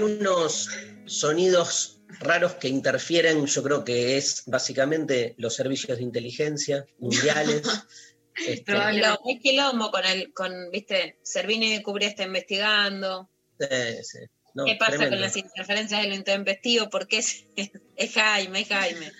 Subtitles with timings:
[0.00, 0.68] hay unos
[1.06, 7.62] sonidos raros que interfieren, yo creo que es básicamente los servicios de inteligencia mundiales.
[8.46, 13.28] Este, Quilombo, Hay quilombo con el, con, viste, Servini Cubrí está investigando.
[13.58, 14.18] sí,
[14.54, 15.16] no, ¿Qué pasa tremendo.
[15.16, 16.88] con las interferencias del intempestivo?
[16.88, 17.44] Porque es,
[17.96, 19.12] es Jaime, es Jaime.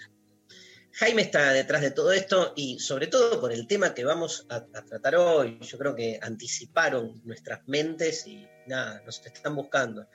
[0.92, 4.64] Jaime está detrás de todo esto y sobre todo por el tema que vamos a,
[4.72, 5.58] a tratar hoy.
[5.60, 10.06] Yo creo que anticiparon nuestras mentes y nada, nos están buscando.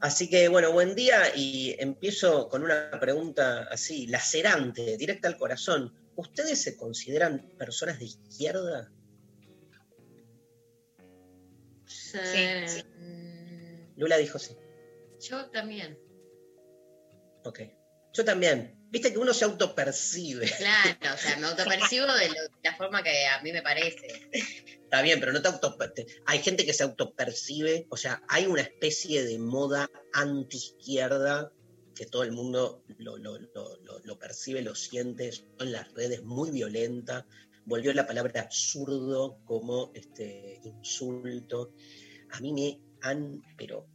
[0.00, 5.92] Así que bueno, buen día y empiezo con una pregunta así, lacerante, directa al corazón.
[6.14, 8.92] ¿Ustedes se consideran personas de izquierda?
[11.86, 12.18] Sí,
[12.66, 12.82] sí.
[13.96, 14.56] Lula dijo sí.
[15.20, 15.98] Yo también.
[17.44, 17.60] Ok.
[18.12, 18.74] Yo también.
[18.90, 20.48] Viste que uno se autopercibe.
[20.58, 24.08] Claro, o sea, me autopercibo de lo- la forma que a mí me parece.
[24.88, 25.76] Está bien, pero no te auto...
[26.24, 31.52] Hay gente que se autopercibe, o sea, hay una especie de moda anti-izquierda
[31.94, 33.38] que todo el mundo lo, lo-
[34.04, 37.26] lo- percibe, lo siente, en las redes muy violenta.
[37.66, 41.74] Volvió la palabra zurdo como este, insulto.
[42.30, 43.86] A mí me han, pero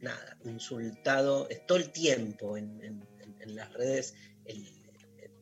[0.00, 3.08] nada, insultado todo el tiempo en- en-
[3.40, 4.12] en las redes.
[4.44, 4.66] El,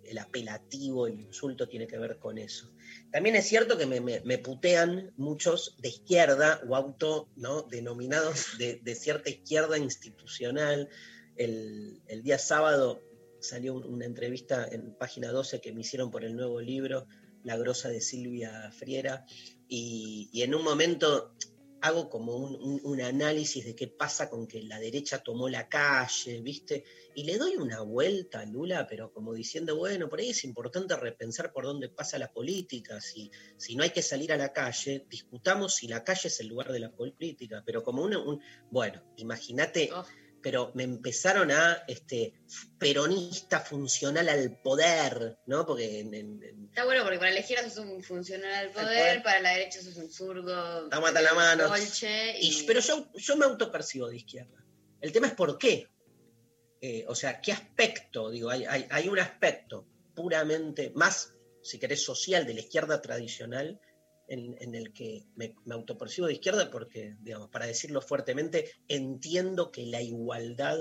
[0.04, 2.70] el apelativo, el insulto tiene que ver con eso.
[3.16, 7.62] También es cierto que me, putean muchos de izquierda o auto ¿no?
[7.62, 10.90] denominados de, cierta izquierda institucional.
[11.34, 13.00] El, día sábado
[13.40, 17.06] salió un- una entrevista en página 12 que me hicieron por el nuevo libro,
[17.42, 19.24] La Grosa de Silvia Friera,
[19.66, 21.34] y en un momento
[21.80, 26.84] hago como un, análisis de qué pasa con que la derecha tomó la calle, ¿viste?
[27.14, 30.96] Y le doy una vuelta a Lula, pero como diciendo, bueno, por ahí es importante
[30.96, 33.00] repensar por dónde pasa la política.
[33.00, 36.48] Si, si no hay que salir a la calle, discutamos si la calle es el
[36.48, 37.62] lugar de la política.
[37.64, 40.04] Pero como un, un- bueno, imagínate, Oh.
[40.46, 42.32] Pero me empezaron a, este,
[42.78, 45.66] peronista funcional al poder, ¿no?
[45.66, 48.86] Porque en- Está bueno porque para la izquierda sos un funcional al poder.
[48.86, 50.88] poder, para la derecha sos un zurdo.
[50.88, 51.66] Hasta la mano.
[51.66, 54.64] Dolce, Y- y- pero yo, yo me autopercibo de izquierda.
[55.00, 55.88] El tema es por qué.
[56.80, 58.30] Eh, o sea, ¿qué aspecto?
[58.30, 59.84] Digo, hay, hay, hay un aspecto
[60.14, 63.80] puramente más, si querés, social de la izquierda tradicional
[64.28, 69.86] en, el que me, me autopercibo de izquierda porque, digamos, para decirlo fuertemente, entiendo que
[69.86, 70.78] la igualdad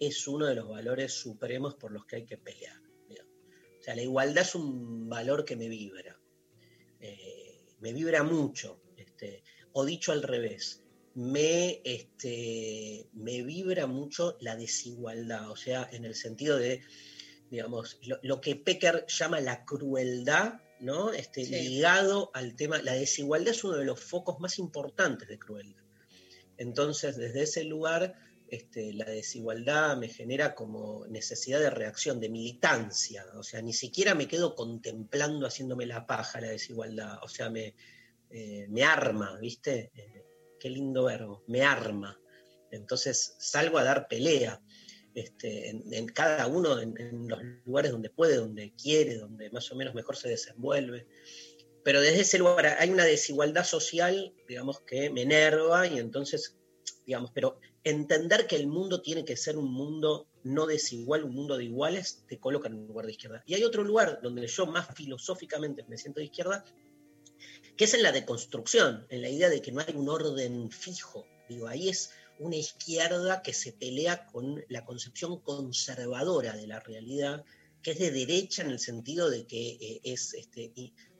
[0.00, 2.80] es uno de los valores supremos por los que hay que pelear.
[3.78, 6.18] O sea, la igualdad es un valor que me vibra.
[7.00, 8.80] Eh, me vibra mucho.
[8.96, 10.82] Este, o dicho al revés,
[11.14, 16.82] me, este, me vibra mucho la desigualdad, o sea, en el sentido de,
[17.50, 21.12] digamos, lo, lo que Pecker llama la crueldad, ¿no?
[21.12, 21.52] Este, Sí.
[21.52, 25.82] Ligado al tema, la desigualdad es uno de los focos más importantes de crueldad.
[26.56, 28.14] Entonces, desde ese lugar,
[28.48, 34.14] este, la desigualdad me genera como necesidad de reacción, de militancia, o sea, ni siquiera
[34.14, 37.74] me quedo contemplando haciéndome la paja la desigualdad, o sea, me,
[38.30, 39.90] eh, me arma, ¿viste?
[39.94, 40.24] Eh,
[40.58, 42.18] qué lindo verbo, me arma.
[42.70, 44.60] Entonces salgo a dar pelea,
[45.20, 49.70] este, en, en cada uno, en, en los lugares donde puede, donde quiere, donde más
[49.72, 51.06] o menos mejor se desenvuelve.
[51.84, 56.56] Pero desde ese lugar hay una desigualdad social, digamos, que me enerva y entonces,
[57.06, 61.56] digamos, pero entender que el mundo tiene que ser un mundo no desigual, un mundo
[61.56, 63.42] de iguales, te coloca en un lugar de izquierda.
[63.46, 66.64] Y hay otro lugar donde yo más filosóficamente me siento de izquierda,
[67.76, 71.26] que es en la deconstrucción, en la idea de que no hay un orden fijo.
[71.48, 77.44] Digo, ahí es una izquierda que se pelea con la concepción conservadora de la realidad,
[77.82, 80.72] que es de derecha en el sentido de que eh, es este,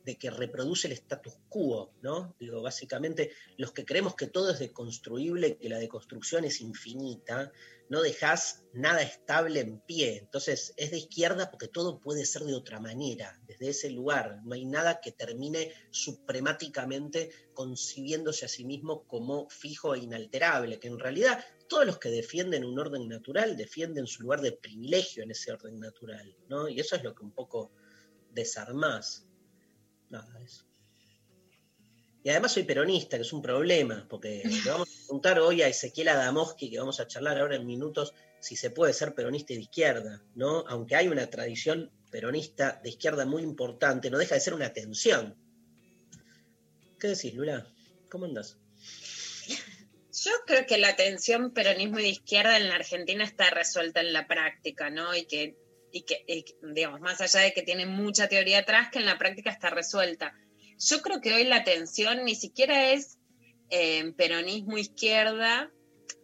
[0.09, 2.35] de que reproduce el status quo, ¿no?
[2.41, 7.53] Digo, básicamente, los que creemos que todo es deconstruible, que la deconstrucción es infinita,
[7.89, 10.19] no dejas nada estable en pie.
[10.19, 14.41] Entonces, es de izquierda porque todo puede ser de otra manera, desde ese lugar.
[14.45, 20.89] No hay nada que termine supremáticamente concibiéndose a sí mismo como fijo e inalterable, que
[20.89, 25.31] en realidad todos los que defienden un orden natural defienden su lugar de privilegio en
[25.31, 26.69] ese orden natural, ¿no?
[26.69, 27.73] Y eso es lo que un poco
[28.33, 29.27] desarmás.
[30.11, 30.68] Nada, eso.
[32.29, 35.69] Y además soy peronista, que es un problema, porque le vamos a preguntar hoy a
[35.69, 39.61] Ezequiel Adamowski, que vamos a charlar ahora en minutos, si se puede ser peronista de
[39.61, 40.63] izquierda, ¿no?
[40.69, 45.39] Aunque hay una tradición peronista de izquierda muy importante, no deja de ser una tensión.
[47.01, 47.67] ¿Qué decís, Lula?
[48.11, 48.59] ¿Cómo andas?
[50.13, 54.13] Yo creo que la tensión peronismo y de izquierda en la Argentina está resuelta en
[54.13, 55.17] la práctica, ¿no?
[55.17, 55.57] Y que,
[55.93, 56.45] y que y
[56.75, 60.35] digamos, más allá de que tiene mucha teoría atrás, que en la práctica está resuelta.
[60.79, 63.19] Yo creo que hoy la tensión ni siquiera es
[63.71, 65.71] eh, peronismo izquierda,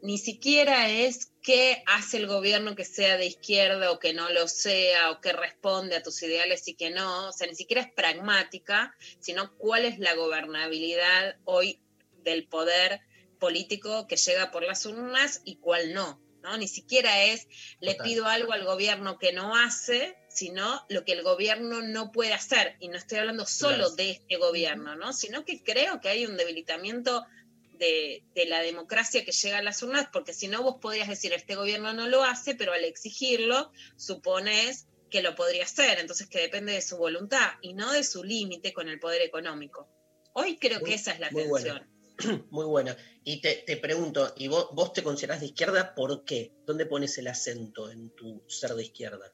[0.00, 4.48] ni siquiera es qué hace el gobierno que sea de izquierda o que no lo
[4.48, 7.92] sea, o que responde a tus ideales y que no, o sea, ni siquiera es
[7.92, 11.80] pragmática, sino cuál es la gobernabilidad hoy
[12.22, 13.00] del poder
[13.38, 16.23] político que llega por las urnas y cuál no.
[16.44, 16.56] ¿No?
[16.58, 17.48] Ni siquiera es
[17.80, 18.06] le Total.
[18.06, 22.76] pido algo al gobierno que no hace, sino lo que el gobierno no puede hacer.
[22.78, 25.12] Y no estoy hablando solo de este gobierno, ¿no?
[25.12, 27.24] Sino que creo que hay un debilitamiento
[27.72, 31.32] de, de la democracia que llega a las urnas, porque si no vos podrías decir,
[31.32, 36.40] este gobierno no lo hace, pero al exigirlo, supones que lo podría hacer, entonces que
[36.40, 39.88] depende de su voluntad y no de su límite con el poder económico.
[40.34, 41.88] Hoy creo Muy- que esa es la buena.
[42.50, 42.96] Muy buena.
[43.24, 46.52] Y te, te pregunto, ¿y vos, vos te considerás de izquierda por qué?
[46.66, 49.32] ¿Dónde pones el acento en tu ser de izquierda?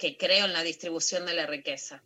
[0.00, 2.02] que creo en la distribución de la riqueza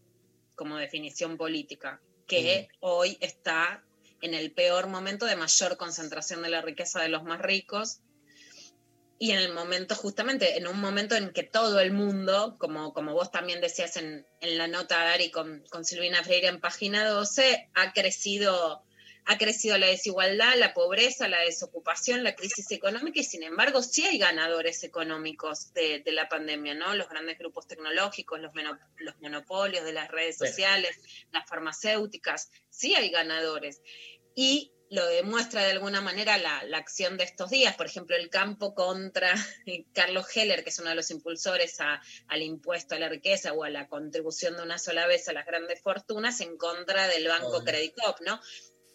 [0.57, 3.85] como definición política, que hoy está
[4.21, 8.01] en el peor momento de mayor concentración de la riqueza de los más ricos
[9.19, 13.13] y en el momento, justamente, en un momento en que todo el mundo, como, como
[13.13, 17.71] vos también decías en, en la nota, Dari, con, con Silvina Freire en página 12,
[17.75, 18.85] ha crecido,
[19.25, 24.05] ha crecido la desigualdad, la pobreza, la desocupación, la crisis económica y sin embargo sí
[24.05, 26.95] hay ganadores económicos de, de la pandemia, ¿no?
[26.95, 30.99] Los grandes grupos tecnológicos, los, meno- los monopolios de las redes sociales,
[31.31, 33.81] las farmacéuticas, sí hay ganadores.
[34.35, 38.31] Y lo demuestra de alguna manera la, la acción de estos días, por ejemplo, el
[38.31, 39.35] campo contra
[39.93, 43.65] Carlos Heller, que es uno de los impulsores a- al impuesto a la riqueza o
[43.65, 47.63] a la contribución de una sola vez a las grandes fortunas en contra del Banco.
[47.65, 48.41] Credit Corp, ¿no?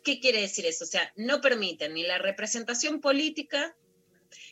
[0.03, 0.85] ¿Qué quiere decir eso?
[0.85, 3.75] O sea, no permiten ni la representación política,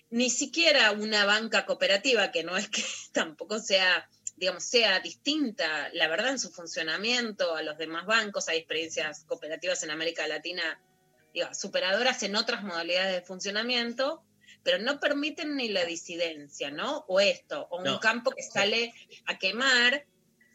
[0.09, 2.83] ni siquiera una banca cooperativa, que no es que
[3.13, 8.47] tampoco sea, digamos, sea distinta, la verdad, en su funcionamiento a los demás bancos.
[8.49, 10.81] Hay experiencias cooperativas en América Latina,
[11.37, 14.23] digo, superadoras en otras modalidades de funcionamiento,
[14.63, 17.05] pero no permiten ni la disidencia, ¿no?
[17.07, 17.99] O esto, o un No.
[17.99, 18.93] campo que sale
[19.25, 20.05] a quemar,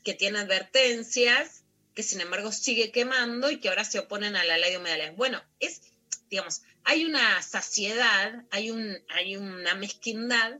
[0.05, 1.65] que tiene advertencias,
[1.95, 5.17] que sin embargo sigue quemando y que ahora se oponen a la ley de humedales.
[5.17, 5.83] Bueno, es,
[6.29, 10.59] digamos, hay una saciedad, hay, un, hay una mezquindad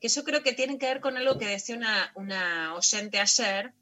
[0.00, 3.72] que yo creo que tiene que ver con algo que decía una, una oyente ayer,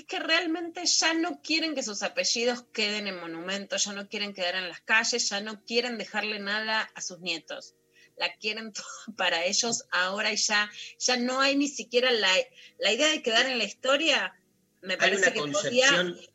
[0.00, 4.34] es que realmente ya no quieren que sus apellidos queden en monumentos, ya no quieren
[4.34, 7.74] quedar en las calles, ya no quieren dejarle nada a sus nietos.
[8.16, 12.30] La quieren todo para ellos ahora y ya, ya no hay ni siquiera la,
[12.78, 14.34] la idea de quedar en la historia.
[14.82, 16.30] Me parece que concepción, podía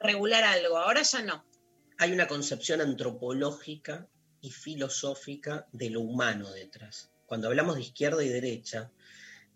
[0.00, 1.44] regular algo, ahora ya no.
[1.98, 4.08] hay una concepción antropológica
[4.40, 7.10] y filosófica de lo humano detrás.
[7.26, 8.90] Cuando hablamos de izquierda y derecha,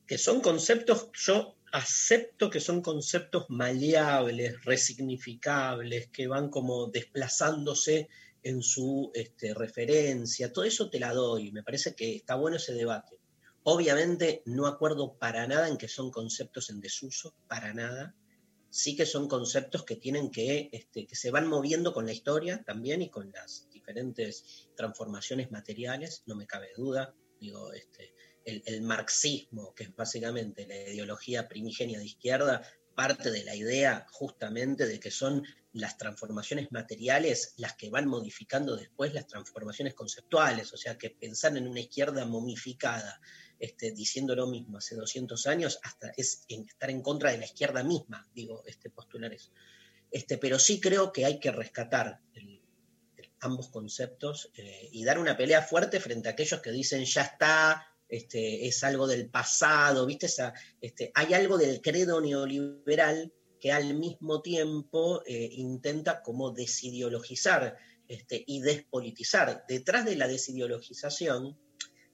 [0.07, 8.09] que son conceptos, yo acepto que son conceptos maleables, resignificables, que van como desplazándose
[8.43, 12.75] en su este, referencia, todo eso te la doy, me parece que está bueno ese
[12.75, 13.19] debate.
[13.65, 18.15] Obviamente no acuerdo para nada en que son conceptos en desuso, para nada.
[18.71, 22.63] Sí que son conceptos que tienen que, este, que se van moviendo con la historia
[22.65, 27.13] también y con las diferentes transformaciones materiales, no me cabe duda.
[27.41, 28.15] Digo, este,
[28.47, 32.63] el, marxismo, que es básicamente la ideología primigenia de izquierda,
[32.95, 38.77] parte de la idea justamente de que son las transformaciones materiales las que van modificando
[38.77, 43.21] después las transformaciones conceptuales, o sea que pensar en una izquierda momificada,
[43.59, 47.45] este, diciendo lo mismo hace 200 años, hasta es en- estar en contra de la
[47.45, 49.51] izquierda misma, digo, este, postular eso.
[50.11, 52.21] Este, pero sí creo que hay que rescatar
[53.41, 57.87] ambos conceptos eh, y dar una pelea fuerte frente a aquellos que dicen ya está,
[58.09, 60.29] este, es algo del pasado, ¿viste?
[60.81, 67.77] Este, hay algo del credo neoliberal que al mismo tiempo eh, intenta como desideologizar
[68.09, 69.65] este, y despolitizar.
[69.67, 71.59] Detrás de la desideologización,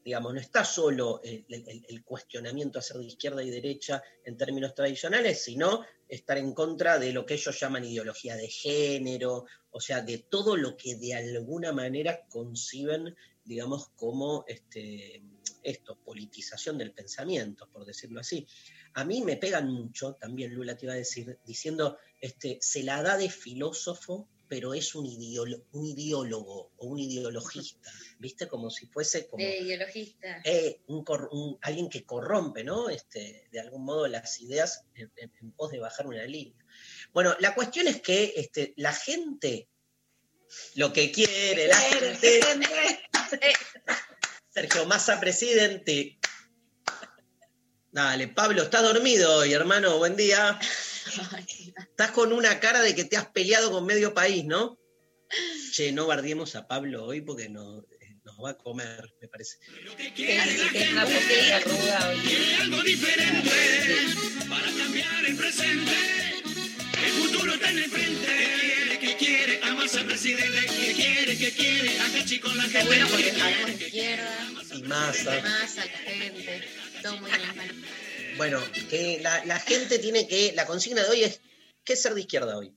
[0.04, 5.84] digamos, no está solo el, cuestionamiento hacer de izquierda y derecha en términos tradicionales, sino
[6.08, 10.56] estar en contra de lo que ellos llaman ideología de género, o sea, de todo
[10.56, 14.44] lo que de alguna manera conciben, digamos, como
[15.62, 18.46] esto, politización del pensamiento, por decirlo así.
[18.94, 23.02] A mí me pegan mucho, también Lula te iba a decir, diciendo, este, se la
[23.02, 28.46] da de filósofo, pero es un, ideolo- un ideólogo o un ideologista, ¿viste?
[28.48, 30.42] Como si fuese como De ideologista.
[30.44, 32.90] eh, un cor- un- alguien que corrompe, ¿no?
[32.90, 36.62] Este, de algún modo las ideas en, en- en pos de bajar una línea.
[37.14, 39.70] Bueno, la cuestión es que este, la gente,
[40.74, 42.40] lo que quiere, la gente,
[44.52, 46.18] Sergio Massa presidente.
[47.90, 50.58] Dale, Pablo, estás dormido hoy, hermano, buen día.
[51.78, 54.78] Estás con una cara de que te has peleado con medio país, ¿no?
[55.72, 59.56] Che, no bardiemos a Pablo hoy porque no- eh, nos va a comer, me parece.
[59.98, 62.54] Así que es una poquita ruda hoy.
[62.60, 63.50] algo diferente
[64.48, 65.92] para cambiar el presente.
[67.04, 68.81] El futuro está en el frente.
[69.02, 69.18] ¿Qué quiere?
[69.18, 69.60] ¿Qué quiere?
[69.64, 70.60] Amas al presidente.
[70.60, 71.36] ¿Qué quiere?
[71.36, 72.00] ¿Qué quiere?
[72.00, 72.86] Acá chicos la gente.
[72.86, 75.42] bueno porque de izquierda, Y Massa.
[75.42, 76.62] más a la gente,
[77.02, 77.84] todo muy bien.
[78.36, 81.40] Bueno, que la, la gente tiene que, la consigna de hoy es,
[81.84, 82.76] ¿qué ser de izquierda hoy?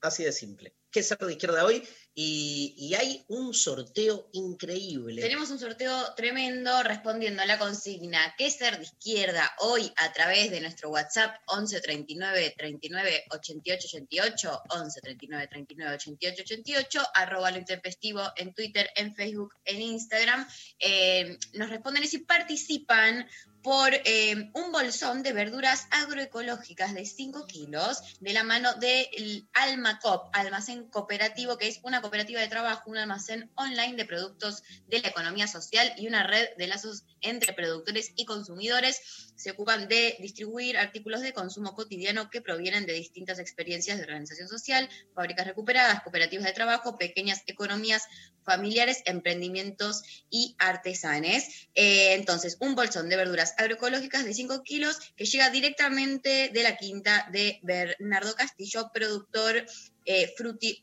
[0.00, 0.74] Así de simple.
[0.90, 1.86] ¿Qué ser de izquierda hoy?
[2.22, 5.22] Y, hay un sorteo increíble.
[5.22, 10.50] Tenemos un sorteo tremendo respondiendo a la consigna ¿Qué ser de izquierda hoy a través
[10.50, 17.56] de nuestro WhatsApp 11 39 39 88 88 11 39 39 88 88 arroba lo
[17.56, 20.46] intempestivo en Twitter, en Facebook, en Instagram.
[20.78, 23.26] Eh, nos responden y si participan
[23.62, 30.30] por eh, un bolsón de verduras agroecológicas de 5 kilos de la mano del Almacop,
[30.32, 35.08] almacén cooperativo, que es una cooperativa de trabajo, un almacén online de productos de la
[35.08, 39.32] economía social y una red de lazos entre productores y consumidores.
[39.36, 44.48] Se ocupan de distribuir artículos de consumo cotidiano que provienen de distintas experiencias de organización
[44.48, 48.04] social, fábricas recuperadas, cooperativas de trabajo, pequeñas economías
[48.42, 51.68] familiares, emprendimientos y artesanes.
[51.74, 56.76] Eh, entonces, un bolsón de verduras agroecológicas de 5 kilos que llega directamente de la
[56.76, 59.64] quinta de Bernardo Castillo, productor
[60.06, 60.34] eh,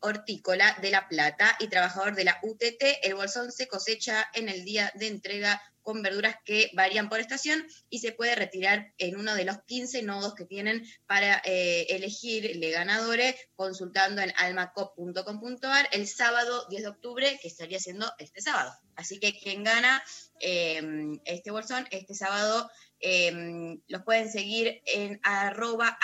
[0.01, 2.83] hortícola de La Plata y trabajador de la UTT.
[3.03, 7.65] El bolsón se cosecha en el día de entrega con verduras que varían por estación
[7.89, 12.57] y se puede retirar en uno de los 15 nodos que tienen para eh, elegir
[12.57, 18.73] le ganadores consultando en almacop.com.ar el sábado 10 de octubre, que estaría siendo este sábado.
[18.97, 20.03] Así que quien gana
[20.41, 20.81] eh,
[21.23, 25.97] este bolsón este sábado eh, los pueden seguir en arroba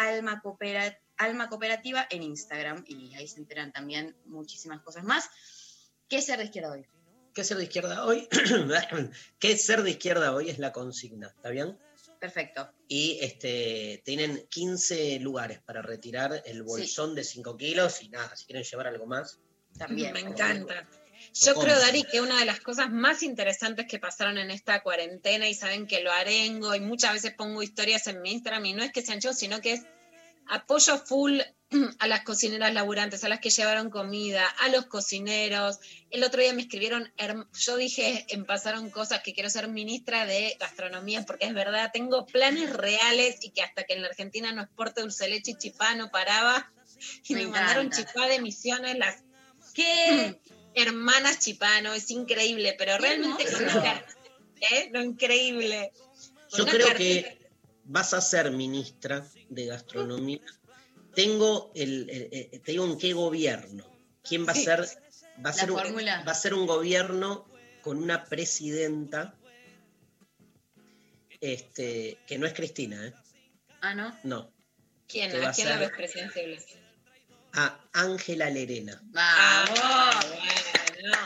[2.09, 5.29] en Instagram y ahí se enteran también muchísimas cosas más.
[6.07, 6.85] ¿Qué ser de izquierda hoy?
[7.33, 8.27] ¿Qué ser de izquierda hoy?
[9.39, 10.49] ¿Qué ser de izquierda hoy?
[10.49, 11.77] Es la consigna, ¿está bien?
[12.19, 12.71] Perfecto.
[12.87, 18.45] Y este, tienen 15 lugares para retirar el bolsón de 5 kilos y nada, si
[18.45, 19.39] quieren llevar algo más.
[19.77, 20.13] También.
[20.13, 20.87] Me encanta.
[21.33, 25.47] Yo creo, Dari, que una de las cosas más interesantes que pasaron en esta cuarentena,
[25.47, 28.83] y saben que lo arengo, y muchas veces pongo historias en mi Instagram, y no
[28.83, 29.83] es que sean yo, sino que es
[30.47, 31.39] apoyo full
[31.99, 35.79] a las cocineras laburantes, a las que llevaron comida, a los cocineros.
[36.09, 37.11] El otro día me escribieron,
[37.53, 42.25] yo dije, en pasaron cosas que quiero ser ministra de gastronomía, porque es verdad, tengo
[42.25, 45.95] planes reales y que hasta que en la Argentina no exporte dulce leche y chipá
[45.95, 46.71] no paraba.
[47.27, 49.23] Y Me me, mandaron chipá de misiones, las
[49.73, 50.39] ¿Qué?
[50.75, 54.05] hermanas Chipano, es increíble, pero realmente car-
[54.71, 54.89] ¿eh?
[54.91, 55.91] Lo increíble.
[56.49, 57.49] Con Yo creo cartita- que
[57.85, 60.39] vas a ser ministra de gastronomía.
[61.15, 63.85] Tengo el, el- el- te digo en qué gobierno.
[64.23, 64.61] ¿Quién va Sí.
[64.67, 64.79] a ser?
[65.45, 66.23] Va a La ser, un, fórmula.
[66.27, 67.47] va a ser un gobierno
[67.81, 69.35] con una presidenta
[71.41, 73.13] este, que no es Cristina, ¿eh?
[73.81, 74.17] Ah, ¿no?
[74.23, 74.53] No.
[75.07, 75.29] ¿Quién?
[75.43, 76.59] ¿A quién la ser- ves presidenciable?
[77.53, 78.99] A Ángela Lerena.
[79.03, 79.79] Vamos.
[79.83, 81.17] Ah, bueno.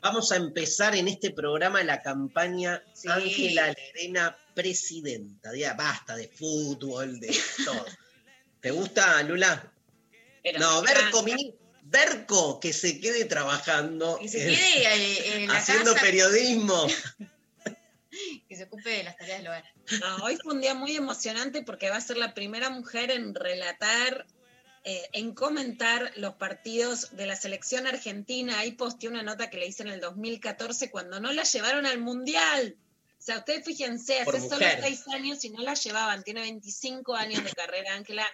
[0.00, 3.08] Vamos a empezar en este programa la campaña Sí.
[3.10, 5.54] Ángela Lerena presidenta.
[5.56, 7.84] Ya basta de fútbol, de todo.
[8.66, 9.72] ¿Te gusta, Lula?
[10.58, 15.92] No, Berco, mini- Berco, que se quede trabajando, Que se quede eh, en la haciendo
[15.92, 16.88] casa, periodismo.
[18.48, 19.64] que se ocupe de las tareas del hogar.
[20.00, 23.36] No, hoy fue un día muy emocionante porque va a ser la primera mujer en
[23.36, 24.26] relatar,
[24.82, 28.58] eh, en comentar los partidos de la selección argentina.
[28.58, 31.98] Ahí posteé una nota que le hice en el 2014 cuando no la llevaron al
[32.00, 32.74] Mundial.
[33.16, 36.24] O sea, ustedes fíjense, Por hace solo seis años y no la llevaban.
[36.24, 38.26] Tiene 25 años de carrera, Ángela.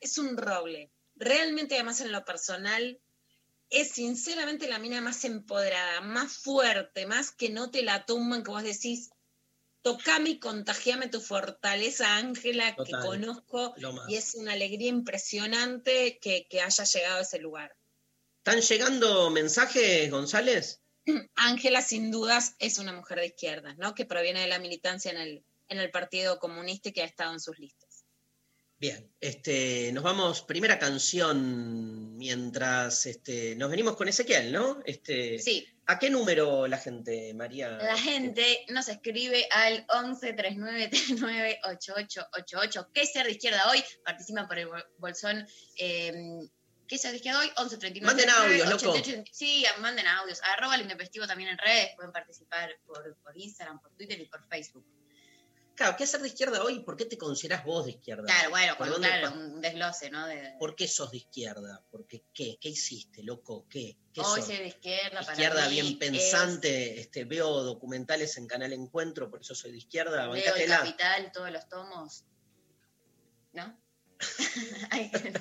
[0.00, 0.90] Es un roble.
[1.16, 3.00] Realmente, además, en lo personal,
[3.70, 8.50] es sinceramente la mina más empoderada, más fuerte, más que no te la tumban, que
[8.50, 9.10] vos decís,
[9.82, 13.74] tocame y contagiame tu fortaleza, Ángela, que conozco,
[14.08, 17.76] y es una alegría impresionante que, que haya llegado a ese lugar.
[18.38, 20.80] ¿Están llegando mensajes, González?
[21.34, 23.94] Ángela, sin dudas, es una mujer de izquierda, ¿no?
[23.94, 27.32] Que proviene de la militancia en el, en el Partido Comunista y que ha estado
[27.32, 27.87] en sus listas.
[28.80, 34.80] Bien, este, nos vamos, primera canción, mientras este, nos venimos con Ezequiel, ¿no?
[34.84, 37.70] Este, Sí, ¿A qué número la gente, María?
[37.70, 42.90] la gente nos escribe al 11 39 39 8888.
[42.92, 43.82] ¿Qué ser de izquierda hoy?
[44.04, 45.46] Participan por el bol- bolsón.
[45.78, 46.12] eh,
[46.86, 47.50] ¿Qué ser de izquierda hoy?
[47.56, 48.98] 11 39 Manden 39, audios, loco.
[48.98, 49.30] 88.
[49.32, 50.40] Sí, manden audios.
[50.42, 51.90] Arroba el intempestivo también en redes.
[51.96, 54.84] Pueden participar por, por Instagram, por Twitter y por Facebook.
[55.78, 56.80] Claro, ¿qué ser de izquierda hoy?
[56.80, 58.24] ¿Por qué te considerás vos de izquierda?
[58.24, 60.26] Claro, bueno, ¿Por con dónde- claro, un desglose, ¿no?
[60.26, 61.84] De, ¿Por qué sos de izquierda?
[61.88, 62.58] ¿Por qué, qué?
[62.60, 63.64] ¿Qué hiciste, loco?
[63.70, 63.96] ¿Qué?
[64.12, 68.48] ¿Qué hoy ser de izquierda para izquierda mí bien es- pensante, este, veo documentales en
[68.48, 70.68] Canal Encuentro, por eso soy de izquierda, Leo el.
[70.68, 72.24] Capital, todos los tomos.
[73.52, 73.80] ¿No?
[74.92, 75.38] Eso.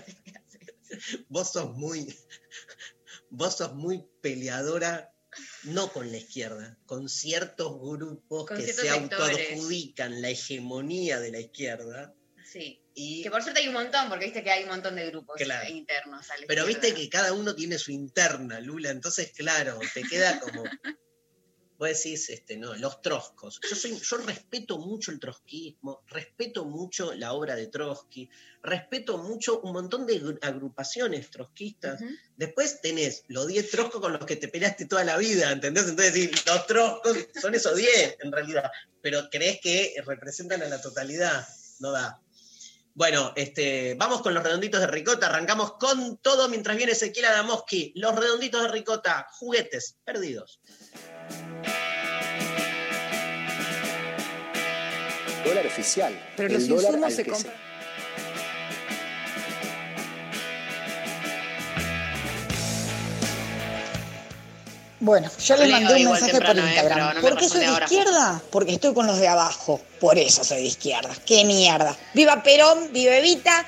[1.30, 2.16] Vos sos muy,
[3.32, 5.12] vos sos muy peleadora,
[5.68, 11.32] no con la izquierda, con ciertos grupos Con que ciertos se autoadjudican la hegemonía de
[11.32, 12.14] la izquierda.
[12.46, 12.82] Sí.
[12.94, 15.36] Y, Que por suerte hay un montón, porque viste que hay un montón de grupos
[15.38, 15.70] Claro.
[15.70, 16.30] internos.
[16.32, 20.40] a la pero viste que cada uno tiene su interna, Lula, entonces claro, te queda
[20.40, 20.64] como...
[21.78, 23.60] Vos decís, este, no, los troscos.
[23.70, 28.28] Yo, soy, yo respeto mucho el trotskismo, respeto mucho la obra de Trotsky,
[28.64, 32.02] respeto mucho un montón de gru- agrupaciones trotskistas.
[32.36, 35.88] Después tenés los 10 troscos con los que te peleaste toda la vida, ¿entendés?
[35.88, 40.82] Entonces sí, los troscos son esos 10 en realidad, pero crees que representan a la
[40.82, 41.48] totalidad,
[41.80, 42.20] no da.
[42.96, 47.92] Bueno, este, vamos con los redonditos de ricota, arrancamos con todo mientras viene Ezequiel Adamoski.
[47.96, 50.60] Los redonditos de ricota, juguetes perdidos.
[55.46, 56.20] Dólar oficial.
[56.36, 57.68] Pero el los dólar insumos se compran.
[65.00, 67.16] Bueno, ya les mandé un mensaje por eh, Instagram.
[67.16, 67.86] no ¿Por qué soy de ahora.
[67.86, 68.42] izquierda?
[68.52, 69.80] Porque estoy con los de abajo.
[70.02, 71.16] Por eso soy de izquierda.
[71.26, 71.96] ¡Qué mierda!
[72.14, 72.92] ¡Viva Perón!
[72.92, 73.66] ¡Viva Evita!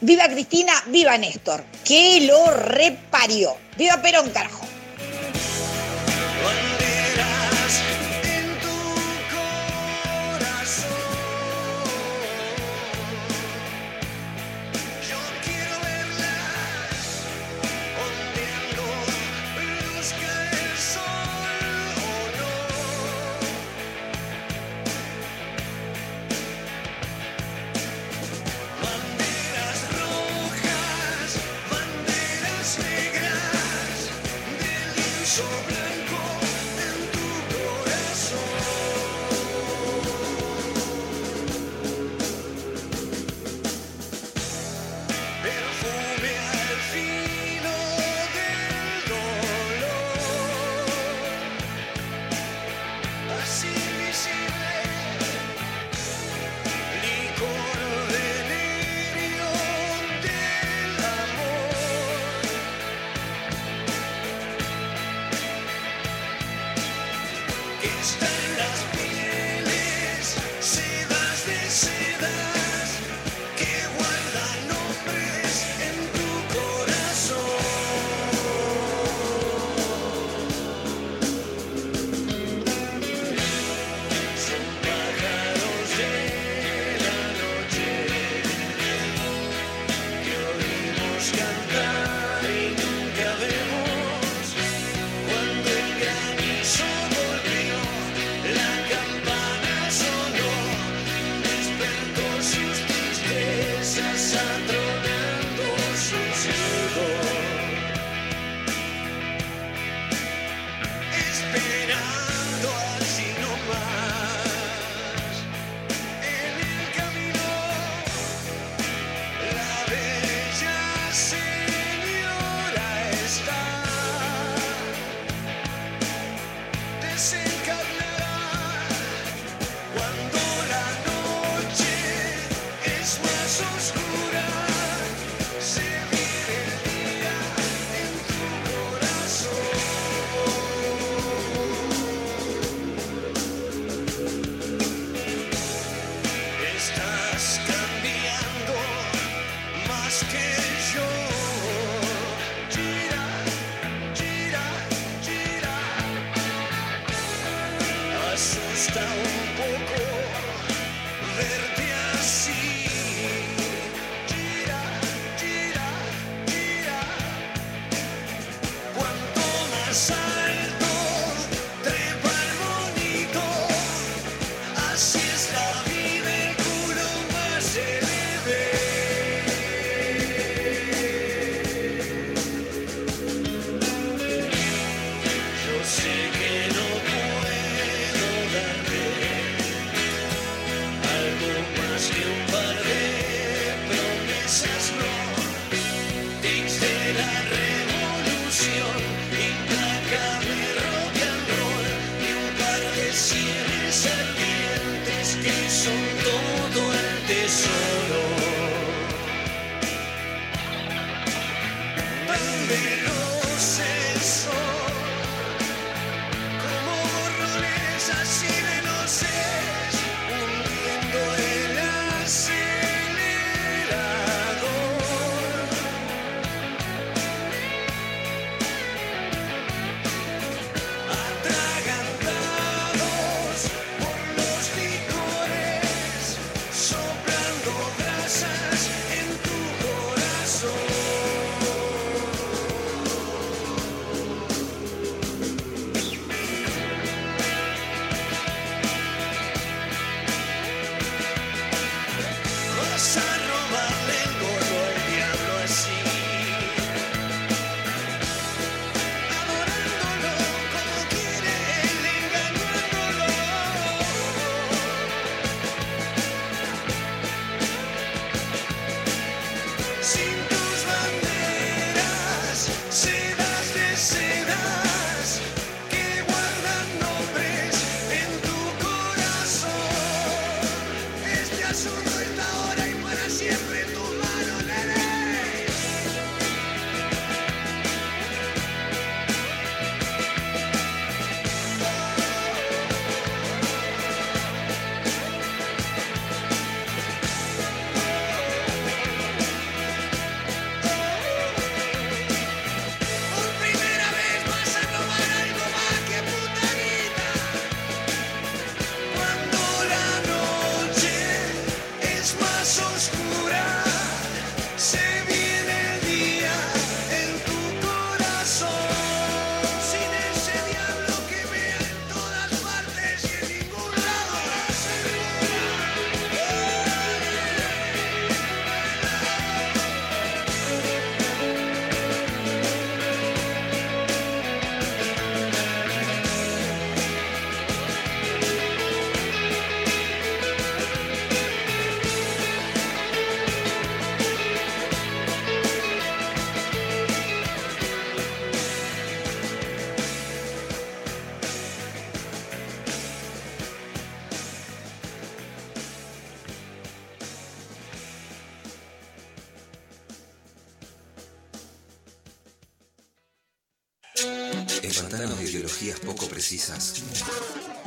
[0.00, 0.72] ¡Viva Cristina!
[0.86, 1.62] ¡Viva Néstor!
[1.84, 3.56] ¡Que lo reparió!
[3.76, 4.66] ¡Viva Perón, carajo!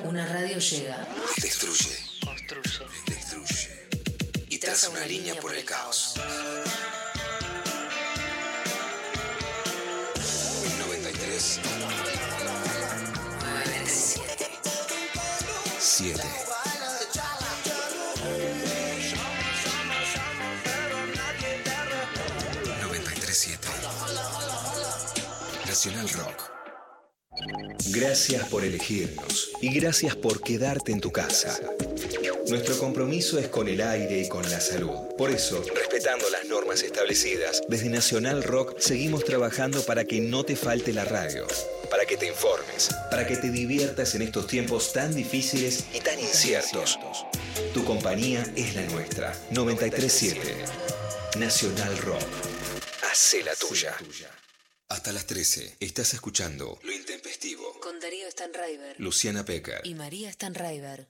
[0.04, 1.01] Una radio llega,
[29.62, 31.58] y gracias por quedarte en tu casa.
[32.50, 34.92] Nuestro compromiso es con el aire y con la salud.
[35.18, 40.58] Por eso, respetando las normas establecidas, desde Nacional Rock seguimos trabajando para que no te
[40.58, 41.48] falte la radio,
[41.90, 46.20] para que te informes, para que te diviertas en estos tiempos tan difíciles y tan
[46.20, 47.00] inciertos.
[47.74, 49.34] Tu compañía es la nuestra.
[49.52, 50.40] 937
[51.40, 52.28] Nacional Rock.
[53.10, 53.96] Hacé la tuya.
[54.92, 56.78] Hasta las 13 estás escuchando
[58.62, 59.82] Stanraiver Luciana Pecker.
[59.84, 61.08] y María Stanraiver.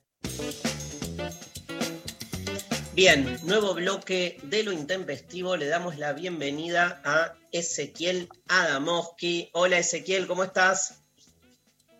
[2.94, 5.58] Bien, nuevo bloque de lo intempestivo.
[5.58, 9.50] Le damos la bienvenida a Ezequiel Adamowski.
[9.52, 11.02] Hola Ezequiel, ¿cómo estás?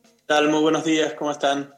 [0.02, 0.48] ¿Qué tal?
[0.48, 1.74] Muy buenos días, ¿cómo están?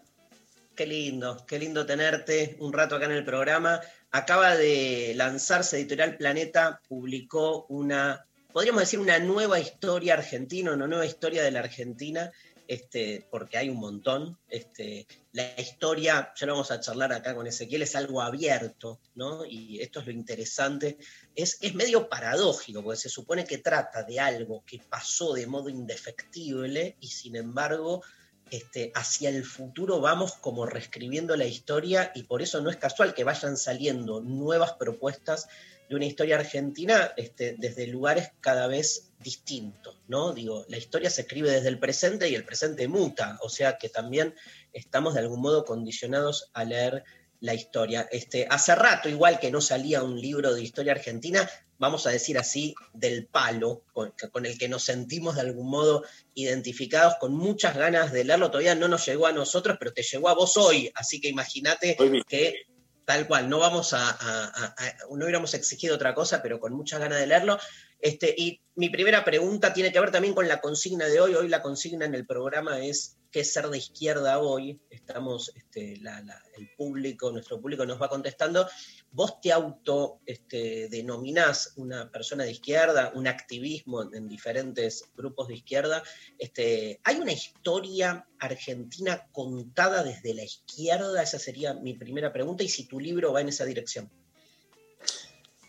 [0.76, 3.80] Qué lindo, qué lindo tenerte un rato acá en el programa.
[4.12, 11.06] Acaba de lanzarse Editorial Planeta, publicó una, podríamos decir, una nueva historia argentina, una nueva
[11.06, 12.30] historia de la Argentina,
[12.66, 14.38] este, porque hay un montón.
[14.48, 19.44] Este, la historia, ya lo vamos a charlar acá con Ezequiel, es algo abierto, ¿no?
[19.44, 20.98] Y esto es lo interesante.
[21.34, 26.96] Es, medio paradójico, porque se supone que trata de algo que pasó de modo indefectible
[27.00, 28.02] y sin embargo
[28.50, 33.14] este, hacia el futuro vamos como reescribiendo la historia y por eso no es casual
[33.14, 35.48] que vayan saliendo nuevas propuestas
[35.88, 40.32] de una historia argentina este, desde lugares cada vez distintos, ¿no?
[40.32, 43.88] Digo, la historia se escribe desde el presente y el presente muta, o sea que
[43.88, 44.34] también
[44.72, 47.04] estamos de algún modo condicionados a leer
[47.40, 48.08] la historia.
[48.10, 52.38] Este, hace rato, igual que no salía un libro de historia argentina, vamos a decir
[52.38, 57.76] así, del palo, con, con, el que nos sentimos de algún modo identificados, con muchas
[57.76, 58.50] ganas de leerlo.
[58.50, 61.96] Todavía no nos llegó a nosotros, pero te llegó a vos hoy, así que imagínate
[62.26, 62.66] que
[63.04, 64.74] tal cual, no vamos a, a,
[65.10, 67.58] no hubiéramos exigido otra cosa, pero con muchas ganas de leerlo.
[68.00, 71.34] Este, y mi primera pregunta tiene que ver también con la consigna de hoy.
[71.34, 74.78] Hoy la consigna en el programa es qué ser de izquierda hoy.
[74.90, 78.68] Estamos, este, el público, nuestro público nos va contestando.
[79.10, 85.54] Vos te auto este, denominás una persona de izquierda, un activismo en diferentes grupos de
[85.54, 86.04] izquierda.
[86.38, 91.20] Este, ¿Hay una historia argentina contada desde la izquierda?
[91.20, 92.62] Esa sería mi primera pregunta.
[92.62, 94.08] Y si tu libro va en esa dirección.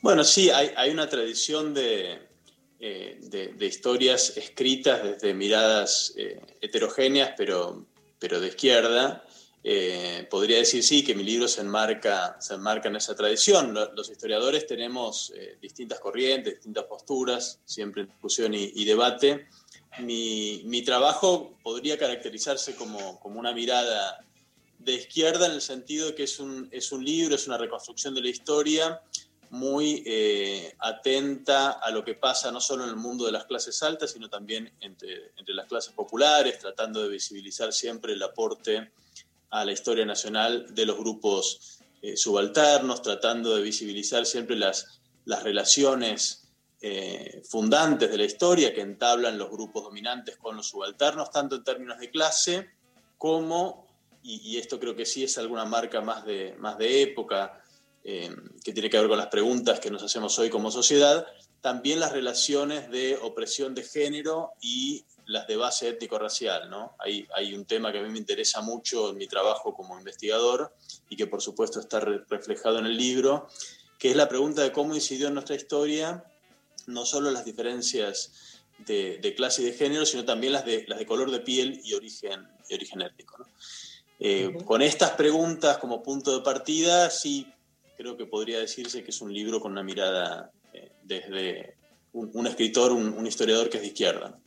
[0.04, 2.20] Bueno, sí, hay, hay una tradición de,
[2.80, 7.86] eh, de, historias escritas desde miradas eh, heterogéneas, pero,
[8.20, 9.26] pero de izquierda.
[9.68, 13.74] eh, podría decir sí, que mi libro se enmarca, se enmarca en esa tradición.
[13.74, 19.48] Lo- Los historiadores tenemos distintas corrientes, distintas posturas, siempre en discusión y, y debate.
[20.00, 24.24] Mi, mi trabajo podría caracterizarse como, como una mirada
[24.78, 28.14] de izquierda en el sentido de que es un, es un libro, es una reconstrucción
[28.14, 29.02] de la historia
[29.56, 33.82] muy eh, atenta a lo que pasa no solo en el mundo de las clases
[33.82, 38.92] altas, sino también entre, entre las clases populares, tratando de visibilizar siempre el aporte
[39.50, 45.42] a la historia nacional de los grupos eh, subalternos, tratando de visibilizar siempre las, las
[45.44, 46.50] relaciones
[46.82, 51.64] eh, fundantes de la historia que entablan los grupos dominantes con los subalternos, tanto en
[51.64, 52.70] términos de clase
[53.18, 53.88] como,
[54.22, 57.62] y, y esto creo que sí es alguna marca más de, más de época,
[58.06, 58.30] eh,
[58.64, 61.26] que tiene que ver con las preguntas que nos hacemos hoy como sociedad,
[61.60, 66.70] también las relaciones de opresión de género y las de base étnico-racial.
[66.70, 66.96] ¿no?
[67.00, 70.76] Hay, hay un tema que a mí me interesa mucho en mi trabajo como investigador
[71.10, 73.48] y que por supuesto está re- reflejado en el libro,
[73.98, 76.24] que es la pregunta de cómo incidió en nuestra historia
[76.86, 81.00] no solo las diferencias de, de clase y de género, sino también las de, las
[81.00, 83.40] de color de piel y origen, y origen étnico.
[83.40, 83.46] ¿no?
[84.20, 87.52] Eh, Con estas preguntas como punto de partida, sí
[87.98, 91.76] creo que podría decirse que es un libro con una mirada eh, desde
[92.14, 94.40] un, escritor, un, historiador que es de izquierda.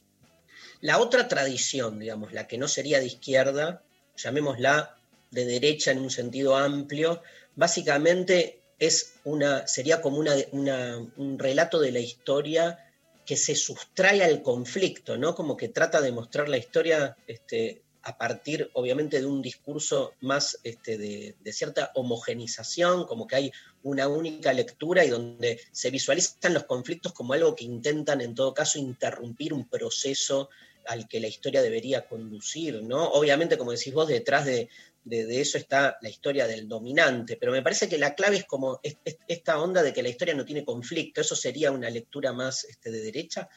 [0.80, 3.82] La otra tradición, digamos, la que no sería de izquierda,
[4.16, 4.96] llamémosla
[5.30, 7.22] de derecha en un sentido amplio,
[7.56, 12.78] básicamente es una, sería como una- un relato de la historia
[13.26, 15.34] que se sustrae al conflicto, ¿no?
[15.34, 20.58] Como que trata de mostrar la historia este, a partir, obviamente, de un discurso más
[20.64, 26.64] este, de, cierta homogenización, como que hay una única lectura y donde se visualizan los
[26.64, 30.48] conflictos como algo que intentan, en todo caso, interrumpir un proceso
[30.86, 33.10] al que la historia debería conducir, ¿no?
[33.10, 34.70] Obviamente, como decís vos, detrás de,
[35.10, 38.96] eso está la historia del dominante, pero me parece que la clave es como es-
[39.04, 42.64] es- esta onda de que la historia no tiene conflicto, eso sería una lectura más
[42.64, 43.50] este, de derecha.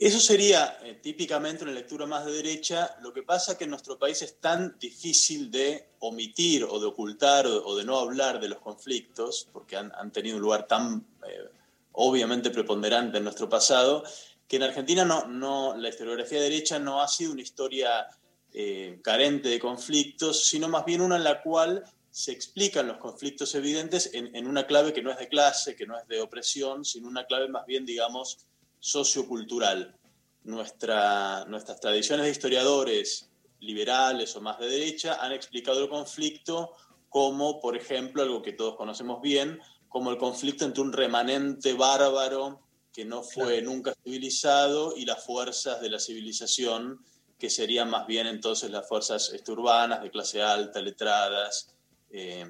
[0.00, 2.96] Eso sería eh, típicamente una lectura más de derecha.
[3.02, 7.46] Lo que pasa que en nuestro país es tan difícil de omitir o de ocultar
[7.46, 11.50] o, de no hablar de los conflictos, porque han, han tenido un lugar tan eh,
[11.92, 14.02] obviamente preponderante en nuestro pasado,
[14.48, 18.08] que en Argentina no, no, la historiografía derecha no ha sido una historia
[18.54, 23.54] eh, carente de conflictos, sino más bien una en la cual se explican los conflictos
[23.54, 26.86] evidentes en, en una clave que no es de clase, que no es de opresión,
[26.86, 28.46] sino una clave más bien, digamos,
[28.80, 29.96] sociocultural.
[30.42, 36.72] Nuestra, nuestras tradiciones de historiadores liberales o más de derecha han explicado el conflicto
[37.10, 42.60] como, por ejemplo, algo que todos conocemos bien, como el conflicto entre un remanente bárbaro
[42.92, 47.04] que no fue nunca civilizado y las fuerzas de la civilización,
[47.38, 51.74] que serían más bien entonces las fuerzas este, urbanas, de clase alta, letradas
[52.10, 52.46] eh,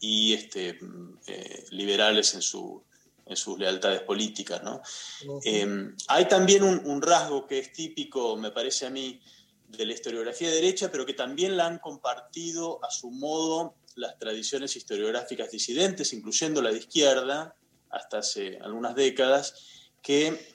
[0.00, 0.78] y este,
[1.26, 2.82] eh, liberales en, su,
[3.26, 4.62] en sus lealtades políticas.
[4.62, 4.80] ¿no?
[5.44, 9.20] Eh, hay también un, un rasgo que es típico, me parece a mí,
[9.68, 14.76] de la historiografía derecha, pero que también la han compartido a su modo las tradiciones
[14.76, 17.56] historiográficas disidentes, incluyendo la de izquierda,
[17.90, 19.54] hasta hace algunas décadas,
[20.02, 20.54] que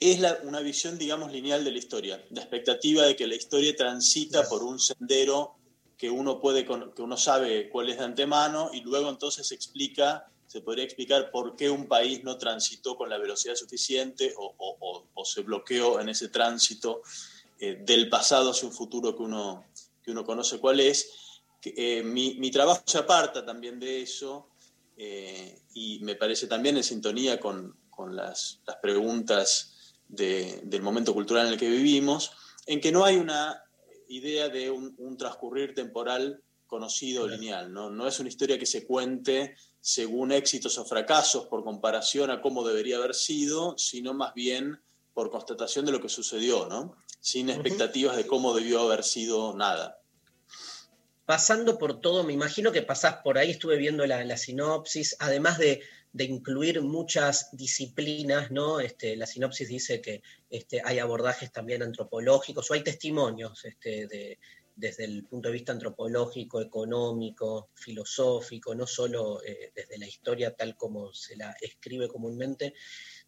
[0.00, 3.74] es la- una visión, digamos, lineal de la historia, la expectativa de que la historia
[3.74, 5.54] transita por un sendero
[5.96, 10.26] que uno puede, que uno sabe cuál es de antemano y luego entonces se explica,
[10.54, 14.76] se podría explicar por qué un país no transitó con la velocidad suficiente o, o-
[14.78, 17.02] o- o se bloqueó en ese tránsito
[17.58, 19.64] eh, del pasado hacia un futuro que uno,
[20.00, 21.10] que uno conoce cuál es.
[21.64, 24.48] Eh, mi, mi trabajo se aparta también de eso
[24.96, 31.12] eh, y me parece también en sintonía con, con las, las preguntas de- del momento
[31.14, 32.30] cultural en el que vivimos,
[32.66, 33.60] en que no hay una
[34.08, 37.72] idea de un, un transcurrir temporal conocido lineal.
[37.72, 37.90] ¿no?
[37.90, 42.66] no es una historia que se cuente según éxitos o fracasos por comparación a cómo
[42.66, 44.80] debería haber sido, sino más bien
[45.12, 46.96] por constatación de lo que sucedió, ¿no?
[47.20, 50.00] sin expectativas de cómo debió haber sido nada.
[51.26, 55.58] pasando por todo, me imagino que pasás por ahí, estuve viendo la, la sinopsis, además
[55.58, 55.82] de,
[56.14, 58.80] de incluir muchas disciplinas, ¿no?
[58.80, 64.38] Este, la sinopsis dice que este, hay abordajes también antropológicos, o hay testimonios este, de,
[64.76, 70.76] desde el punto de vista antropológico, económico, filosófico, no solo eh, desde la historia tal
[70.76, 72.74] como se la escribe comúnmente.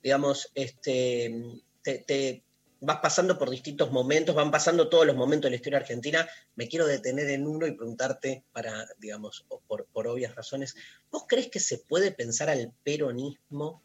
[0.03, 2.45] Digamos, este, te, te
[2.81, 6.29] vas pasando por distintos momentos, van pasando todos los momentos de la historia argentina.
[6.57, 10.75] Me quiero detener en uno y preguntarte, para, digamos, por, por obvias razones,
[11.11, 13.83] ¿vos crees que se puede pensar al peronismo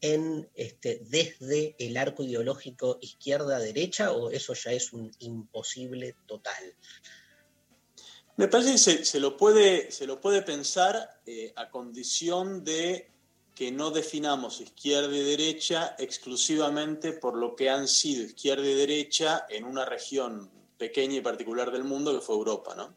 [0.00, 6.74] en, este, desde el arco ideológico izquierda-derecha o eso ya es un imposible total?
[8.36, 13.10] Me parece que se, se lo, puede, se lo puede pensar eh, a condición de
[13.54, 19.44] que no definamos izquierda y derecha exclusivamente por lo que han sido izquierda y derecha
[19.50, 22.96] en una región pequeña y particular del mundo que fue Europa, ¿no?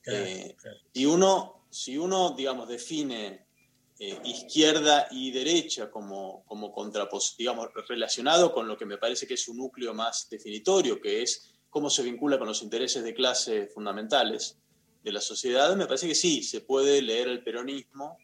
[0.00, 0.78] Claro, Eh, claro.
[0.94, 3.41] y uno, si uno, digamos, define
[4.04, 9.34] eh, izquierda y derecha como, como contrapos, digamos, relacionado con lo que me parece que
[9.34, 13.68] es un núcleo más definitorio, que es cómo se vincula con los intereses de clase
[13.68, 14.58] fundamentales
[15.04, 18.18] de la sociedad, me parece que sí, se puede leer el peronismo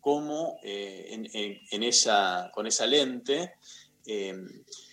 [0.00, 3.54] como eh, en, en- en esa, con esa lente,
[4.06, 4.34] eh,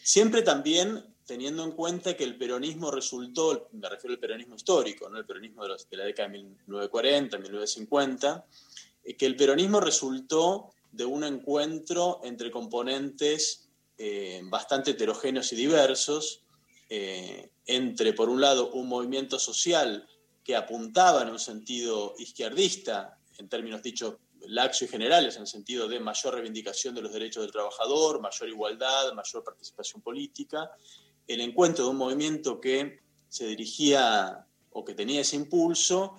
[0.04, 5.18] siempre también teniendo en cuenta que el peronismo resultó, me refiero al peronismo histórico, ¿no?
[5.18, 10.74] el peronismo de, los- de la década de 1940, 1950, eh, que el peronismo resultó
[10.92, 16.44] de un encuentro entre componentes eh, bastante heterogéneos y diversos,
[16.90, 20.08] eh, entre, por un lado, un movimiento social
[20.44, 24.16] que apuntaba en un sentido izquierdista, en términos dichos
[24.48, 28.50] laxos y generales, en el sentido de mayor reivindicación de los derechos del trabajador, mayor
[28.50, 30.72] igualdad, mayor participación política,
[31.28, 36.16] el encuentro de un movimiento que se dirigía o que tenía ese impulso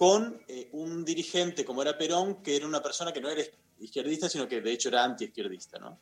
[0.00, 3.44] con eh, un dirigente como era Perón, que era una persona que no era
[3.80, 5.78] izquierdista, sino que de hecho era antiizquierdista.
[5.78, 6.00] ¿no?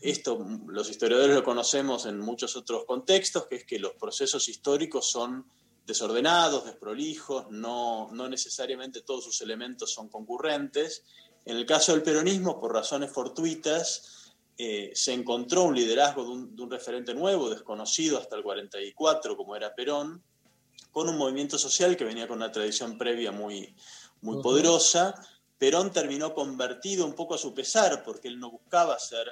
[0.00, 5.10] Esto los historiadores lo conocemos en muchos otros contextos, que es que los procesos históricos
[5.10, 5.44] son
[5.86, 11.04] desordenados, desprolijos, no, no necesariamente todos sus elementos son concurrentes.
[11.44, 16.56] En el caso del peronismo, por razones fortuitas, eh, se encontró un liderazgo de un,
[16.56, 20.24] de un referente nuevo, desconocido hasta el 44, como era Perón,
[20.94, 23.74] con un movimiento social que venía con una tradición previa muy,
[24.20, 25.12] muy poderosa.
[25.58, 29.26] Perón terminó convertido un poco a su pesar, porque él no buscaba ser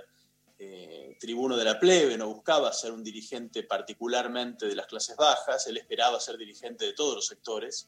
[0.59, 5.65] eh, tribuno de la plebe, no buscaba ser un dirigente particularmente de las clases bajas,
[5.69, 7.87] él esperaba ser dirigente de todos los sectores.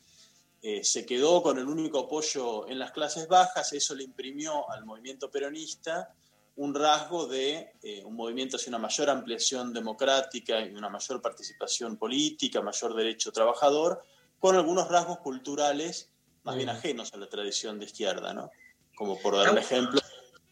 [0.63, 4.85] Eh, se quedó con el único apoyo en las clases bajas, eso le imprimió al
[4.85, 6.15] movimiento peronista
[6.57, 11.97] un rasgo de eh, un movimiento hacia una mayor ampliación democrática y una mayor participación
[11.97, 14.05] política, mayor derecho trabajador,
[14.39, 16.11] con algunos rasgos culturales
[16.45, 18.51] más bien ajenos a la tradición de izquierda, ¿no?
[18.95, 20.01] Como por dar un ejemplo,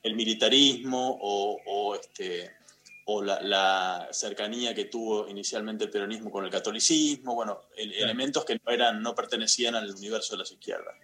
[0.02, 2.50] el militarismo o, o, este,
[3.04, 8.44] o la, la cercanía que tuvo inicialmente el peronismo con el catolicismo, bueno, el- elementos
[8.44, 10.96] que no, eran, no pertenecían al universo de las izquierdas.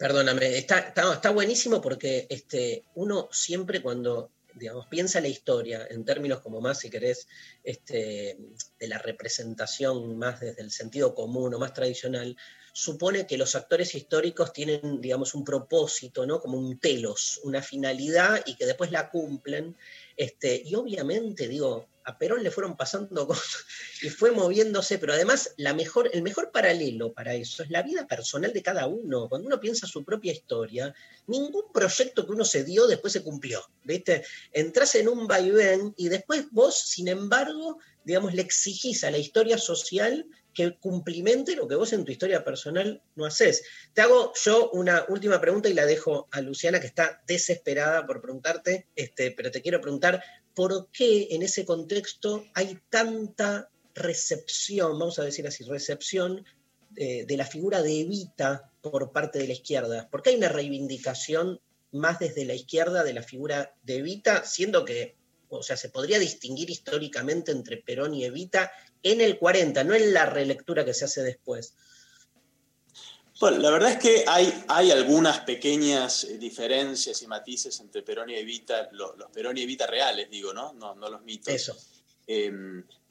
[0.00, 6.06] Perdóname, está, está, está buenísimo porque este, uno siempre cuando, digamos, piensa la historia en
[6.06, 7.28] términos como más, si querés,
[7.62, 8.38] este,
[8.78, 12.34] de la representación más desde el sentido común o más tradicional,
[12.72, 16.40] supone que los actores históricos tienen, digamos, un propósito, ¿no?
[16.40, 19.76] Como un telos, una finalidad y que después la cumplen.
[20.16, 23.64] Este, y obviamente, digo, a Perón le fueron pasando cosas
[24.02, 28.06] y fue moviéndose, pero además la mejor, el mejor paralelo para eso es la vida
[28.06, 29.28] personal de cada uno.
[29.28, 30.94] Cuando uno piensa su propia historia,
[31.26, 34.24] ningún proyecto que uno se dio después se cumplió, ¿viste?
[34.52, 39.58] Entrás en un vaivén y después vos, sin embargo, digamos, le exigís a la historia
[39.58, 43.62] social que cumplimente lo que vos en tu historia personal no haces.
[43.94, 48.20] Te hago yo una última pregunta y la dejo a Luciana, que está desesperada por
[48.20, 50.22] preguntarte, este, pero te quiero preguntar,
[50.54, 56.44] ¿por qué en ese contexto hay tanta recepción, vamos a decir así, recepción
[56.96, 60.08] eh, de la figura de Evita por parte de la izquierda?
[60.10, 61.60] ¿Por qué hay una reivindicación
[61.92, 65.16] más desde la izquierda de la figura de Evita, siendo que,
[65.48, 68.70] o sea, se podría distinguir históricamente entre Perón y Evita
[69.02, 71.74] en el 40, no en la relectura que se hace después?
[73.40, 78.28] Bueno, la verdad es que hay, hay algunas pequeñas eh, diferencias y matices entre Perón
[78.28, 80.74] y Evita, los, los Perón y Evita reales, digo, ¿no?
[80.74, 81.52] No, no los mitos.
[81.52, 81.74] Eso.
[82.26, 82.52] Eh,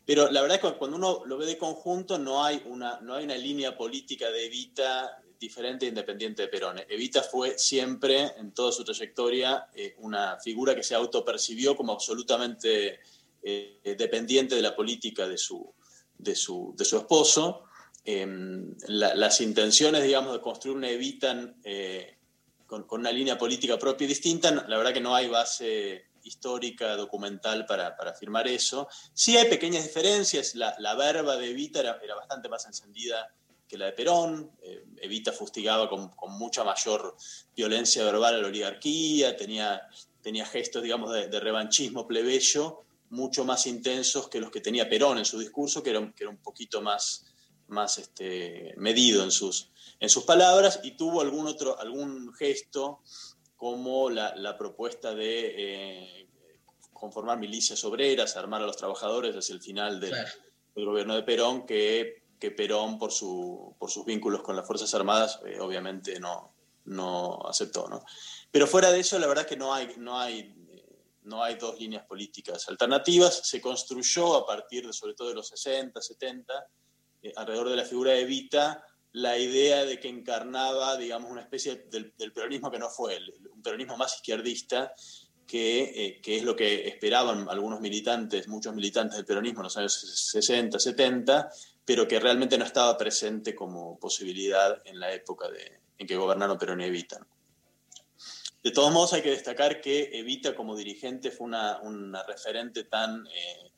[0.06, 3.16] pero la verdad es que cuando uno lo ve de conjunto no hay una, no
[3.16, 6.80] hay una línea política de Evita diferente e independiente de Perón.
[6.90, 13.00] Evita fue siempre, en toda su trayectoria, eh, una figura que se autopercibió como absolutamente
[13.42, 15.74] eh, dependiente de la política de su,
[16.18, 17.69] de su, de su esposo.
[18.12, 18.26] Eh,
[18.88, 22.18] la, las intenciones, digamos, de construir una Evita eh,
[22.66, 26.96] con, con, una línea política propia y distinta, la verdad que no hay base histórica,
[26.96, 28.88] documental para, para afirmar eso.
[29.14, 33.32] Sí hay pequeñas diferencias, la, la verba de Evita era, era, bastante más encendida
[33.68, 37.16] que la de Perón, eh, Evita fustigaba con, con, mucha mayor
[37.56, 39.88] violencia verbal a la oligarquía, tenía,
[40.24, 45.20] tenía gestos, digamos, de, de, revanchismo plebeyo mucho más intensos que los que tenía Perón
[45.20, 47.29] en su discurso, que era, que era un poquito más,
[47.70, 53.02] más este, medido en sus, en sus palabras, y tuvo algún, otro, algún gesto
[53.56, 56.30] como la, la propuesta de eh,
[56.94, 60.30] conformar milicias obreras, armar a los trabajadores hacia el final del, claro.
[60.76, 64.94] del, gobierno de Perón, que que Perón, por, su, por sus vínculos con las Fuerzas
[64.94, 66.56] Armadas, eh, obviamente no,
[66.86, 67.88] no aceptó.
[67.90, 68.04] ¿no?
[68.50, 70.56] Pero fuera de eso, la verdad es que no hay, no hay,
[71.24, 73.42] no hay dos líneas políticas alternativas.
[73.44, 76.54] Se construyó a partir de, sobre todo de los 60, 70,
[77.22, 81.88] eh, alrededor de la figura de Evita, la idea de que encarnaba, digamos, una especie
[81.90, 84.94] del, del peronismo que no fue, el- un peronismo más izquierdista,
[85.48, 89.78] que, eh, que es lo que esperaban algunos militantes, muchos militantes del peronismo en los
[89.78, 91.50] años 60, 70,
[91.84, 96.60] pero que realmente no estaba presente como posibilidad en la época de, en que gobernaron
[96.60, 97.26] Perón y Evita.
[98.62, 103.26] De todos modos, hay que destacar que Evita como dirigente fue una, una referente tan
[103.26, 103.69] eh,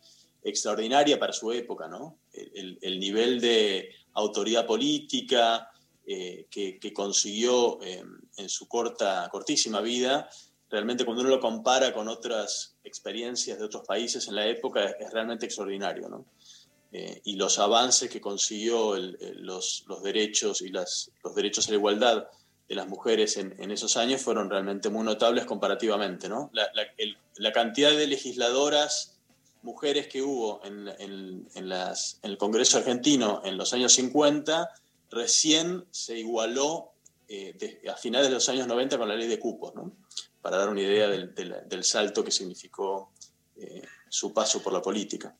[0.43, 2.19] extraordinaria para su época, ¿no?
[2.33, 5.71] El, el- el nivel de autoridad política
[6.05, 8.03] eh, que, consiguió eh,
[8.37, 10.29] en su corta, cortísima vida,
[10.69, 15.11] realmente cuando uno lo compara con otras experiencias de otros países en la época, es,
[15.11, 16.25] realmente extraordinario, ¿no?
[16.91, 21.77] Eh, y los avances que consiguió los, los derechos y las, los derechos a la
[21.77, 22.27] igualdad
[22.67, 26.27] de las mujeres en, esos años fueron realmente muy notables comparativamente.
[26.27, 26.51] ¿no?
[27.37, 29.10] La cantidad de legisladoras
[29.63, 34.69] mujeres que hubo en, el Congreso argentino en los años 50
[35.09, 36.93] recién se igualó
[37.27, 39.73] eh, a finales de los años 90 con la ley de cupos,
[40.41, 43.11] para dar una idea del salto que significó
[43.57, 45.35] eh, su paso por la política.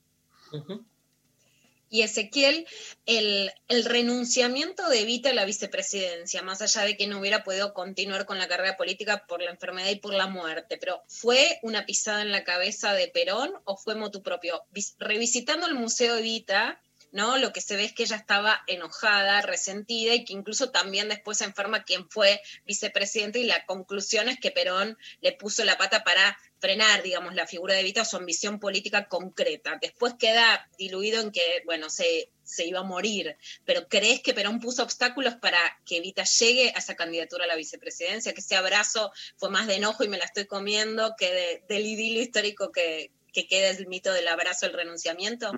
[1.94, 2.66] Y Ezequiel,
[3.06, 7.74] el, el renunciamiento de Evita a la vicepresidencia, más allá de que no hubiera podido
[7.74, 11.86] continuar con la carrera política por la enfermedad y por la muerte, pero ¿fue una
[11.86, 14.64] pisada en la cabeza de Perón o fue motu propio?
[14.72, 16.82] Vis- revisitando el Museo Evita,
[17.12, 17.38] ¿no?
[17.38, 21.38] Lo que se ve es que ella estaba enojada, resentida y que incluso también después
[21.39, 26.03] se enferma quien fue vicepresidente y la conclusión es que Perón le puso la pata
[26.03, 29.78] para frenar, digamos, la figura de Evita su ambición política concreta.
[29.82, 33.36] Después queda diluido en que, bueno, se, se iba a morir.
[33.66, 37.55] Pero ¿crees que Perón puso obstáculos para que Evita llegue a esa candidatura a la
[37.55, 38.34] vicepresidencia?
[38.34, 41.86] Que ese abrazo fue más de enojo y me la estoy comiendo que de- del
[41.86, 45.51] idilio histórico que, que queda el mito del abrazo, el renunciamiento.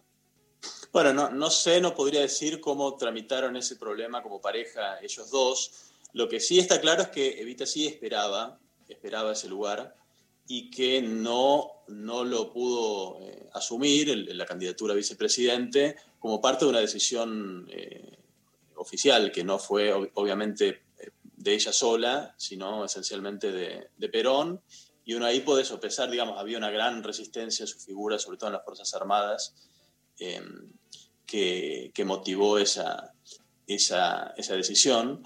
[0.93, 5.71] Bueno, no, no sé, no podría decir cómo tramitaron ese problema como pareja ellos dos.
[6.13, 9.95] Lo que sí está claro es que Evita sí esperaba, esperaba ese lugar
[10.47, 16.69] y que no, no lo pudo eh, asumir la candidatura a vicepresidente como parte de
[16.69, 18.19] una decisión eh,
[18.75, 24.61] oficial, que no fue ob- obviamente eh, de ella sola, sino esencialmente de, de Perón.
[25.05, 28.49] Y uno ahí puede sopesar, digamos, había una gran resistencia a su figura, sobre todo
[28.49, 29.55] en las Fuerzas Armadas,
[30.19, 30.41] eh,
[31.25, 33.13] que, que motivó esa,
[33.67, 35.23] esa, esa decisión.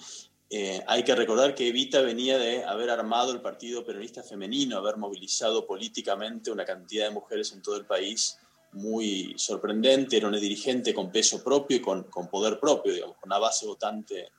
[0.50, 4.98] Eh, hay que recordar que Evita venía de haber armado el Partido Peronista Femenino, haber
[4.98, 8.38] movilizado políticamente una cantidad de mujeres en todo el país
[8.72, 13.30] muy sorprendente, era una dirigente con peso propio y con, con poder propio, digamos, con
[13.30, 14.32] una base votante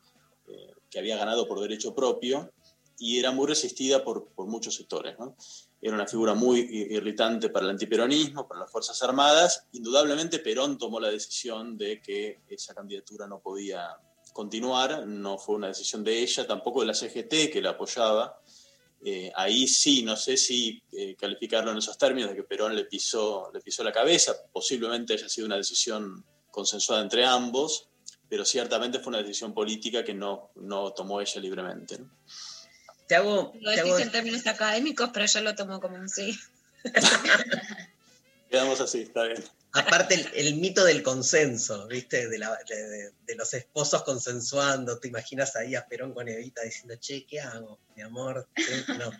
[0.46, 2.52] eh, que había ganado por derecho propio
[2.98, 5.18] y era muy resistida por, por muchos sectores.
[5.18, 5.36] ¿no?
[5.80, 9.66] Era una figura muy irritante para el antiperonismo, para las Fuerzas Armadas.
[9.72, 13.96] Indudablemente Perón tomó la decisión de que esa candidatura no podía
[14.32, 18.40] continuar, no fue una decisión de ella, tampoco de la CGT que la apoyaba.
[19.04, 22.84] Eh, ahí sí, no sé si eh, calificarlo en esos términos de que Perón le
[22.84, 27.88] pisó, le pisó la cabeza, posiblemente haya sido una decisión consensuada entre ambos,
[28.28, 31.98] pero ciertamente fue una decisión política que no, no tomó ella libremente.
[32.00, 32.10] ¿no?
[33.08, 36.38] Te hago, Lo decís hago- en términos académicos, pero yo lo tomo como un sí.
[38.50, 39.44] Quedamos así, está bien.
[39.72, 42.28] aparte el, el mito del consenso, ¿viste?
[42.28, 44.98] De, la- de- de- de los esposos consensuando.
[44.98, 48.48] Te imaginas ahí a Perón con Evita diciendo, che, ¿qué hago, mi amor?
[48.54, 48.64] ¿Qué?
[48.94, 49.10] No.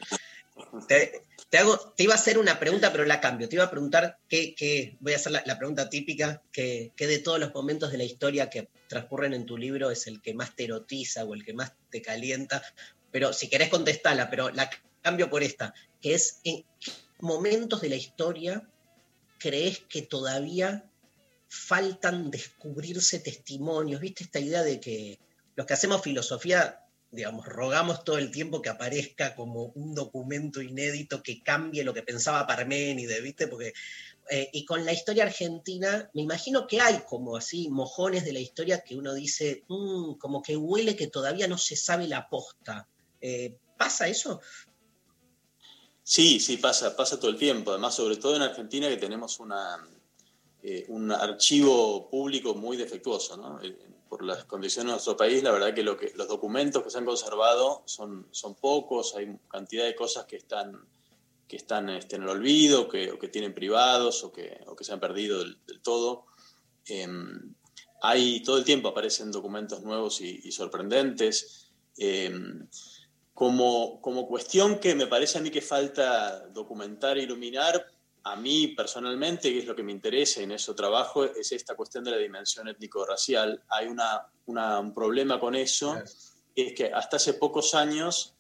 [0.89, 3.49] Te, te hago, te iba a hacer una pregunta, pero la cambio.
[3.49, 7.07] Te iba a preguntar qué, qué- voy a hacer la, la pregunta típica, que, que
[7.07, 10.33] de todos los momentos de la historia que transcurren en tu libro es el que
[10.33, 12.63] más te erotiza o el que más te calienta.
[13.11, 14.71] Pero si querés contestarla, pero la
[15.03, 18.69] cambio por esta, que es en qué momentos de la historia
[19.39, 20.85] crees que todavía
[21.49, 24.01] faltan descubrirse testimonios?
[24.01, 25.19] ¿Viste esta idea de que
[25.57, 31.23] los que hacemos filosofía, digamos, rogamos todo el tiempo que aparezca como un documento inédito
[31.23, 33.49] que cambie lo que pensaba Parménides, ¿viste?
[33.49, 33.73] Porque,
[34.31, 38.41] eh, y con la historia argentina, me imagino que hay como así mojones de la
[38.41, 42.87] historia que uno dice, "Mm, como que huele que todavía no se sabe la posta.
[43.21, 44.41] Eh, ¿Pasa eso?
[46.03, 47.71] Sí, sí, pasa, pasa todo el tiempo.
[47.71, 49.77] Además, sobre todo en Argentina, que tenemos una,
[50.63, 53.61] eh, un archivo público muy defectuoso.
[53.63, 53.77] Eh,
[54.09, 56.97] Por las condiciones de nuestro país, la verdad que, lo que los documentos que se
[56.97, 60.81] han conservado son, son pocos, hay cantidad de cosas que están,
[61.47, 64.85] que están este, en el olvido, que, o que tienen privados, o que, o que
[64.85, 66.25] se han perdido del, todo.
[66.87, 67.55] Em,
[68.01, 71.71] hay todo el tiempo aparecen documentos nuevos y, sorprendentes.
[71.99, 72.33] Eh,
[73.39, 77.87] como, como cuestión que me parece a mí que falta documentar e iluminar,
[78.25, 82.03] a mí personalmente, que es lo que me interesa en eso trabajo, es esta cuestión
[82.03, 83.63] de la dimensión étnico-racial.
[83.69, 85.95] Hay una, una- un problema con eso,
[86.57, 88.35] que es que hasta hace pocos años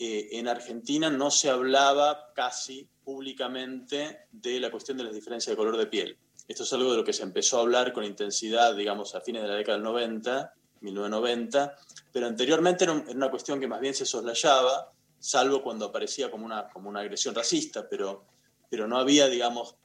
[0.00, 5.56] eh, en Argentina no se hablaba casi públicamente de la cuestión de las diferencias de
[5.56, 6.16] color de piel.
[6.48, 9.42] Esto es algo de lo que se empezó a hablar con intensidad, digamos, a fines
[9.42, 11.76] de la década del 90, 1990,
[12.12, 16.30] pero anteriormente era un- era una cuestión que más bien se soslayaba, salvo cuando aparecía
[16.30, 18.24] como una, como una agresión racista, pero,
[18.70, 19.76] pero no había, digamos,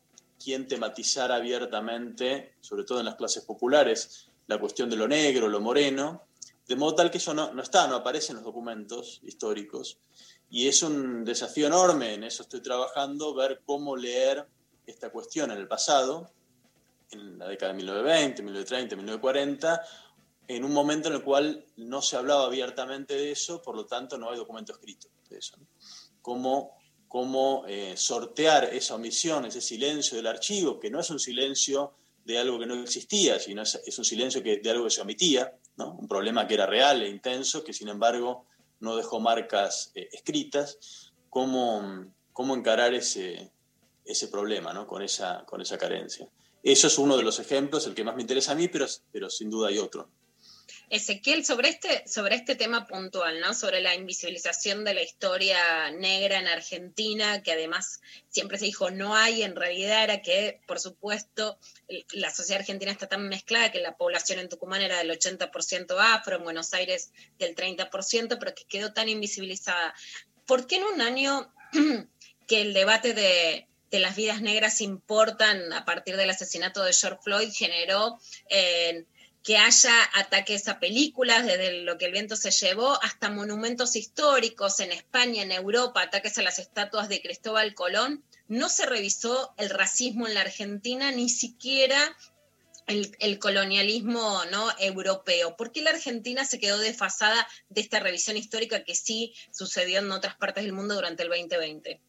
[0.42, 5.60] quien tematizara abiertamente, sobre todo en las clases populares, la cuestión de lo negro, lo
[5.60, 6.24] moreno,
[6.68, 10.00] de modo tal que eso no, no está, no aparece en los documentos históricos.
[10.50, 14.48] Y es un desafío enorme, en eso estoy trabajando, ver cómo leer
[14.86, 16.32] esta cuestión en el pasado,
[17.12, 19.82] en la década de 1920, 1930, 1940,
[20.48, 24.18] en un momento en el cual no se hablaba abiertamente de eso, por lo tanto
[24.18, 25.58] no hay documento escrito de eso.
[25.58, 25.68] ¿no?
[26.22, 26.78] Cómo,
[27.08, 31.94] cómo eh, sortear esa omisión, ese silencio del archivo, que no es un silencio
[32.24, 35.02] de algo que no existía, sino es, es un silencio que, de algo que se
[35.02, 35.94] omitía, ¿no?
[35.94, 38.46] un problema que era real e intenso, que sin embargo
[38.80, 43.52] no dejó marcas eh, escritas, cómo, cómo encarar ese,
[44.04, 44.88] ese problema ¿no?
[44.88, 46.28] con, esa, con esa carencia.
[46.64, 49.30] Eso es uno de los ejemplos, el que más me interesa a mí, pero, pero
[49.30, 50.10] sin duda hay otro.
[50.90, 53.54] Ezequiel, sobre este, sobre este tema puntual, ¿no?
[53.54, 59.16] Sobre la invisibilización de la historia negra en Argentina, que además siempre se dijo no
[59.16, 61.58] hay, en realidad era que, por supuesto,
[62.14, 66.38] la sociedad argentina está tan mezclada que la población en Tucumán era del 80% afro,
[66.38, 69.94] en Buenos Aires del 30%, pero que quedó tan invisibilizada.
[70.46, 71.54] ¿Por qué en un año
[72.48, 77.20] que el debate de, de las vidas negras importan a partir del asesinato de George
[77.24, 78.20] Floyd generó...
[78.50, 79.06] eh,
[79.46, 84.80] que haya ataques a películas, desde lo que el viento se llevó, hasta monumentos históricos
[84.80, 88.24] en España, en Europa, ataques a las estatuas de Cristóbal Colón.
[88.48, 92.18] No se revisó el racismo en la Argentina, ni siquiera
[92.88, 94.68] el, colonialismo ¿no?
[94.80, 95.56] europeo.
[95.56, 100.12] ¿Por qué la Argentina se quedó desfasada de esta revisión histórica que sí sucedió en
[100.12, 102.02] otras partes del mundo durante el 2020?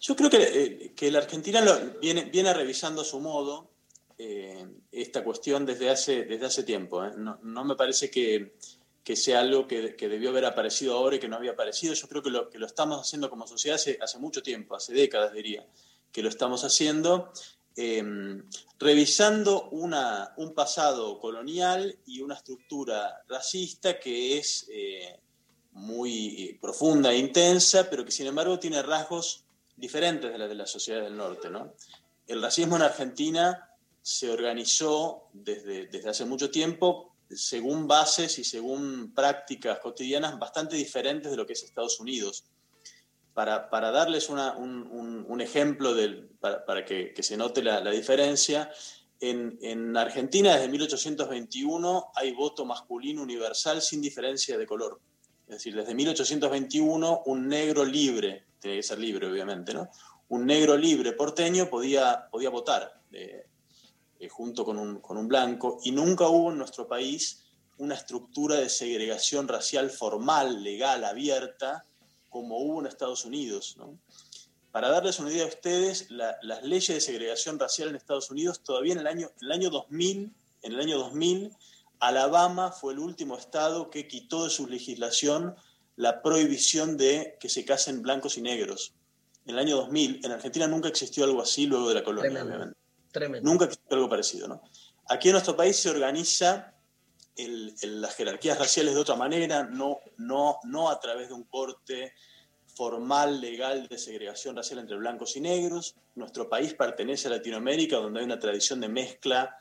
[0.00, 1.62] Yo creo que, eh, la Argentina
[2.00, 3.77] viene, viene revisando a su modo
[4.18, 7.04] eh, esta cuestión desde hace, desde hace tiempo.
[7.04, 7.12] ¿eh?
[7.16, 8.56] No, no me parece que,
[9.04, 11.94] que sea algo que, que debió haber aparecido ahora y que no había aparecido.
[11.94, 14.92] Yo creo que lo, que lo estamos haciendo como sociedad hace, hace mucho tiempo, hace
[14.92, 15.64] décadas diría,
[16.12, 17.32] que lo estamos haciendo,
[17.76, 18.02] eh,
[18.78, 25.16] revisando una, un pasado colonial y una estructura racista que es eh,
[25.72, 29.44] muy profunda e intensa, pero que sin embargo tiene rasgos
[29.76, 31.48] diferentes de la de la sociedad del norte.
[31.50, 31.72] ¿no?
[32.26, 33.67] El racismo en Argentina
[34.10, 41.30] se organizó desde, desde hace mucho tiempo según bases y según prácticas cotidianas bastante diferentes
[41.30, 42.46] de lo que es Estados Unidos.
[43.34, 47.90] Para, para darles una- un, un- ejemplo, del, para, para que, se note la, la
[47.90, 48.70] diferencia,
[49.20, 55.00] en, en Argentina desde 1821 hay voto masculino universal sin diferencia de color.
[55.48, 59.90] Es decir, desde 1821 un negro libre, tiene que ser libre obviamente, ¿no?
[60.28, 63.47] Un negro libre porteño podía, podía votar eh,
[64.18, 67.44] eh, junto con un, con un blanco y nunca hubo en nuestro país
[67.78, 71.84] una estructura de segregación racial formal, legal, abierta,
[72.28, 73.76] como hubo en Estados Unidos.
[73.78, 73.98] ¿no?
[74.72, 78.60] Para darles una idea a ustedes, la- las leyes de segregación racial en Estados Unidos,
[78.62, 81.52] todavía en el año, en el año 2000, en el año 2000,
[82.00, 85.54] Alabama fue el último estado que quitó de su legislación
[85.96, 88.92] la prohibición de que se casen blancos y negros.
[89.46, 92.78] En el año 2000, en Argentina nunca existió algo así luego de la colonia, obviamente.
[93.12, 93.48] Tremendo.
[93.50, 94.62] Nunca existió algo parecido, ¿no?
[95.08, 96.74] Aquí en nuestro país se organiza
[97.36, 102.12] el- las jerarquías raciales de otra manera, no, no, no a través de un corte
[102.74, 105.94] formal, legal de segregación racial entre blancos y negros.
[106.14, 109.56] Nuestro país pertenece a Latinoamérica, donde hay una tradición de mezcla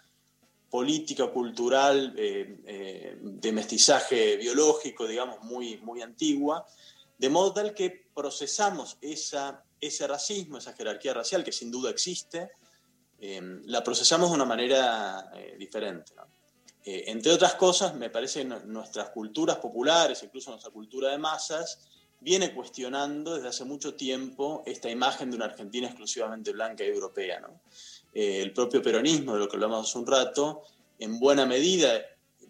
[0.69, 6.65] política, cultural, eh, eh, de mestizaje biológico, digamos, muy, muy antigua,
[7.17, 12.51] de modo tal que procesamos esa, ese racismo, esa jerarquía racial que sin duda existe,
[13.19, 16.13] eh, la procesamos de una manera eh, diferente.
[16.83, 21.17] Eh, entre otras cosas, me parece que nu- nuestras culturas populares, incluso nuestra cultura de
[21.17, 21.79] masas,
[22.19, 27.39] viene cuestionando desde hace mucho tiempo esta imagen de una Argentina exclusivamente blanca y europea.
[27.39, 27.61] ¿no?
[28.13, 30.63] Eh, el propio peronismo, de lo que hablamos hace un rato,
[30.99, 32.01] en buena medida,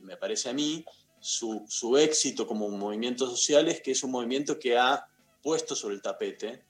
[0.01, 0.85] me parece a mí,
[1.19, 5.05] su, su éxito como movimiento social es que es un movimiento que ha
[5.41, 6.63] puesto sobre el tapete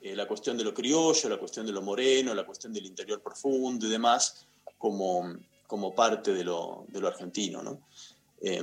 [0.00, 3.22] eh, la cuestión de lo criollo, la cuestión de lo moreno, la cuestión del interior
[3.22, 4.46] profundo y demás,
[4.78, 5.36] como,
[5.66, 7.62] como parte de lo, de argentino.
[7.62, 7.82] ¿no?
[8.40, 8.62] Eh,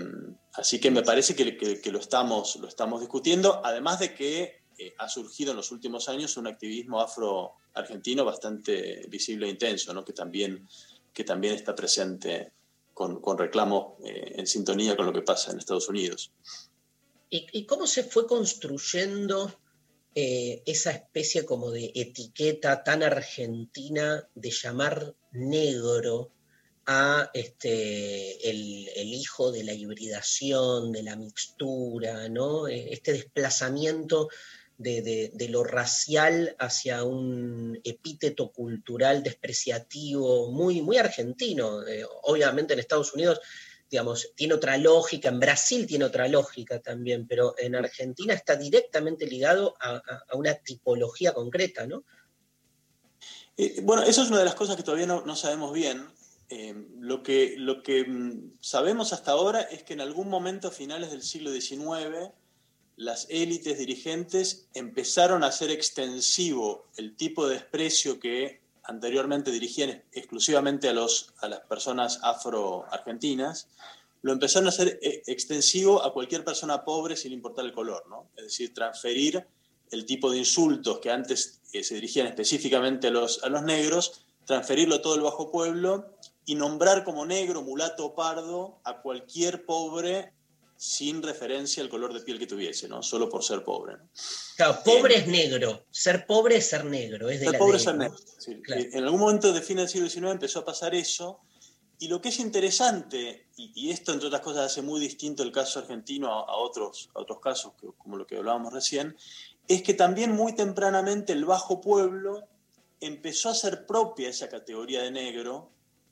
[0.54, 5.10] así que me parece que, lo, estamos, lo estamos discutiendo, además de que eh, ha
[5.10, 10.04] surgido en los últimos años un activismo afro-argentino bastante visible e intenso, ¿no?
[10.06, 10.68] que, también,
[11.14, 12.52] que también está presente
[12.94, 16.32] con, con reclamos eh, en sintonía con lo que pasa en Estados Unidos.
[17.30, 19.52] ¿Y, y cómo se fue construyendo
[20.16, 26.32] eh, esa especie como de etiqueta tan argentina de llamar negro
[26.88, 32.68] a este, el, hijo de la hibridación, de la mixtura, ¿no?
[32.68, 34.30] Eh, Este desplazamiento
[34.78, 41.86] de, de- de lo racial hacia un epíteto cultural despreciativo, muy, muy argentino.
[41.88, 43.40] Eh, obviamente en Estados Unidos
[43.88, 49.76] tiene otra lógica, en Brasil tiene otra lógica también, pero en Argentina está directamente ligado
[49.80, 50.02] a,
[50.34, 52.04] una tipología concreta, ¿no?
[53.58, 56.08] Eh, bueno, eso es una de las cosas que todavía no, no sabemos bien.
[56.50, 60.72] Eh, lo que, lo que mm, sabemos hasta ahora es que en algún momento, a
[60.72, 62.32] finales del siglo XIX,
[62.98, 70.90] las élites dirigentes empezaron a hacer extensivo el tipo de desprecio que anteriormente dirigían exclusivamente
[70.90, 73.68] a, los, a las personas afro-argentinas,
[74.22, 78.30] lo empezaron a hacer eh, extensivo a cualquier persona pobre sin importar el color, ¿no?
[78.36, 79.46] Es decir, transferir
[79.92, 84.26] el tipo de insultos que antes eh, se dirigían específicamente a los, a los negros,
[84.46, 86.16] transferirlo a todo el bajo pueblo
[86.46, 90.34] y nombrar como negro, mulato o pardo a cualquier pobre
[90.78, 93.02] sin referencia al color de piel que tuviese, ¿no?
[93.02, 93.94] Solo por ser pobre.
[93.98, 94.10] ¿no?
[94.58, 97.84] Claro, pobre es negro, ser pobre es ser negro, es de Ser la pobre es
[97.84, 98.18] ser negro.
[98.38, 98.56] sí.
[98.62, 98.82] Claro.
[98.82, 101.40] Eh, En algún momento de fin del siglo XIX empezó a pasar eso.
[101.98, 105.52] Y lo que es interesante, y, y esto entre otras cosas hace muy distinto el
[105.54, 109.16] caso argentino a, a otros, a otros casos, que- como lo que hablábamos recién,
[109.70, 112.48] es que también muy tempranamente el bajo pueblo
[113.00, 115.72] empezó a hacer propia esa categoría de negro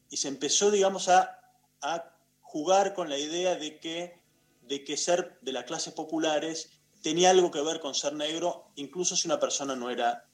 [0.10, 1.38] y se empezó, digamos, a,
[1.82, 4.23] a jugar con la idea de que,
[4.68, 6.70] de que ser de las clases populares
[7.02, 10.26] tenía algo que ver con ser negro, incluso si una persona no era,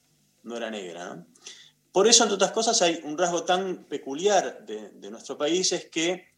[0.42, 1.26] no era negra.
[1.92, 5.90] Por eso, entre otras cosas, hay un rasgo tan peculiar de, de nuestro país, es
[5.90, 6.28] que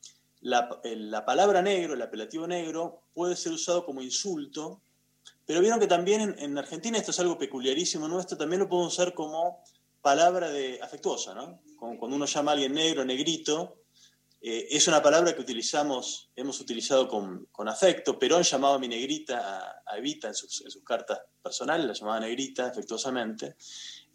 [0.41, 4.81] la, la palabra negro, el apelativo negro, puede ser usado como insulto,
[5.45, 8.95] pero vieron que también en, en Argentina, esto es algo peculiarísimo nuestro, también lo podemos
[8.95, 9.63] usar como
[10.01, 11.61] palabra de, afectuosa, ¿no?
[11.77, 13.82] Como cuando uno llama a alguien negro, negrito,
[14.45, 18.19] eh, es una palabra que utilizamos, hemos utilizado con, con afecto.
[18.19, 22.21] Perón llamaba a mi negrita a, Evita en sus, en sus cartas personales, la llamaba
[22.21, 23.55] negrita afectuosamente.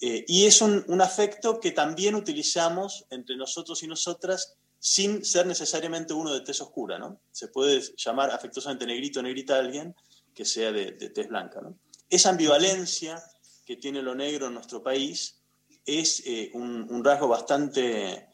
[0.01, 5.47] Eh, y es un, un afecto que también utilizamos entre nosotros y nosotras sin ser
[5.47, 7.21] necesariamente uno de tez oscura, ¿no?
[7.31, 9.95] Se puede llamar afectuosamente negrito o negrita a alguien
[10.35, 11.79] que sea de, de tez blanca, ¿no?
[12.09, 13.23] Esa ambivalencia
[13.65, 15.39] que tiene lo negro en nuestro país
[15.85, 18.27] es eh, un, un rasgo bastante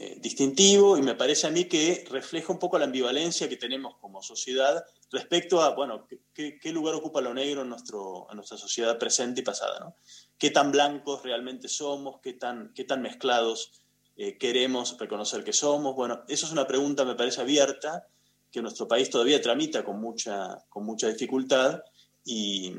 [0.00, 3.96] eh, distintivo y me parece a mí que refleja un poco la ambivalencia que tenemos
[3.98, 8.56] como sociedad respecto a, bueno, qué, qué lugar ocupa lo negro en, nuestro, en nuestra
[8.56, 9.96] sociedad presente y pasada, ¿no?
[10.38, 13.82] Qué tan blancos realmente somos, qué tan, qué tan mezclados
[14.16, 15.94] eh, queremos reconocer que somos.
[15.94, 18.06] Bueno, eso es una pregunta, me parece, abierta,
[18.50, 21.82] que nuestro país todavía tramita con mucha, con mucha dificultad
[22.24, 22.72] y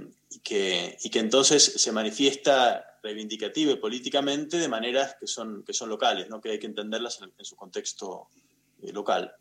[0.43, 5.89] que, y que entonces se manifiesta reivindicativa y políticamente de maneras que son, que son
[5.89, 6.39] locales, ¿no?
[6.41, 8.27] que hay que entenderlas en, en su contexto
[8.81, 9.33] eh, local.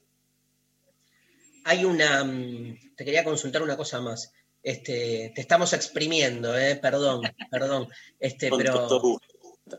[1.65, 2.25] Hay una.
[2.25, 4.33] mm, Te quería consultar una cosa más.
[4.63, 6.77] Este, te estamos exprimiendo, ¿eh?
[6.77, 7.89] perdón, perdón.
[8.19, 8.73] Este, pero.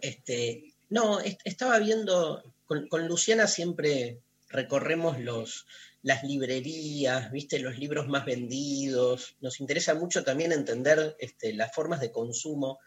[0.02, 4.20] Este, no, est- estaba viendo, con, con Luciana siempre
[4.50, 5.66] recorremos los,
[6.04, 9.36] las librerías, viste, los libros más vendidos.
[9.42, 12.80] Nos interesa mucho también entender este, las formas de consumo.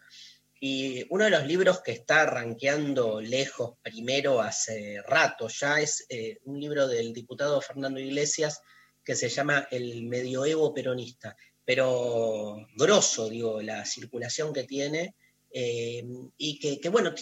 [0.65, 6.37] Y uno de los libros que está rankeando lejos primero hace rato ya es eh,
[6.45, 8.61] un libro del diputado Fernando Iglesias
[9.03, 11.35] que se llama El medioevo peronista,
[11.65, 15.15] pero grosso, digo, la circulación que tiene
[15.51, 16.01] eh,
[16.37, 17.13] y que, bueno,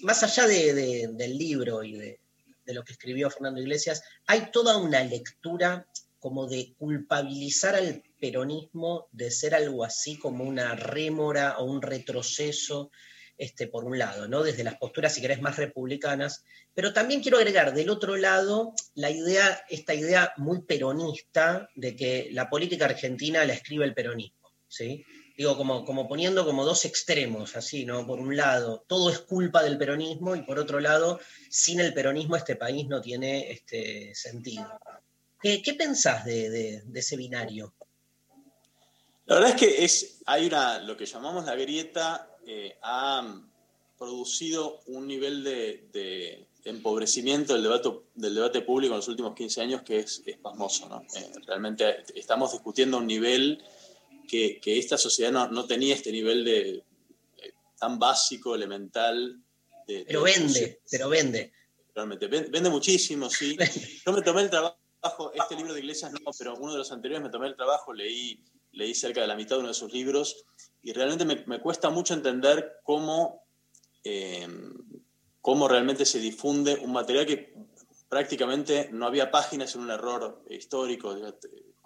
[0.00, 2.20] más allá de- de- del libro y de,
[2.66, 5.86] de lo que escribió Fernando Iglesias, hay toda una lectura
[6.18, 12.90] como de culpabilizar al peronismo de ser algo así como una rémora o un retroceso,
[13.36, 14.42] este, por un lado, ¿no?
[14.42, 16.44] Desde las posturas, si querés, más republicanas,
[16.74, 22.28] pero también quiero agregar del otro lado la idea, esta idea muy peronista de que
[22.32, 25.04] la política argentina la escribe el peronismo, ¿sí?
[25.36, 28.04] digo, como, como poniendo como dos extremos, así, ¿no?
[28.04, 32.34] Por un lado, todo es culpa del peronismo y por otro lado, sin el peronismo
[32.34, 34.68] este país no tiene este sentido.
[35.40, 37.72] ¿Qué, qué pensás de, de- de ese binario?
[39.28, 43.42] La verdad es que es, hay una, lo que llamamos la grieta, eh, ha
[43.98, 49.60] producido un nivel de, de- empobrecimiento del debate, del debate público en los últimos 15
[49.60, 50.88] años que es, es pasmoso.
[50.88, 51.02] ¿no?
[51.14, 53.62] Eh, realmente estamos discutiendo a un nivel
[54.26, 56.70] que, que esta sociedad no, no, tenía este nivel de
[57.36, 59.42] eh, tan básico, elemental.
[59.86, 61.52] De, pero de vende, pero vende.
[61.94, 63.56] Realmente, vende, vende muchísimo, sí.
[64.06, 64.78] Yo me tomé el trabajo,
[65.34, 68.42] este libro de Iglesias no, pero uno de los anteriores me tomé el trabajo, leí,
[68.78, 70.44] leí cerca de la mitad de uno de sus libros
[70.82, 73.42] y realmente me, me cuesta mucho entender cómo...
[74.04, 74.46] Eh,
[75.40, 77.54] cómo realmente se difunde un material que
[78.08, 81.16] prácticamente no había páginas en un error histórico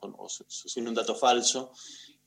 [0.01, 1.73] o sin un dato falso.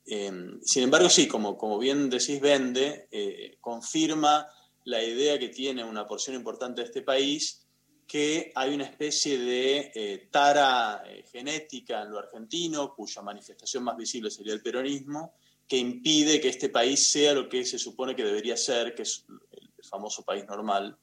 [0.05, 4.47] Eh, sin embargo, sí, como, como bien decís, vende, eh, confirma
[4.86, 7.64] la idea que tiene una porción importante de este país
[8.08, 14.30] que hay una especie de eh, tara genética en lo argentino, cuya manifestación más visible
[14.30, 15.34] sería el peronismo,
[15.68, 19.26] que impide que este país sea lo que se supone que debería ser, que es
[19.30, 20.97] el famoso país normal.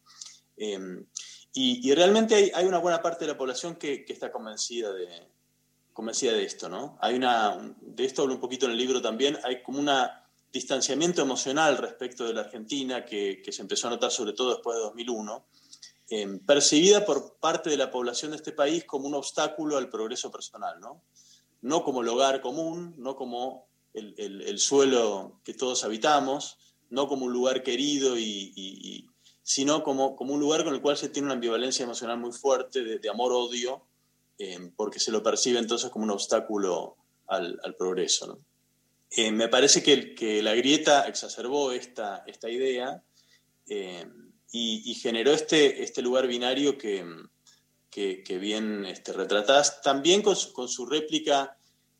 [0.56, 1.04] Eh,
[1.54, 4.92] y, y, realmente hay, hay, una buena parte de la población que, que, está convencida
[4.92, 5.08] de,
[5.92, 6.96] convencida de esto, ¿no?
[7.00, 9.90] Hay una, de esto hablo un poquito en el libro también, hay como un
[10.50, 14.76] distanciamiento emocional respecto de la Argentina que, que, se empezó a notar sobre todo después
[14.76, 15.46] de 2001,
[16.14, 20.30] eh, percibida por parte de la población de este país como un obstáculo al progreso
[20.30, 21.02] personal, ¿no?
[21.62, 26.58] No como el hogar común, no como el, el, el suelo que todos habitamos,
[26.90, 29.08] no como un lugar querido y, y,
[29.42, 32.84] sino como, como un lugar con el cual se tiene una ambivalencia emocional muy fuerte
[32.84, 33.86] de, de amor-odio,
[34.38, 38.38] eh, porque se lo percibe entonces como un obstáculo al, progreso.
[39.10, 43.02] Eh, me parece que, que, la grieta exacerbó esta, esta idea
[43.66, 44.06] eh,
[44.52, 47.04] y, y, generó este, este lugar binario que,
[47.90, 51.56] que, que bien este, retratás, también con su, con su réplica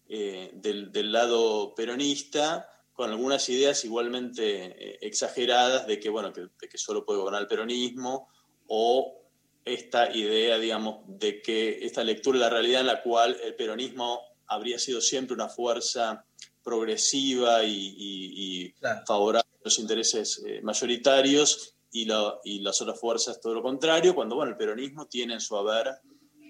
[0.08, 6.68] del, del lado peronista, con algunas ideas igualmente eh, exageradas de que, bueno, que, de
[6.68, 8.28] que, solo puede gobernar el peronismo
[8.66, 9.22] o
[9.64, 14.20] esta idea, digamos, de que esta lectura de la realidad en la cual el peronismo
[14.46, 16.24] habría sido siempre una fuerza
[16.62, 19.02] progresiva y, y, y claro.
[19.06, 24.14] favorable a los intereses eh, mayoritarios y, la, y, las otras fuerzas todo lo contrario,
[24.14, 25.88] cuando, bueno, el peronismo tiene en su haber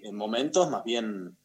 [0.03, 1.37] en momentos más bien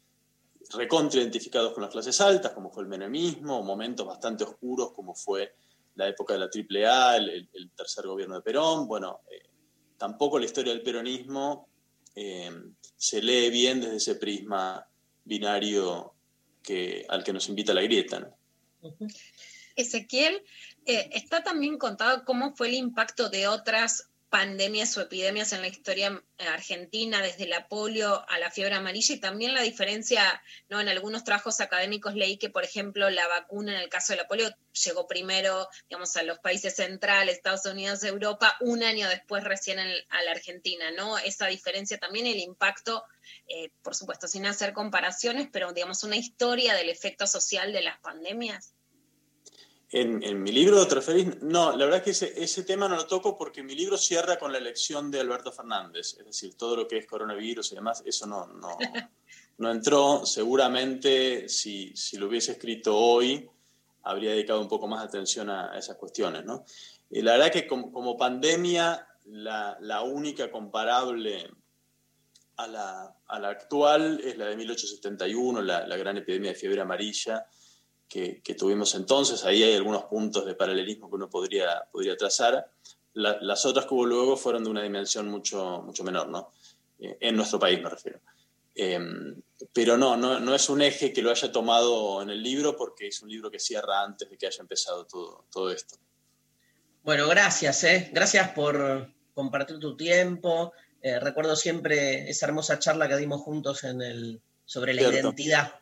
[0.72, 5.54] recontra identificados con las clases altas, como fue el menemismo, momentos bastante oscuros, como fue
[5.95, 8.88] la época de la AAA, el, el tercer gobierno de Perón.
[8.88, 9.50] Bueno, eh,
[9.98, 11.68] tampoco la historia del peronismo
[12.16, 12.52] eh,
[12.95, 14.88] se lee bien desde ese prisma
[15.24, 16.14] binario
[16.64, 18.20] que, al que nos invita la grieta.
[18.20, 18.98] ¿no?
[19.76, 20.43] Ezequiel,
[20.88, 25.68] eh, está también contado cómo fue el impacto de otras pandemias o epidemias en la
[25.68, 30.82] historia argentina, desde la polio a la fiebre amarilla, y también la diferencia, ¿no?
[30.82, 34.28] En algunos trabajos académicos leí que, por ejemplo, la vacuna en el caso de la
[34.28, 34.50] polio
[34.84, 40.22] llegó primero, digamos, a los países centrales, Estados Unidos, Europa, un año después recién a
[40.24, 41.18] la Argentina, ¿no?
[41.18, 43.04] Esa diferencia también, el impacto,
[43.48, 47.98] eh, por supuesto, sin hacer comparaciones, pero, digamos, una historia del efecto social de las
[48.00, 48.74] pandemias.
[49.90, 52.98] En, en, mi libro te referís, no, la verdad es que ese, ese, tema no
[52.98, 56.76] lo toco porque mi libro cierra con la elección de Alberto Fernández, es decir, todo
[56.76, 58.78] lo que es coronavirus y demás, eso no, no,
[59.60, 60.26] no entró.
[60.26, 63.50] Seguramente si, si, lo hubiese escrito hoy,
[64.04, 66.44] habría dedicado un poco más atención a, a esas cuestiones.
[66.44, 66.66] ¿no?
[67.10, 71.50] Y la verdad que como, como pandemia, la, la, única comparable
[72.58, 76.82] a la, a la, actual es la de 1871, la, la gran epidemia de fiebre
[76.82, 77.46] amarilla
[78.08, 79.43] que, que, tuvimos entonces.
[79.45, 82.72] Ahí hay algunos puntos de paralelismo que uno podría, podría trazar.
[83.14, 86.51] La, las otras que hubo luego fueron de una dimensión mucho, mucho menor, ¿no?
[86.99, 88.20] Eh, en nuestro país me refiero.
[88.76, 88.99] Eh,
[89.74, 93.08] pero no, no, no, es un eje que lo haya tomado en el libro porque
[93.08, 95.97] es un libro que cierra antes de que haya empezado todo, todo esto.
[97.03, 98.10] Bueno, gracias, ¿eh?
[98.14, 100.74] Gracias por compartir tu tiempo.
[101.01, 105.18] Eh, recuerdo siempre esa hermosa charla que dimos juntos en el, sobre la Cierto.
[105.18, 105.80] identidad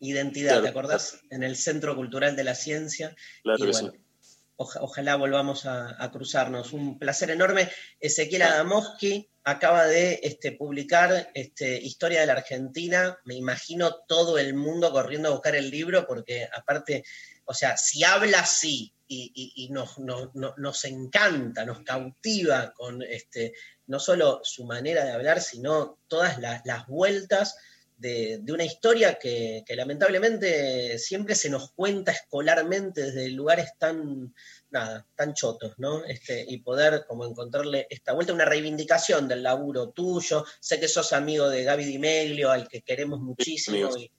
[0.00, 0.62] Identidad, claro.
[0.62, 1.20] ¿te acordás?
[1.30, 3.14] En el Centro Cultural de la Ciencia.
[3.42, 4.38] Claro y bueno, sí.
[4.56, 6.72] oja, ojalá volvamos a, a, cruzarnos.
[6.72, 7.68] Un placer enorme.
[8.00, 13.18] Ezequiel Adamowski acaba de este, publicar este, Historia de la Argentina.
[13.24, 17.02] Me imagino todo el mundo corriendo a buscar el libro porque aparte,
[17.44, 23.02] o sea, si habla así y, y, y nos, nos, nos, encanta, nos cautiva con
[23.02, 23.54] este,
[23.86, 27.56] no solo su manera de hablar, sino todas las, las vueltas
[27.98, 34.32] de, de, una historia que, que, lamentablemente siempre se nos cuenta escolarmente desde lugares tan,
[34.70, 36.04] nada, tan chotos, ¿no?
[36.04, 40.44] Este, y poder como encontrarle esta vuelta, una reivindicación del laburo tuyo.
[40.60, 44.10] Sé que sos amigo de Gaby Di Meglio, al que queremos muchísimo, y,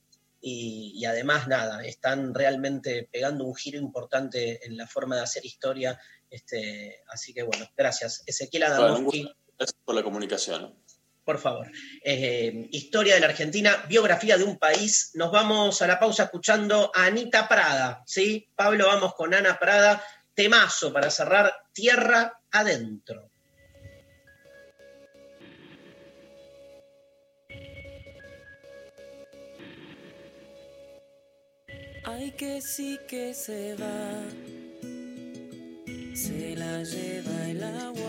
[0.41, 5.45] y, y, además, nada, están realmente pegando un giro importante en la forma de hacer
[5.45, 5.97] historia.
[6.30, 8.23] Este, así que bueno, gracias.
[8.25, 9.23] Ezequiel Adamowski.
[9.23, 10.75] Bueno, gracias por la comunicación.
[11.30, 11.71] Por favor.
[12.03, 15.11] Eh, historia de la Argentina, biografía de un país.
[15.13, 18.49] Nos vamos a la pausa escuchando a Anita Prada, ¿sí?
[18.55, 20.03] Pablo, vamos con Ana Prada.
[20.34, 23.30] Temazo para cerrar, Tierra Adentro.
[32.05, 34.23] Ay que sí que se va,
[36.15, 38.09] se la lleva el agua,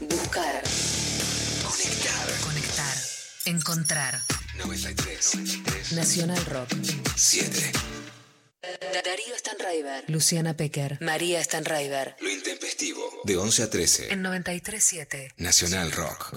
[0.00, 0.62] Buscar.
[1.62, 2.26] Conectar.
[2.42, 2.96] Conectar.
[3.46, 4.20] Encontrar.
[4.58, 5.34] 93.
[5.36, 5.92] 93.
[5.92, 6.68] Nacional Rock.
[7.16, 7.72] 7.
[8.92, 10.04] Darío Stanraiver.
[10.08, 10.98] Luciana Pecker.
[11.00, 12.16] María Stanraiver.
[12.20, 13.00] Lo intempestivo.
[13.24, 14.12] De 11 a 13.
[14.12, 15.32] En 93.7.
[15.36, 16.32] Nacional Rock.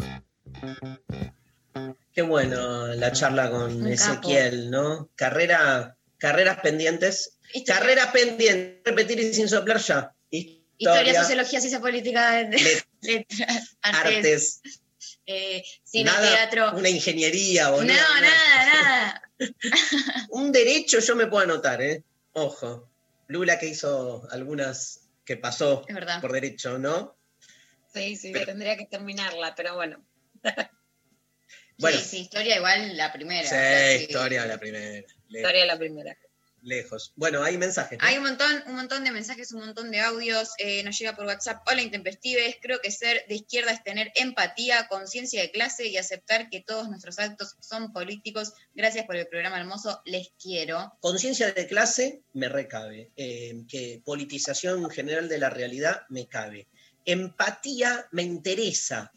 [2.14, 5.10] Qué bueno la charla con Un Ezequiel, ¿no?
[5.16, 7.38] Carrera, carreras pendientes.
[7.54, 7.80] Historia.
[7.80, 10.14] Carrera pendiente, repetir y sin soplar ya.
[10.80, 14.62] Historia, sociología, ciencia política, Let- letras, artes, artes,
[15.26, 16.78] eh, cine, nada, teatro.
[16.78, 19.22] una ingeniería o No, nada, nada.
[20.30, 22.04] Un derecho yo me puedo anotar, ¿eh?
[22.34, 22.90] Ojo.
[23.28, 25.84] Lula que hizo algunas que pasó
[26.22, 27.18] por derecho, ¿no?
[27.94, 30.04] Sí, sí, Pero- tendría que terminarla, pero bueno.
[31.80, 31.98] Bueno.
[32.00, 33.42] Sí, sí, historia igual la primera.
[33.42, 34.04] Sí, o sea, sí.
[34.06, 35.06] historia la primera.
[35.30, 36.18] Historia la primera.
[36.62, 37.14] Lejos.
[37.16, 37.98] Bueno, hay mensajes.
[38.00, 38.06] ¿no?
[38.06, 40.50] Hay un montón, un montón de mensajes, un montón de audios.
[40.58, 41.62] eh, nos llega por WhatsApp.
[41.70, 42.58] Hola, intempestives.
[42.62, 46.90] Creo que ser de izquierda es tener empatía, conciencia de clase y aceptar que todos
[46.90, 48.54] nuestros actos son políticos.
[48.74, 50.02] Gracias por el programa hermoso.
[50.06, 50.94] Les quiero.
[51.00, 53.12] Conciencia de clase me recabe.
[53.16, 56.68] eh, que politización general de la realidad me cabe.
[57.06, 59.12] Empatía me interesa.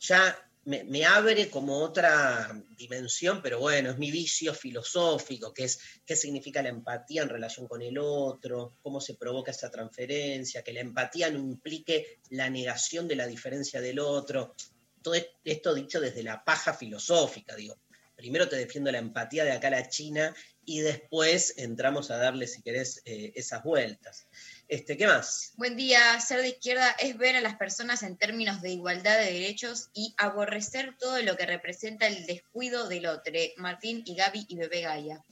[0.00, 0.36] Ya
[0.66, 6.60] me, abre como otra dimensión, pero bueno, es mi vicio filosófico, que es qué significa
[6.60, 11.30] la empatía en relación con el otro, cómo se provoca esa transferencia, que la empatía
[11.30, 14.56] no implique la negación de la diferencia del otro.
[15.02, 15.14] Todo
[15.44, 17.78] esto dicho desde la paja filosófica, digo.
[18.16, 22.46] Primero te defiendo la empatía de acá a la China y después entramos a darle,
[22.48, 24.26] si querés, eh, esas vueltas.
[24.68, 25.52] Este, ¿Qué más?
[25.56, 26.18] Buen día.
[26.20, 30.12] Ser de izquierda es ver a las personas en términos de igualdad de derechos y
[30.18, 33.32] aborrecer todo lo que representa el descuido del otro.
[33.58, 35.24] Martín y Gaby y Bebé Gaia.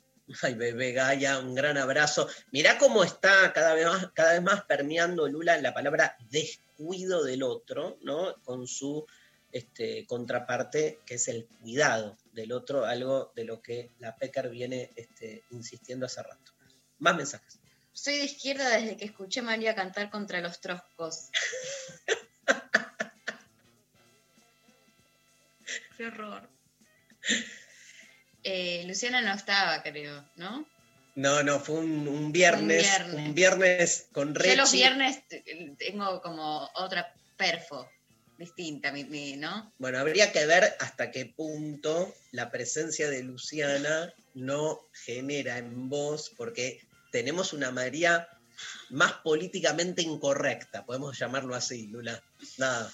[0.43, 2.29] Ay, bebé Gaia, un gran abrazo.
[2.53, 7.43] Mirá cómo está cada vez más, cada vez más permeando Lula la palabra descuido del
[7.43, 8.37] otro, ¿no?
[8.45, 9.05] Con su
[9.51, 14.91] este, contraparte, que es el cuidado del otro, algo de lo que la PECAR viene
[14.95, 16.53] este, insistiendo hace rato.
[17.01, 17.64] Más mensajes.
[17.95, 21.31] Soy de izquierda desde que escuché a María cantar contra los troscos.
[25.97, 26.49] Qué horror.
[28.43, 30.67] Eh, Luciana no estaba, creo, ¿no?
[31.15, 33.15] No, no, fue un, un viernes, viernes.
[33.15, 34.51] un viernes con Rechi.
[34.51, 35.23] Yo los viernes
[35.79, 37.89] tengo como otra perfo
[38.37, 39.73] distinta, mi- mi- ¿no?
[39.79, 46.33] Bueno, habría que ver hasta qué punto la presencia de Luciana no genera en vos,
[46.37, 46.81] porque
[47.15, 48.29] tenemos una María
[48.91, 52.21] más políticamente incorrecta, podemos llamarlo así, Lula.
[52.59, 52.91] Nada.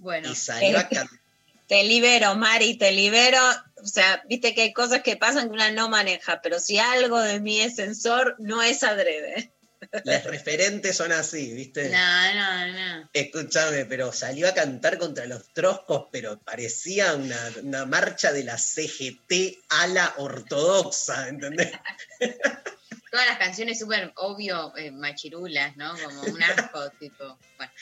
[0.00, 0.32] Bueno.
[0.32, 1.08] Y salió a can-
[1.68, 3.38] Te libero, Mari, te libero.
[3.76, 7.20] O sea, viste que hay cosas que pasan que una no maneja, pero si algo
[7.20, 9.52] de mí es sensor, no es adrede.
[10.04, 11.90] Los referentes son así, ¿viste?
[11.90, 13.10] No, no, no.
[13.12, 18.58] Escúchame, pero salió a cantar contra los troscos, pero parecía una, una marcha de la
[18.58, 21.70] CGT a la ortodoxa, ¿entendés?
[23.14, 25.94] Todas las canciones súper obvio eh, machirulas, ¿no?
[26.04, 27.38] Como un asco, tipo.
[27.56, 27.72] Bueno.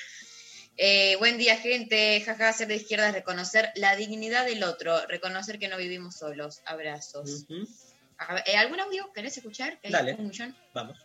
[0.76, 2.20] Eh, buen día, gente.
[2.20, 6.60] Jaja, ser de izquierda es reconocer la dignidad del otro, reconocer que no vivimos solos.
[6.66, 7.46] Abrazos.
[7.48, 9.80] Ver, eh, ¿Algún audio querés escuchar?
[9.80, 10.16] Que Dale.
[10.16, 10.54] un millón.
[10.74, 10.98] Vamos.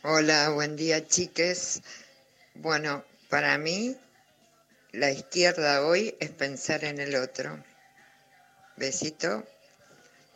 [0.00, 1.82] Hola, buen día chiques.
[2.54, 3.94] Bueno, para mí
[4.92, 7.62] la izquierda hoy es pensar en el otro.
[8.78, 9.44] Besito,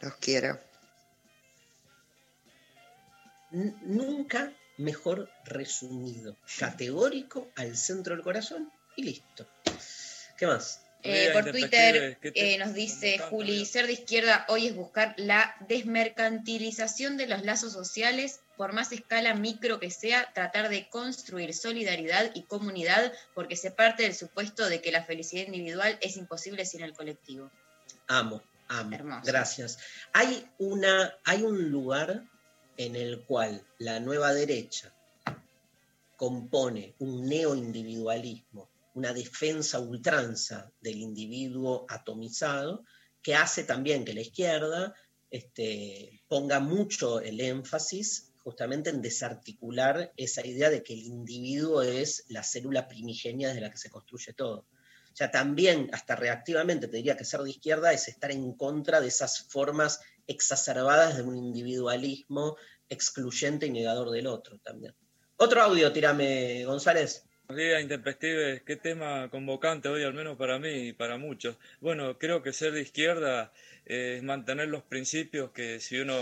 [0.03, 0.61] los quiero.
[3.51, 6.37] Nunca mejor resumido.
[6.59, 9.47] Categórico al centro del corazón y listo.
[10.39, 10.83] ¿Qué más?
[11.03, 13.65] Eh, Mira, por Twitter ¿qué te- eh, nos dice Juli, mira?
[13.65, 19.35] ser de izquierda hoy es buscar la desmercantilización de los lazos sociales, por más escala
[19.35, 24.83] micro que sea, tratar de construir solidaridad y comunidad, porque se parte del supuesto de
[24.83, 27.51] que la felicidad individual es imposible sin el colectivo.
[28.07, 28.95] Amo, amo.
[28.95, 29.23] Hermoso.
[29.25, 29.79] Gracias.
[30.13, 32.25] Hay, una, hay un lugar
[32.81, 34.91] en el cual la nueva derecha
[36.17, 42.87] compone un neoindividualismo, una defensa ultranza del individuo atomizado,
[43.21, 44.95] que hace también que la izquierda
[45.31, 52.25] este, ponga mucho el énfasis justamente en desarticular esa idea de que el individuo es
[52.29, 54.61] la célula primigenia desde la que se construye todo.
[55.13, 59.03] O sea, también, hasta reactivamente, te diría que ser de izquierda es estar en contra
[59.03, 60.01] de esas formas
[60.31, 62.57] exacerbadas de un individualismo
[62.89, 64.95] excluyente y negador del otro también.
[65.37, 67.25] Otro audio, tírame, González.
[67.49, 68.63] Días, Intempestives.
[68.63, 71.57] Qué tema convocante hoy, al menos para mí y para muchos.
[71.81, 73.53] Bueno, creo que ser de izquierda
[73.87, 76.17] eh, es mantener los principios que si uno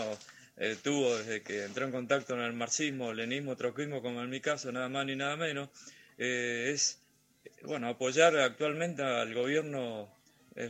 [0.57, 4.41] eh, tuvo desde que entró en contacto con el marxismo, lenismo, troquismo, como en mi
[4.41, 5.69] caso, nada más ni nada menos,
[6.17, 7.03] eh, es
[7.63, 10.09] bueno apoyar actualmente al gobierno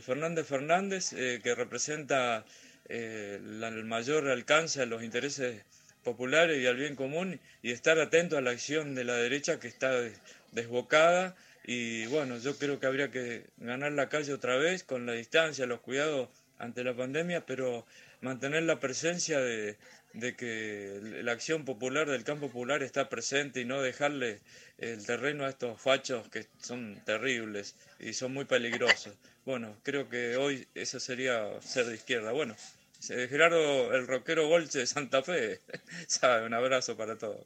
[0.01, 2.45] Fernández Fernández, que representa
[2.89, 5.63] eh, la- el mayor alcance a los intereses
[6.03, 9.67] populares y al bien común, y estar atento a la acción de la derecha que
[9.67, 10.19] está des-
[10.51, 11.35] desbocada.
[11.65, 15.65] Y bueno, yo creo que habría que ganar la calle otra vez con la distancia,
[15.65, 17.85] los cuidados ante la pandemia, pero
[18.21, 19.77] mantener la presencia de,
[20.13, 24.39] de que la acción popular del campo popular está presente y no dejarle
[24.79, 29.13] el terreno a estos fachos que son terribles y son muy peligrosos.
[29.45, 32.31] Bueno, creo que hoy eso sería ser de izquierda.
[32.31, 32.55] Bueno,
[33.01, 35.61] Gerardo, el rockero Bolche de Santa Fe,
[36.07, 37.45] sabe, un abrazo para todos.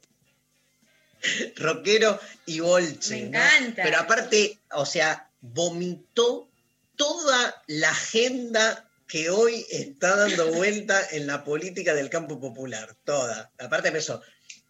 [1.56, 3.14] Rockero y Bolche.
[3.14, 3.38] Me ¿no?
[3.38, 3.82] encanta.
[3.82, 6.48] Pero aparte, o sea, vomitó
[6.96, 13.50] toda la agenda que hoy está dando vuelta en la política del campo popular, toda.
[13.58, 14.22] Aparte de eso,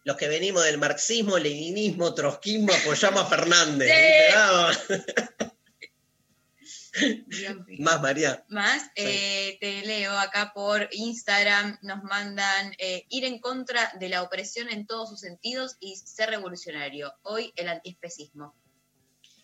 [0.03, 3.91] los que venimos del marxismo, leninismo, trotskismo, apoyamos a Fernández.
[7.01, 7.25] Vamos.
[7.27, 7.77] Dios mío.
[7.79, 8.45] Más, María.
[8.49, 14.23] Más, eh, te leo acá por Instagram, nos mandan eh, ir en contra de la
[14.23, 17.13] opresión en todos sus sentidos y ser revolucionario.
[17.23, 18.55] Hoy el antiespecismo.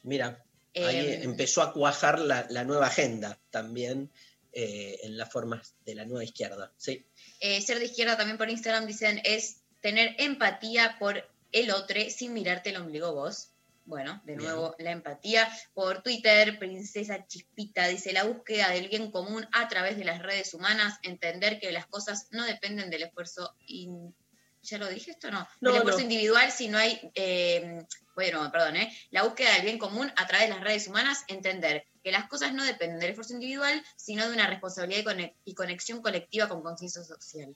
[0.03, 0.43] Mira,
[0.75, 4.11] ahí Eh, empezó a cuajar la, la nueva agenda también
[4.53, 6.73] eh, en las formas de la nueva izquierda.
[6.77, 7.05] Sí.
[7.39, 12.69] Ser de izquierda también por Instagram dicen es tener empatía por el otro sin mirarte
[12.69, 13.50] el ombligo vos.
[13.85, 14.43] Bueno, de Bien.
[14.45, 15.49] nuevo la empatía.
[15.73, 20.53] Por Twitter, Princesa Chispita dice la búsqueda del bien común a través de las redes
[20.53, 24.15] humanas, entender que las cosas no dependen del esfuerzo in-
[24.63, 25.31] ¿Ya lo dije esto?
[25.31, 25.47] No.
[25.59, 26.03] No, del esfuerzo no.
[26.03, 27.11] individual, si no hay.
[27.15, 28.95] Eh, bueno, perdón, ¿eh?
[29.09, 32.53] La búsqueda del bien común a través de las redes humanas, entender que las cosas
[32.53, 36.61] no dependen del esfuerzo individual, sino de una responsabilidad y, cone- y conexión colectiva con
[36.61, 37.55] conciencia social.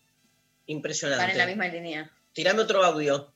[0.65, 1.21] Impresionante.
[1.23, 2.11] Van en la misma línea.
[2.33, 3.34] Tirame otro audio.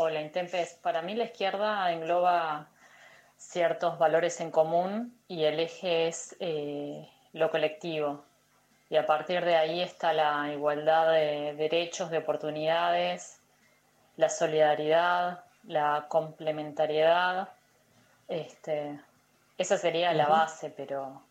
[0.00, 0.74] Hola, Intempes.
[0.74, 2.68] Para mí la izquierda engloba
[3.36, 8.22] ciertos valores en común y el eje es eh, lo colectivo.
[8.90, 13.40] Y a partir de ahí está la igualdad de derechos, de oportunidades,
[14.16, 17.48] la solidaridad, la complementariedad.
[18.28, 19.00] Este,
[19.58, 21.22] esa sería la base, pero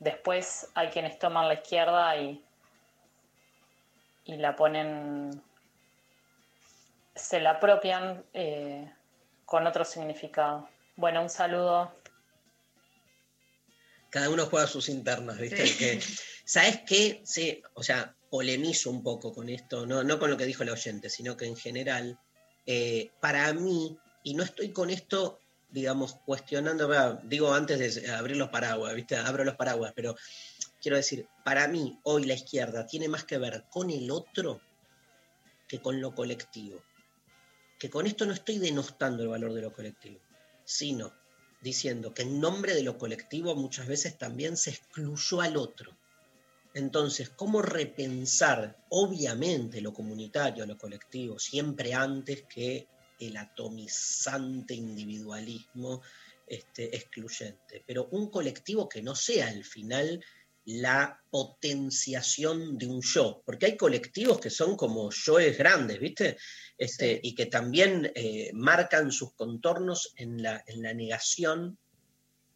[0.00, 2.44] después hay quienes toman la izquierda y,
[4.24, 5.40] y la ponen
[7.14, 8.92] se la apropian eh,
[9.44, 10.68] con otro significado.
[10.96, 11.94] Bueno, un saludo.
[14.10, 15.66] Cada uno juega sus internas, ¿viste?
[15.66, 15.78] Sí.
[15.78, 16.00] Que,
[16.44, 17.20] ¿Sabes qué?
[17.24, 20.70] Sí, o sea, polemizo un poco con esto, no, no con lo que dijo el
[20.70, 22.18] oyente, sino que en general,
[22.66, 25.40] eh, para mí, y no estoy con esto,
[25.70, 29.16] digamos, cuestionando, va, digo antes de abrir los paraguas, ¿viste?
[29.16, 30.16] Abro los paraguas, pero
[30.80, 34.60] quiero decir, para mí, hoy la izquierda tiene más que ver con el otro
[35.68, 36.82] que con lo colectivo.
[37.80, 40.20] Que con esto no estoy denostando el valor de lo colectivo,
[40.64, 41.14] sino
[41.62, 45.96] diciendo que en nombre de lo colectivo muchas veces también se excluyó al otro.
[46.74, 52.86] Entonces, ¿cómo repensar, obviamente, lo comunitario, lo colectivo, siempre antes que
[53.18, 56.02] el atomizante individualismo
[56.46, 57.82] este, excluyente?
[57.86, 60.22] Pero un colectivo que no sea al final
[60.64, 66.36] la potenciación de un yo, porque hay colectivos que son como yoes grandes, ¿viste?
[66.76, 71.78] Este, Y que también eh, marcan sus contornos en la, en la negación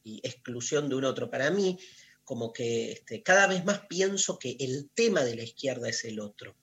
[0.03, 1.31] y exclusión de un otro.
[1.31, 1.79] Para mí,
[2.25, 6.21] como que este, cada vez más pienso que el tema de la izquierda es el
[6.21, 6.57] otro,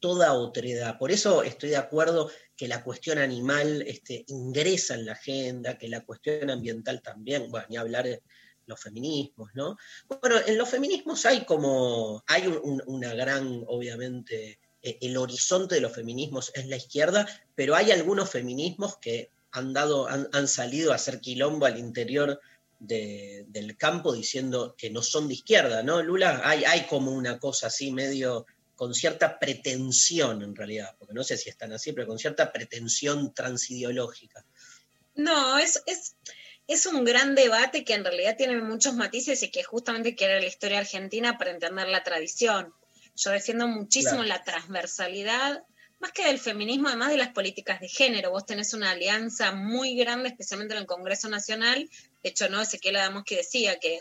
[0.00, 0.98] toda otredad.
[0.98, 5.88] Por eso estoy de acuerdo que la cuestión animal este, ingresa en la agenda, que
[5.88, 8.22] la cuestión ambiental también, bueno, ni hablar de
[8.68, 9.76] los feminismos, ¿no?
[10.20, 15.74] Bueno, en los feminismos hay como, hay un- un- una gran, obviamente, eh, el horizonte
[15.74, 17.26] de los feminismos es la izquierda,
[17.56, 22.40] pero hay algunos feminismos que han dado, han, han salido a hacer quilombo al interior
[22.78, 26.42] de- del campo diciendo que no son de izquierda, ¿no, Lula?
[26.44, 28.46] Hay, hay como una cosa así medio
[28.76, 33.34] con cierta pretensión en realidad, porque no sé si están así, pero con cierta pretensión
[33.34, 34.44] transideológica.
[35.16, 36.14] No, es, es,
[36.68, 40.46] es un gran debate que en realidad tiene muchos matices y que justamente quiere la
[40.46, 42.74] historia argentina para entender la tradición.
[43.16, 44.28] Yo defiendo muchísimo Claro.
[44.28, 45.64] la transversalidad,
[45.98, 48.30] más que del feminismo, además de las políticas de género.
[48.30, 51.88] Vos tenés una alianza muy grande, especialmente en el Congreso Nacional.
[52.22, 53.98] De hecho, no, Ezequiel Adamos que decía que,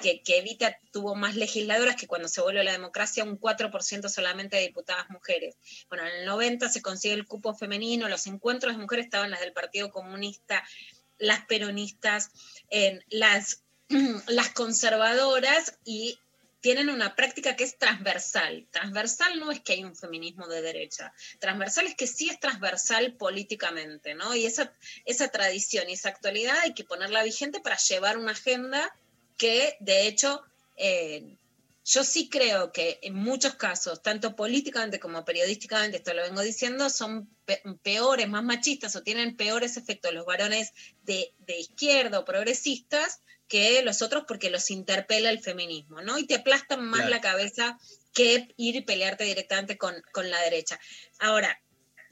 [0.00, 4.56] que, que Evita tuvo más legisladoras que cuando se vuelve la democracia, un 4% solamente
[4.56, 5.56] de diputadas mujeres.
[5.88, 9.40] Bueno, en el 90 se consigue el cupo femenino, los encuentros de mujeres estaban las
[9.40, 10.62] del Partido Comunista,
[11.18, 12.30] las peronistas,
[12.70, 13.62] en las,
[14.28, 16.18] las conservadoras y
[16.60, 18.66] tienen una práctica que es transversal.
[18.72, 23.14] Transversal no es que hay un feminismo de derecha, transversal es que sí es transversal
[23.14, 24.34] políticamente, ¿no?
[24.34, 24.72] Y esa,
[25.04, 28.92] esa tradición y esa actualidad hay que ponerla vigente para llevar una agenda
[29.36, 30.42] que, de hecho,
[30.76, 31.36] eh,
[31.86, 36.90] yo sí creo que en muchos casos, tanto políticamente como periodísticamente, esto lo vengo diciendo,
[36.90, 40.72] son pe- peores, más machistas o tienen peores efectos los varones
[41.04, 46.18] de, de izquierda o progresistas que los otros porque los interpela el feminismo, ¿no?
[46.18, 47.10] Y te aplastan más Claro.
[47.10, 47.78] la cabeza
[48.12, 50.80] que ir y pelearte directamente con, con la derecha.
[51.20, 51.62] Ahora,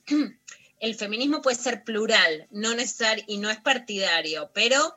[0.78, 4.96] el feminismo puede ser plural, no necesario y no es partidario, pero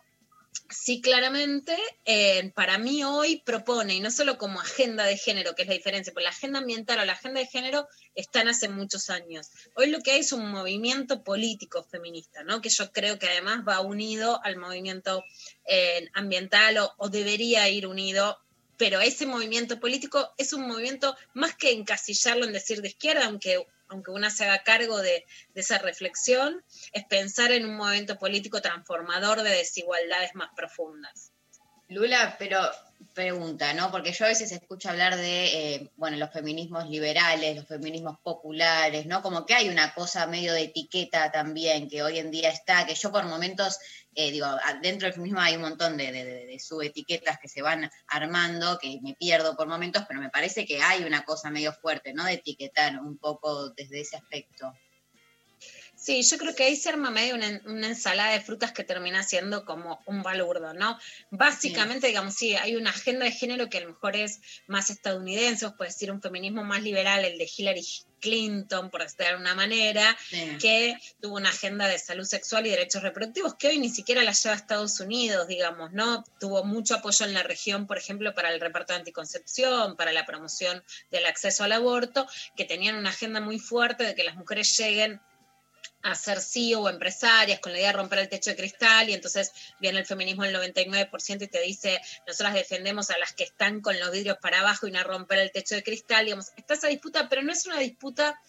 [0.70, 5.64] sí claramente eh, para mí hoy propone, y no solo como agenda de género, que
[5.64, 9.10] es la diferencia, porque la agenda ambiental o la agenda de género están hace muchos
[9.10, 9.50] años.
[9.76, 12.62] Hoy lo que hay es un movimiento político feminista, ¿no?
[12.62, 15.24] que yo creo que además va unido al movimiento
[15.66, 18.38] eh, ambiental o, o debería ir unido
[18.78, 23.66] pero ese movimiento político es un movimiento más que encasillarlo en decir de izquierda, aunque,
[23.90, 29.42] aunque una se haga cargo de, esa reflexión, es pensar en un movimiento político transformador
[29.42, 31.32] de desigualdades más profundas.
[31.90, 32.60] Lula, pero
[33.14, 33.92] pregunta, ¿no?
[33.92, 39.06] Porque yo a veces escucho hablar de, eh, bueno, los feminismos liberales, los feminismos populares,
[39.06, 39.22] ¿no?
[39.22, 42.96] Como que hay una cosa medio de etiqueta también que hoy en día está, que
[42.96, 43.78] yo por momentos,
[44.16, 44.48] eh, digo,
[44.82, 49.00] dentro del feminismo hay un montón de, de- de subetiquetas que se van armando, que
[49.02, 52.26] me pierdo por momentos, pero me parece que hay una cosa medio fuerte, ¿no?
[52.26, 54.74] De etiquetar un poco desde ese aspecto.
[56.08, 59.24] Sí, yo creo que ahí se arma medio una, una ensalada de frutas que termina
[59.24, 60.98] siendo como un balurdo, ¿no?
[61.32, 65.66] Básicamente, digamos, sí, hay una agenda de género que a lo mejor es más estadounidense,
[65.66, 67.86] o puede decir un feminismo más liberal, el de Hillary
[68.22, 70.58] Clinton, por decirlo de alguna manera, Sí.
[70.62, 74.32] que tuvo una agenda de salud sexual y derechos reproductivos que hoy ni siquiera la
[74.32, 76.24] lleva a Estados Unidos, digamos, ¿no?
[76.40, 80.26] Tuvo mucho apoyo en la región, por ejemplo, para el reparto de anticoncepción, para la
[80.26, 84.76] promoción del acceso al aborto, que tenían una agenda muy fuerte de que las mujeres
[84.78, 85.22] lleguen
[86.04, 89.14] a ser CEO o empresarias con la idea de romper el techo de cristal y
[89.14, 93.82] entonces viene el feminismo del 99% y te dice, nosotras defendemos a las que están
[93.82, 96.76] con los vidrios para abajo y no a romper el techo de cristal, digamos, está
[96.76, 98.40] esa disputa, pero no es una disputa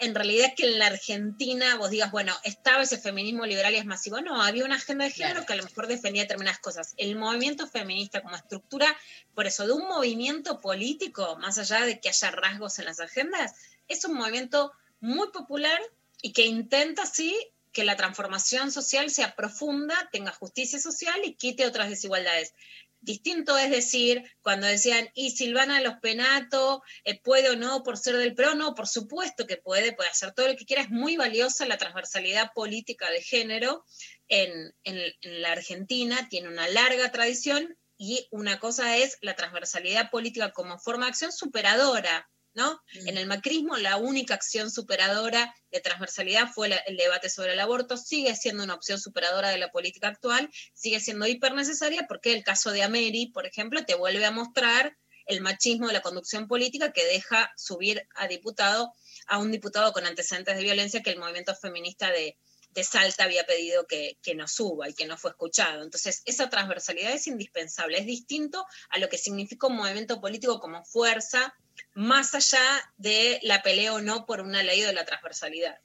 [0.00, 3.84] en realidad que en la Argentina vos digas, bueno, estaba ese feminismo liberal y es
[3.84, 4.20] masivo.
[4.22, 5.46] No, había una agenda de género Claro.
[5.46, 6.94] que a lo mejor defendía determinadas cosas.
[6.96, 8.96] El movimiento feminista como estructura,
[9.34, 13.54] por eso, de un movimiento político, más allá de que haya rasgos en las agendas,
[13.88, 15.78] es un movimiento muy popular
[16.22, 17.36] y que intenta, sí,
[17.72, 22.54] que la transformación social sea profunda, tenga justicia social y quite otras desigualdades.
[23.02, 28.16] Distinto es decir, cuando decían, y Silvana Los Penato, eh, ¿puede o no por ser
[28.16, 28.54] del PRO?
[28.54, 30.82] No, por supuesto que puede, puede hacer todo lo que quiera.
[30.82, 33.86] Es muy valiosa la transversalidad política de género
[34.28, 40.10] en, en- en la Argentina, tiene una larga tradición y una cosa es la transversalidad
[40.10, 42.28] política como forma de acción superadora.
[42.52, 42.80] ¿No?
[43.06, 47.60] En el macrismo la única acción superadora de transversalidad fue la- el debate sobre el
[47.60, 52.32] aborto, sigue siendo una opción superadora de la política actual, sigue siendo hiper necesaria porque
[52.32, 54.96] el caso de Ameri, por ejemplo, te vuelve a mostrar
[55.26, 58.92] el machismo de la conducción política que deja subir a diputado
[59.28, 62.36] a un diputado con antecedentes de violencia que el movimiento feminista de,
[62.70, 65.82] de Salta había pedido que, que no suba y que no fue escuchado.
[65.82, 70.84] Entonces, esa transversalidad es indispensable, es distinto a lo que significa un movimiento político como
[70.84, 71.54] fuerza,
[71.94, 72.62] más allá
[72.96, 75.78] de la pelea o no por una ley de la transversalidad.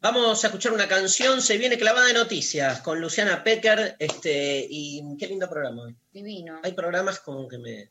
[0.00, 5.00] Vamos a escuchar una canción, se viene clavada de noticias con Luciana Pecker, este, y
[5.16, 5.96] qué lindo programa hoy.
[6.12, 6.60] Divino.
[6.64, 7.90] Hay programas como que me...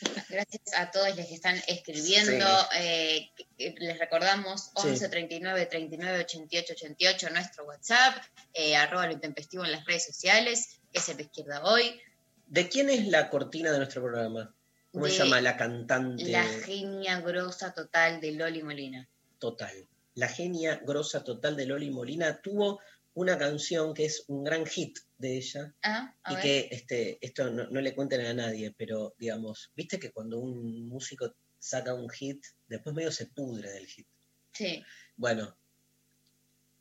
[0.28, 2.46] Gracias a todos los que están escribiendo.
[2.76, 4.88] Eh, que- que les recordamos Sí.
[4.88, 8.22] 11 39 39 88 88 nuestro WhatsApp,
[8.54, 12.00] eh, arroba lo intempestivo en las redes sociales, que es el de izquierda hoy.
[12.46, 14.54] ¿De quién es la cortina de nuestro programa?
[14.92, 19.06] ¿Cómo se llama la cantante La genia grosa total de Loli Molina.
[19.38, 19.86] total?
[20.14, 22.80] La genia grosa total de Loli Molina tuvo
[23.18, 26.42] una canción que es un gran hit de ella Ah, y ver.
[26.42, 30.88] que este, esto no, no le cuenten a nadie, pero digamos, viste que cuando un
[30.88, 34.06] músico saca un hit, después medio se pudre del hit.
[34.52, 34.84] Sí.
[35.16, 35.58] Bueno,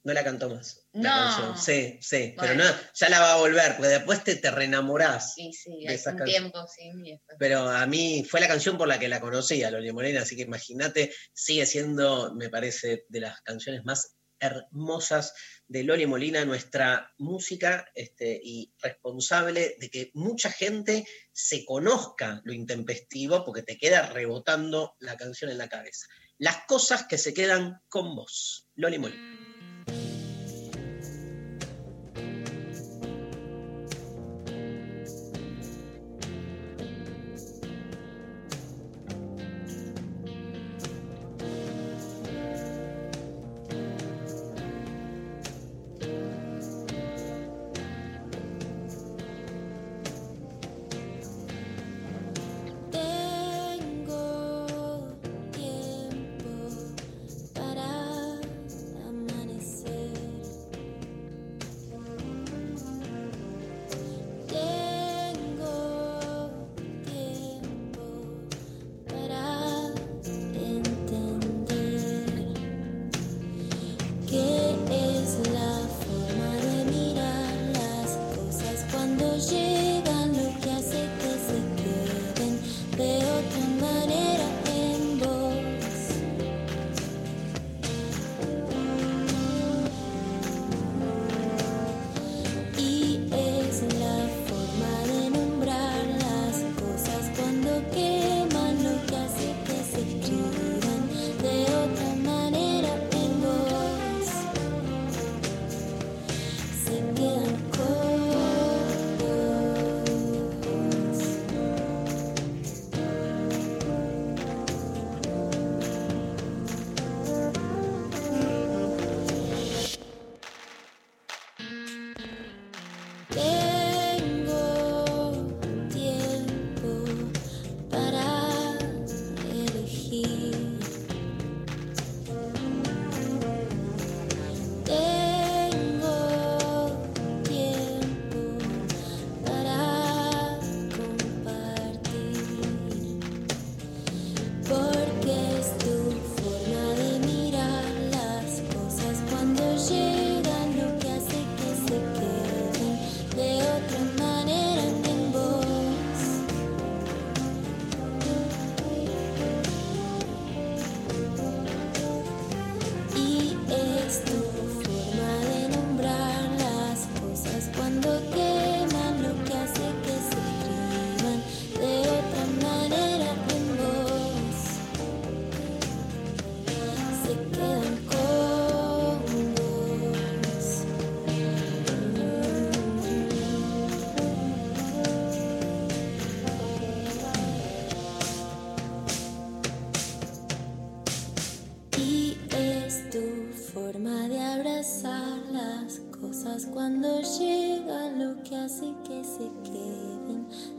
[0.03, 0.87] no la cantó más.
[0.93, 1.09] la No.
[1.35, 1.57] canción.
[1.57, 5.33] Sí, sí, pero no, ya la va a volver, porque después te, te reenamorás.
[5.33, 6.91] Sí, sí, de un tiempo, sí.
[7.39, 10.35] Pero a mí fue la canción por la que la conocí, a Loli Morena, así
[10.35, 15.33] que imagínate, sigue siendo, me parece, de las canciones más hermosas
[15.67, 22.53] de Loli Molina, nuestra música este, y responsable de que mucha gente se conozca lo
[22.53, 26.07] intempestivo porque te queda rebotando la canción en la cabeza.
[26.37, 28.67] Las cosas que se quedan con vos.
[28.75, 29.56] Loli Molina.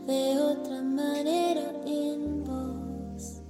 [0.09, 3.43] De otra manera en vos.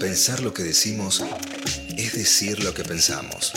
[0.00, 1.22] Pensar lo que decimos
[1.96, 3.52] es decir lo que pensamos.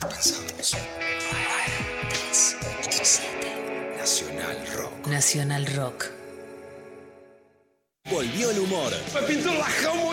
[0.00, 0.76] Pensamos.
[3.96, 5.06] Nacional Rock.
[5.06, 6.06] Nacional Rock.
[8.10, 8.92] Volvió el humor.
[9.14, 10.12] Me pintó la jamo,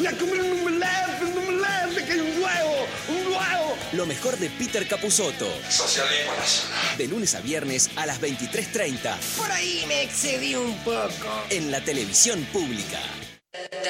[4.00, 5.46] Lo mejor de Peter Capusotto.
[5.70, 6.98] Socialismo nacional.
[6.98, 9.18] De lunes a viernes a las 23.30.
[9.36, 11.44] Por ahí me excedí un poco.
[11.50, 13.02] En la televisión pública.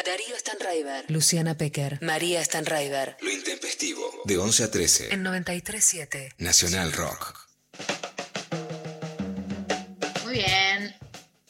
[0.04, 1.06] Darío Stanraiver.
[1.10, 2.00] Luciana Pecker.
[2.02, 3.18] María Stanraiver.
[3.22, 4.02] Lo intempestivo.
[4.26, 5.14] De 11 a 13.
[5.14, 6.34] En 93.7.
[6.40, 7.48] Nacional Rock.
[10.24, 10.96] Muy bien.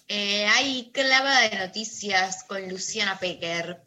[0.10, 3.81] Eh, hay clavada de noticias con Luciana Pecker.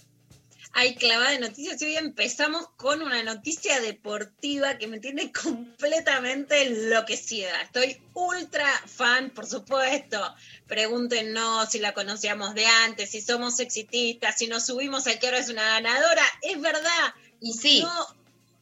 [0.74, 6.62] Hay clavada de noticias y hoy empezamos con una noticia deportiva que me tiene completamente
[6.62, 7.60] enloquecida.
[7.60, 10.18] Estoy ultra fan, por supuesto.
[10.66, 15.40] Pregúntenos si la conocíamos de antes, si somos exitistas, si nos subimos al que ahora
[15.40, 16.24] es una ganadora.
[16.40, 17.14] Es verdad.
[17.40, 17.82] Y sí.
[17.82, 18.06] No,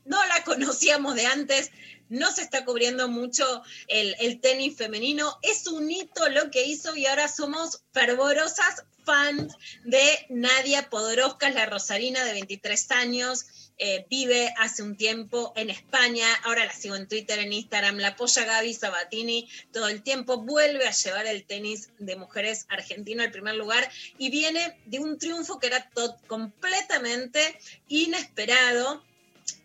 [0.07, 1.71] no la conocíamos de antes.
[2.11, 5.39] No se está cubriendo mucho el, tenis femenino.
[5.43, 9.55] Es un hito lo que hizo y ahora somos fervorosas fans
[9.85, 13.47] de Nadia Podoroska, la rosarina de 23 años.
[13.83, 18.09] eh, vive hace un tiempo en España, ahora la sigo en Twitter, en Instagram, la
[18.09, 23.31] apoya Gaby Sabatini todo el tiempo, vuelve a llevar el tenis de mujeres argentino al
[23.31, 25.91] primer lugar y viene de un triunfo que era
[26.27, 27.59] completamente
[27.89, 29.03] inesperado,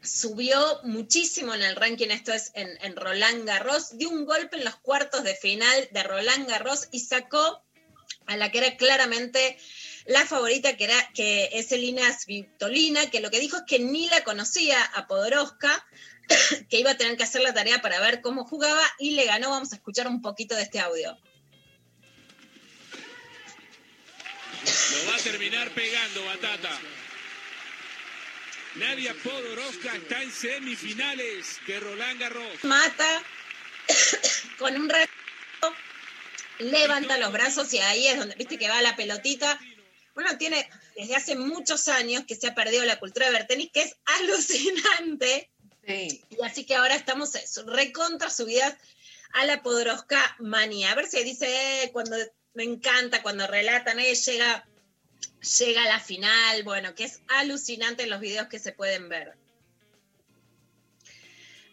[0.03, 4.76] subió muchísimo en el ranking, esto es en, Roland Garros, dio un golpe en los
[4.78, 7.64] cuartos de final de Roland Garros y sacó
[8.28, 9.57] a la que era claramente
[10.06, 14.07] la favorita, que, era, que es Elina Svitolina, que lo que dijo es que ni
[14.07, 15.86] la conocía a Podoroska,
[16.70, 19.49] que iba a tener que hacer la tarea para ver cómo jugaba y le ganó.
[19.49, 21.18] Vamos a escuchar un poquito de este audio.
[24.66, 26.80] Lo va a terminar pegando Batata.
[28.76, 32.64] Nadia Podoroska está en semifinales de Roland Garros.
[32.64, 33.23] Mata
[34.60, 35.10] con un rato,
[36.60, 39.57] levanta los brazos y ahí es donde, viste que va la pelotita.
[40.14, 43.69] Bueno, tiene desde hace muchos años que se ha perdido la cultura de ver tenis,
[43.73, 45.49] que es alucinante.
[45.88, 47.31] Y así que ahora estamos
[47.68, 48.76] recontra subidas
[49.34, 50.91] a la Podoroska manía.
[50.91, 52.18] A ver si dice eh, cuando
[52.53, 54.68] me encanta cuando relatan, eh, llega,
[55.60, 59.35] llega a la final, bueno, que es alucinante los videos que se pueden ver.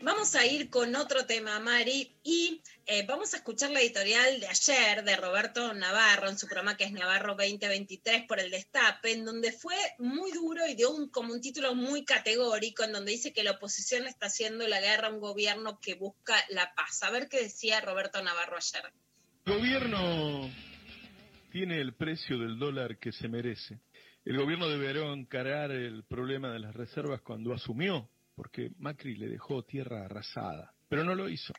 [0.04, 4.48] Vamos a ir con otro tema, Mari, y eh, vamos a escuchar la editorial de
[4.48, 9.24] ayer de Roberto Navarro en su programa que es Navarro 2023 por el Destape, en
[9.24, 13.32] donde fue muy duro y dio un, como un título muy categórico, en donde dice
[13.32, 17.04] que la oposición está haciendo la guerra a un gobierno que busca la paz.
[17.04, 18.92] A ver qué decía Roberto Navarro ayer.
[19.46, 20.50] Gobierno
[21.52, 23.78] tiene el precio del dólar que se merece.
[24.24, 29.62] El gobierno deberá encarar el problema de las reservas cuando asumió, porque Macri le dejó
[29.62, 31.52] tierra arrasada, pero no lo hizo.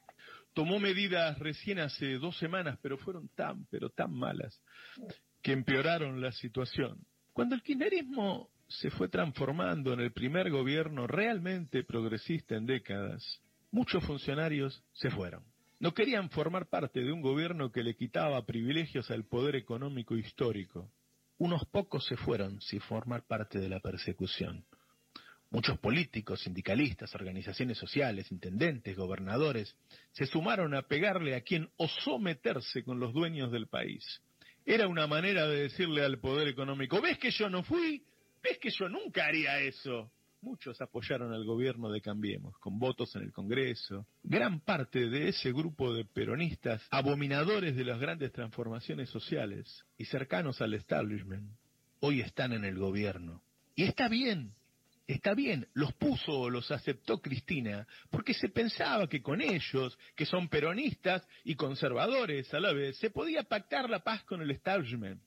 [0.53, 4.59] Tomó medidas recién hace dos semanas, pero fueron tan, pero tan malas,
[5.43, 7.05] que empeoraron la situación.
[7.31, 14.03] Cuando el kirchnerismo se fue transformando en el primer gobierno realmente progresista en décadas, muchos
[14.03, 15.43] funcionarios se fueron.
[15.79, 20.89] No querían formar parte de un gobierno que le quitaba privilegios al poder económico histórico.
[21.37, 24.65] Unos pocos se fueron sin formar parte de la persecución.
[25.49, 29.75] Muchos políticos, sindicalistas, organizaciones sociales, intendentes, gobernadores,
[30.11, 34.21] se sumaron a pegarle a quien osó meterse con los dueños del país.
[34.65, 38.03] Era una manera de decirle al poder económico, ¿ves que yo no fui?
[38.41, 40.11] ¿Ves que yo nunca haría eso?
[40.43, 44.05] Muchos apoyaron al gobierno de Cambiemos, con votos en el Congreso.
[44.23, 50.61] Gran parte de ese grupo de peronistas, abominadores de las grandes transformaciones sociales y cercanos
[50.61, 51.49] al establishment,
[52.01, 53.41] hoy están en el gobierno.
[53.73, 54.53] Y está bien,
[55.07, 60.25] está bien, los puso o los aceptó Cristina, porque se pensaba que con ellos, que
[60.25, 65.21] son peronistas y conservadores a la vez, se podía pactar la paz con el establishment.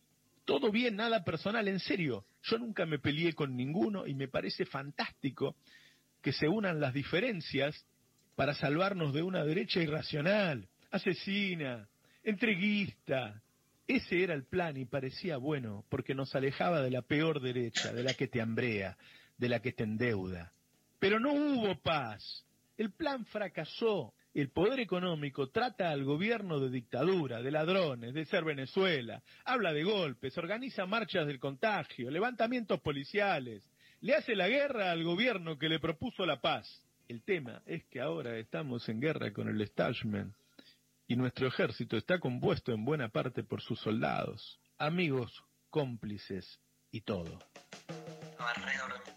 [0.46, 2.24] Todo bien, nada personal, en serio.
[2.44, 5.56] Yo nunca me peleé con ninguno y me parece fantástico
[6.22, 7.84] que se unan las diferencias
[8.36, 11.88] para salvarnos de una derecha irracional, asesina,
[12.22, 13.42] entreguista.
[13.88, 18.04] Ese era el plan y parecía bueno, porque nos alejaba de la peor derecha, de
[18.04, 18.96] la que te hambrea,
[19.36, 20.52] de la que te endeuda.
[21.00, 22.44] Pero no hubo paz.
[22.76, 24.14] El plan fracasó.
[24.36, 29.82] El poder económico trata al gobierno de dictadura, de ladrones, de ser Venezuela, habla de
[29.82, 33.62] golpes, organiza marchas del contagio, levantamientos policiales,
[34.02, 36.84] le hace la guerra al gobierno que le propuso la paz.
[37.08, 40.34] El tema es que ahora estamos en guerra con el establishment
[41.06, 46.60] y nuestro ejército está compuesto en buena parte por sus soldados, amigos, cómplices
[46.90, 47.38] y todo.
[48.36, 49.15] Bueno,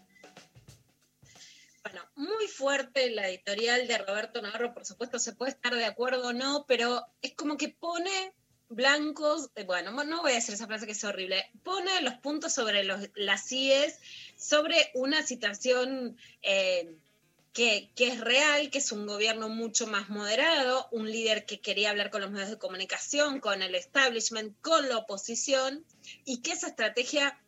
[2.20, 6.32] muy fuerte la editorial de Roberto Navarro, por supuesto se puede estar de acuerdo o
[6.32, 8.10] no, pero es como que pone
[8.68, 12.52] blancos, eh, bueno, no voy a decir esa frase que es horrible, pone los puntos
[12.52, 13.98] sobre los, las CIES,
[14.36, 16.94] sobre una situación eh,
[17.54, 21.90] que, que es real, que es un gobierno mucho más moderado, un líder que quería
[21.90, 25.86] hablar con los medios de comunicación, con el establishment, con la oposición,
[26.26, 27.40] y que esa estrategia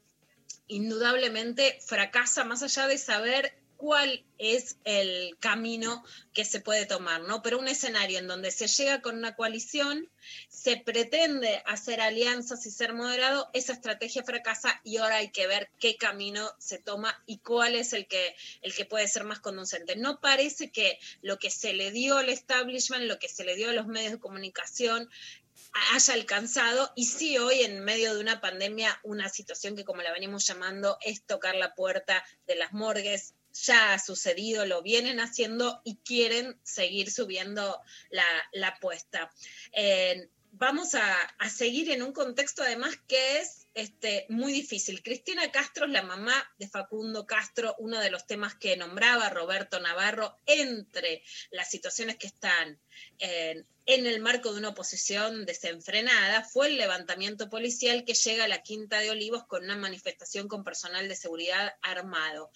[0.67, 7.43] indudablemente fracasa más allá de saber cuál es el camino que se puede tomar, ¿no?
[7.43, 10.09] Pero un escenario en donde se llega con una coalición,
[10.49, 15.69] se pretende hacer alianzas y ser moderado, esa estrategia fracasa y ahora hay que ver
[15.81, 19.97] qué camino se toma y cuál es el que, el que puede ser más conducente.
[19.97, 23.71] No parece que lo que se le dio al establishment, lo que se le dio
[23.71, 25.11] a los medios de comunicación,
[25.93, 30.13] haya alcanzado y sí hoy en medio de una pandemia una situación que como la
[30.13, 35.81] venimos llamando es tocar la puerta de las morgues ya ha sucedido, lo vienen haciendo
[35.85, 37.81] y quieren seguir subiendo
[38.11, 39.31] la, la apuesta.
[39.73, 45.03] Eh, vamos a, a, seguir en un contexto además que es este, muy difícil.
[45.03, 49.81] Cristina Castro es la mamá de Facundo Castro, uno de los temas que nombraba Roberto
[49.81, 52.79] Navarro entre las situaciones que están
[53.19, 58.63] en, el marco de una oposición desenfrenada fue el levantamiento policial que llega a la
[58.63, 62.51] Quinta de Olivos con una manifestación con personal de seguridad armado.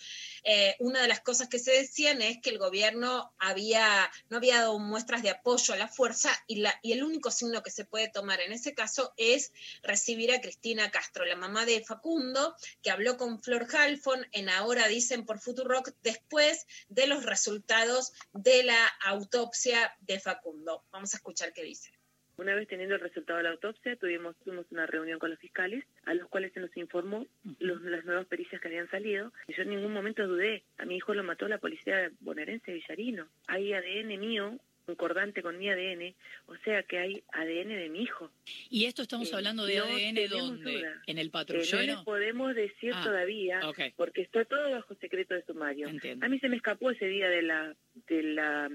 [0.44, 4.60] Eh, una de las cosas que se decían es que el gobierno había, no había
[4.60, 7.84] dado muestras de apoyo a la fuerza y, la, y el único signo que se
[7.84, 9.52] puede tomar en ese caso es
[9.82, 14.88] recibir a Cristina Castro, la mamá de Facundo, que habló con Flor Halfon en Ahora
[14.88, 20.84] Dicen por Futurock después de los resultados de la autopsia de Facundo.
[20.90, 21.90] Vamos a escuchar qué dice.
[22.38, 25.84] Una vez teniendo el resultado de la autopsia, tuvimos, tuvimos una reunión con los fiscales,
[26.04, 27.26] a los cuales se nos informó
[27.60, 29.32] las nuevas pericias que habían salido.
[29.48, 30.62] Yo en ningún momento dudé.
[30.76, 33.26] A mi hijo lo mató la policía bonaerense Villarino.
[33.46, 36.14] Hay ADN mío concordante con mi ADN,
[36.46, 38.30] o sea que hay ADN de mi hijo.
[38.70, 40.72] ¿Y esto estamos eh, hablando de no ADN dónde?
[40.72, 41.02] Duda.
[41.06, 41.82] ¿En el patrullero?
[41.82, 43.92] Eh, no les podemos decir ah, todavía, okay.
[43.96, 45.88] porque está todo bajo secreto de sumario.
[45.88, 46.24] Entiendo.
[46.24, 47.76] A mí se me escapó ese día de la...
[48.08, 48.70] De la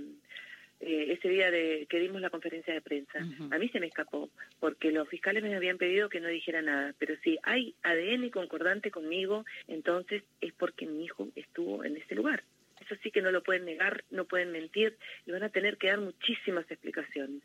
[0.84, 3.20] eh, ese día de que dimos la conferencia de prensa.
[3.20, 3.56] Uh -huh.
[3.56, 6.96] A mí se me escapó, porque los fiscales me habían pedido que no dijera nada.
[6.98, 12.44] Pero si hay ADN concordante conmigo, entonces es porque mi hijo estuvo en ese lugar.
[12.92, 15.88] Eso sí que no lo pueden negar, no pueden mentir, y van a tener que
[15.88, 17.42] dar muchísimas explicaciones.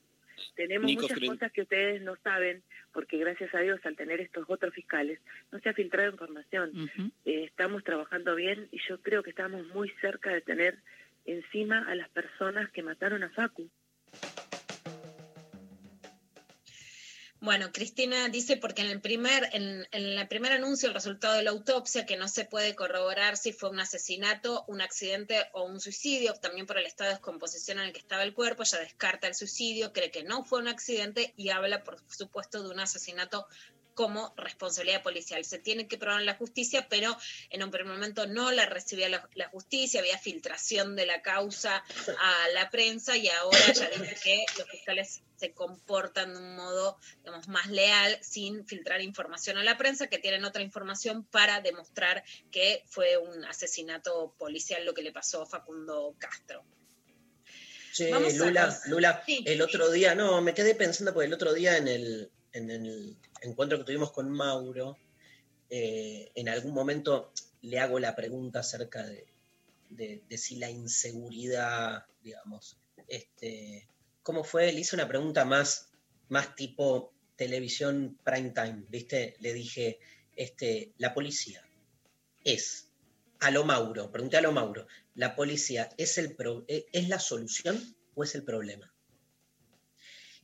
[0.56, 2.62] Tenemos Nico, muchas cosas que ustedes no saben,
[2.92, 5.20] porque gracias a Dios, al tener estos otros fiscales,
[5.52, 6.70] no se ha filtrado información.
[6.74, 7.12] Uh -huh.
[7.26, 10.78] eh, estamos trabajando bien y yo creo que estamos muy cerca de tener
[11.26, 13.70] encima a las personas que mataron a Facu.
[17.40, 21.50] Bueno, Cristina dice porque en el primer, en, el primer anuncio, el resultado de la
[21.50, 26.32] autopsia, que no se puede corroborar si fue un asesinato, un accidente o un suicidio,
[26.34, 29.34] también por el estado de descomposición en el que estaba el cuerpo, ella descarta el
[29.34, 33.46] suicidio, cree que no fue un accidente y habla, por supuesto, de un asesinato
[33.96, 35.42] como responsabilidad policial.
[35.44, 37.16] Se tiene que probar en la justicia, pero
[37.48, 41.82] en un primer momento no la recibía la, la, justicia, había filtración de la causa
[42.18, 46.98] a la prensa y ahora ya dice que los fiscales se comportan de un modo
[47.24, 52.22] digamos, más leal sin filtrar información a la prensa, que tienen otra información para demostrar
[52.50, 56.64] que fue un asesinato policial lo que le pasó a Facundo Castro.
[57.92, 58.88] Sí, Lula, a...
[58.88, 59.42] Lula sí.
[59.46, 63.16] el otro día, no, me quedé pensando porque el otro día en el, en el
[63.46, 64.96] encuentro que tuvimos con Mauro,
[65.68, 67.32] eh, en algún momento
[67.62, 72.78] le hago la pregunta acerca de, si la inseguridad, digamos,
[73.08, 73.88] este,
[74.22, 74.72] ¿cómo fue?
[74.72, 75.88] Le hice una pregunta más,
[76.28, 79.36] más tipo televisión prime time, ¿viste?
[79.40, 79.98] Le dije,
[80.36, 81.64] este, la policía
[82.44, 82.88] es,
[83.40, 87.96] a lo Mauro, pregunté a lo Mauro, ¿la policía es, el pro, es la solución
[88.14, 88.92] o es el problema?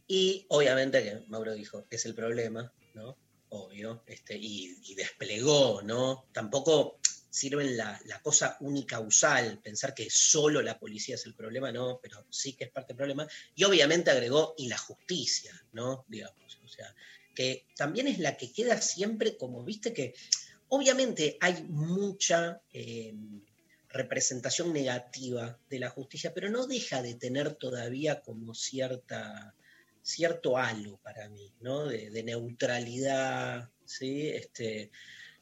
[0.06, 3.16] Y obviamente que Mauro dijo, es el problema, ¿no?
[3.50, 6.26] Obvio, este, y, desplegó, ¿no?
[6.32, 6.98] Tampoco
[7.28, 12.26] sirven la, la, cosa unicausal, pensar que solo la policía es el problema, no, pero
[12.30, 13.26] sí que es parte del problema.
[13.54, 16.04] Y obviamente agregó, y la justicia, ¿no?
[16.08, 16.94] Digamos, o sea,
[17.34, 20.14] que también es la que queda siempre como, viste que
[20.68, 23.14] obviamente hay mucha eh,
[23.90, 29.54] representación negativa de la justicia, pero no deja de tener todavía como cierta
[30.02, 31.86] cierto halo para mí, ¿no?
[31.86, 34.28] De, de neutralidad, ¿sí?
[34.28, 34.90] Este,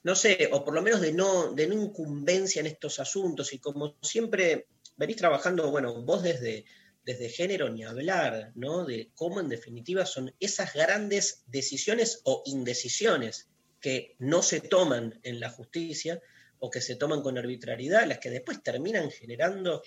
[0.02, 3.52] no sé, o por lo menos de no, de no incumbencia en estos asuntos.
[3.52, 4.66] Y como siempre
[4.96, 6.64] venís trabajando, bueno, vos desde,
[7.04, 8.84] desde género ni hablar, ¿no?
[8.84, 13.48] De cómo en definitiva son esas grandes decisiones o indecisiones
[13.80, 16.20] que no se toman en la justicia
[16.58, 19.82] o que se toman con arbitrariedad, las que después terminan generando,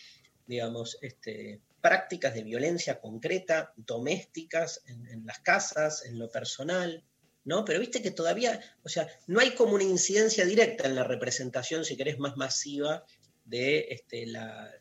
[0.48, 7.04] digamos, este, prácticas de violencia concreta, domésticas, en, en las casas, en lo personal,
[7.44, 7.66] ¿no?
[7.66, 11.84] Pero viste que todavía, o sea, no hay como una incidencia directa en la representación,
[11.84, 13.04] si querés, más masiva
[13.44, 14.72] de, este, la,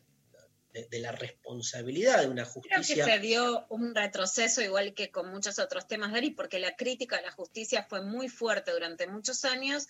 [0.71, 3.03] de, de la responsabilidad de una Creo justicia.
[3.05, 7.17] que se dio un retroceso igual que con muchos otros temas, Dari, porque la crítica
[7.17, 9.89] a la justicia fue muy fuerte durante muchos años,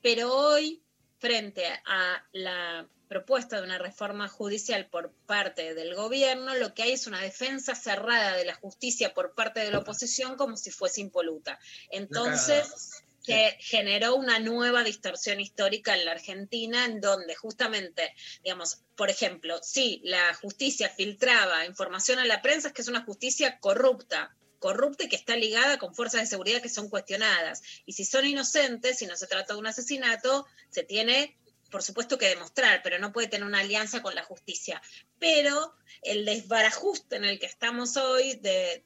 [0.00, 0.84] pero hoy,
[1.18, 6.92] frente a la propuesta de una reforma judicial por parte del gobierno, lo que hay
[6.92, 11.00] es una defensa cerrada de la justicia por parte de la oposición como si fuese
[11.00, 11.58] impoluta.
[11.90, 19.10] Entonces, que generó una nueva distorsión histórica en la Argentina, en donde justamente, digamos, por
[19.10, 24.36] ejemplo, si la justicia filtraba información a la prensa, es que es una justicia corrupta,
[24.64, 27.60] corrupta y que está ligada con fuerzas de seguridad que son cuestionadas.
[27.84, 31.36] Y si son inocentes, si no se trata de un asesinato, se tiene,
[31.70, 34.80] por supuesto, que demostrar, pero no puede tener una alianza con la justicia.
[35.18, 38.82] Pero el desbarajuste en el que estamos hoy de,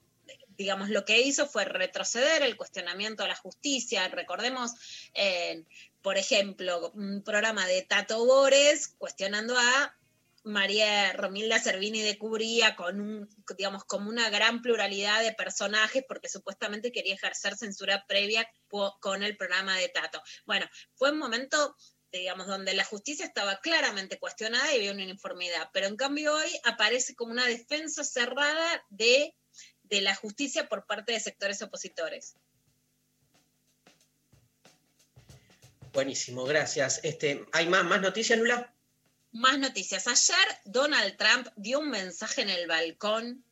[0.56, 4.08] digamos, lo que hizo fue retroceder el cuestionamiento a la justicia.
[4.08, 4.72] Recordemos,
[5.14, 5.62] eh,
[6.02, 9.96] por ejemplo, un programa de Tato Bores cuestionando a
[10.44, 16.28] María Romilda Servini de Cubría con un, digamos, como una gran pluralidad de personajes porque
[16.28, 18.48] supuestamente quería ejercer censura previa
[19.00, 20.22] con el programa de Tato.
[20.46, 21.76] Bueno, fue un momento
[22.10, 26.48] digamos, donde la justicia estaba claramente cuestionada y había una uniformidad, pero en cambio hoy
[26.64, 29.34] aparece como una defensa cerrada de,
[29.82, 32.34] de la justicia por parte de sectores opositores.
[35.92, 37.00] Buenísimo, gracias.
[37.02, 38.74] Este, ¿Hay más, más noticias, Lula?
[39.32, 40.06] Más noticias.
[40.06, 43.44] Ayer Donald Trump dio un mensaje en el balcón.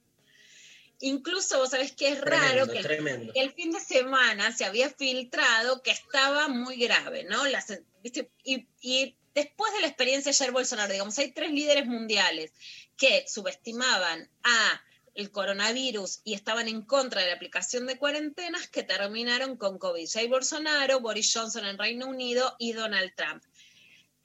[1.01, 3.33] Incluso vos sabés que es raro que el, tremendo.
[3.33, 7.45] que el fin de semana se había filtrado que estaba muy grave, ¿no?
[7.47, 7.67] Las,
[8.03, 8.31] ¿viste?
[8.43, 12.53] Y, y después de la experiencia de Jair Bolsonaro, digamos, hay tres líderes mundiales
[12.97, 14.83] que subestimaban a
[15.17, 20.09] el coronavirus y estaban en contra de la aplicación de cuarentenas que terminaron con COVID.
[20.11, 23.43] Jair Bolsonaro, Boris Johnson en Reino Unido y Donald Trump.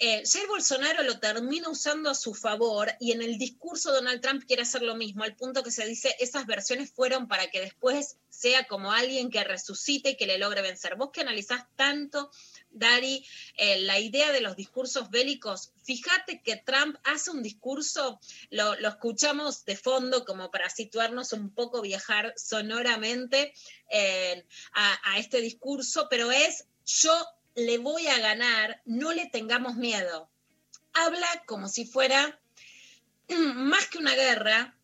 [0.04, 4.44] Eh, Jair Bolsonaro lo termina usando a su favor y en el discurso Donald Trump
[4.48, 8.18] quiere hacer lo mismo, al punto que se dice esas versiones fueron para que después
[8.28, 10.96] sea como alguien que resucite y que le logre vencer.
[10.96, 12.32] Vos que analizás tanto,
[12.72, 13.24] Dari,
[13.58, 18.20] eh, la idea de los discursos bélicos, fíjate que Trump hace un discurso,
[18.50, 23.54] lo, lo escuchamos de fondo como para situarnos un poco, viajar sonoramente
[23.92, 27.14] eh, a, a este discurso, pero es yo
[27.56, 30.30] le voy a ganar, no le tengamos miedo.
[30.94, 32.40] Habla como si fuera
[33.56, 34.76] más que una guerra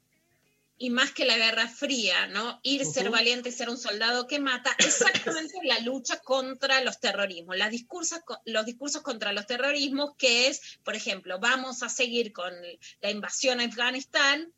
[0.80, 2.60] y más que la guerra fría, ¿no?
[2.62, 7.58] Ir, ser valiente y ser un soldado que mata, exactamente la lucha contra los terrorismos,
[7.58, 12.32] las discursos, co- los discursos contra los terrorismos, que es, por ejemplo, vamos a seguir
[12.32, 12.54] con
[13.02, 14.54] la invasión a Afganistán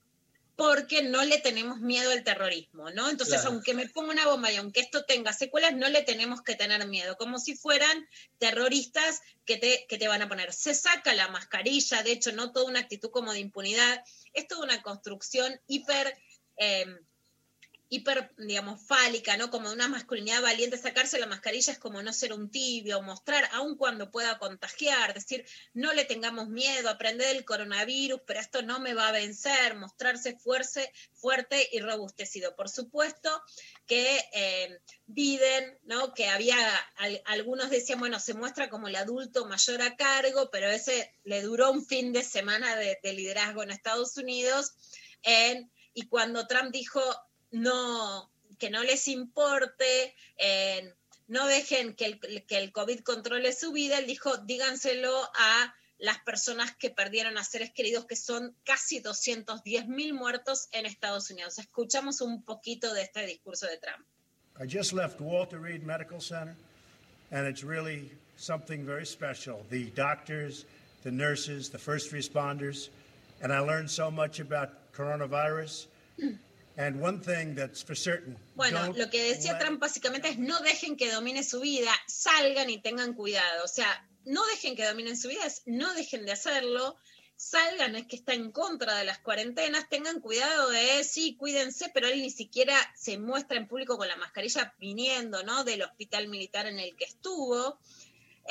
[0.60, 3.10] porque no le tenemos miedo al terrorismo, ¿no?
[3.10, 3.52] Entonces, Claro.
[3.56, 6.86] aunque me ponga una bomba y aunque esto tenga secuelas, no le tenemos que tener
[6.86, 8.06] miedo, como si fueran
[8.40, 10.52] terroristas que te, que te van a poner.
[10.52, 14.04] Se saca la mascarilla, de hecho, no toda una actitud como de impunidad,
[14.34, 16.14] es toda una construcción hiper...
[16.58, 16.86] eh,
[17.92, 19.50] hiper, digamos, fálica, ¿no?
[19.50, 23.76] Como una masculinidad valiente, sacarse la mascarilla es como no ser un tibio, mostrar, aun
[23.78, 25.44] cuando pueda contagiar, decir,
[25.74, 30.38] no le tengamos miedo, aprender del coronavirus, pero esto no me va a vencer, mostrarse
[30.38, 32.56] fuerte, fuerte y robustecido.
[32.56, 33.30] Por supuesto
[33.88, 36.14] que eh, Biden, ¿no?
[36.14, 36.58] Que había,
[36.98, 41.42] al- algunos decían, bueno, se muestra como el adulto mayor a cargo, pero ese le
[41.42, 44.74] duró un fin de semana de, de liderazgo en Estados Unidos.
[45.24, 47.02] en- y cuando Trump dijo,
[47.52, 50.94] no, que no les importe, eh,
[51.28, 56.18] no dejen que el, que el COVID controle su vida, él dijo, díganselo a las
[56.20, 61.60] personas que perdieron a seres queridos, que son casi 210 mil muertos en Estados Unidos.
[61.60, 64.06] Escuchamos un poquito de este discurso de Trump.
[64.62, 66.56] I just left Walter Reed Medical Center,
[67.32, 69.66] and it's really something very special.
[69.70, 70.66] The doctors,
[71.04, 72.90] the nurses, the first responders,
[73.42, 75.88] and I learned so much about coronavirus.
[76.80, 80.96] And one thing that's for certain, Bueno, lo que decía Trump básicamente es no dejen
[80.96, 83.66] que domine su vida, salgan y tengan cuidado.
[83.66, 86.96] O sea, no dejen que dominen su vida, es no dejen de hacerlo,
[87.36, 92.08] salgan, es que está en contra de las cuarentenas, tengan cuidado de, sí, cuídense, pero
[92.08, 95.66] él ni siquiera se muestra en público con la mascarilla viniendo, ¿no?
[95.66, 97.78] Del hospital militar en el que estuvo.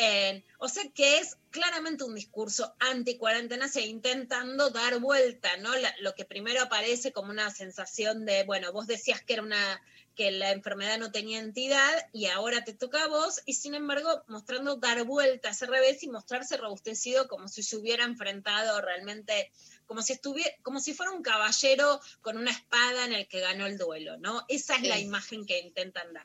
[0.01, 5.75] Eh, o sea que es claramente un discurso anti-cuarentena, se intentando dar vuelta, ¿no?
[5.75, 9.83] La- lo que primero aparece como una sensación de, bueno, vos decías que era una
[10.15, 14.25] que la enfermedad no tenía entidad y ahora te toca a vos, y sin embargo
[14.29, 19.51] mostrando dar vuelta a ese revés y mostrarse robustecido como si se hubiera enfrentado realmente,
[19.87, 23.67] como si estuviera, como si fuera un caballero con una espada en el que ganó
[23.67, 24.45] el duelo, ¿no?
[24.49, 26.25] Esa es la imagen que intentan dar.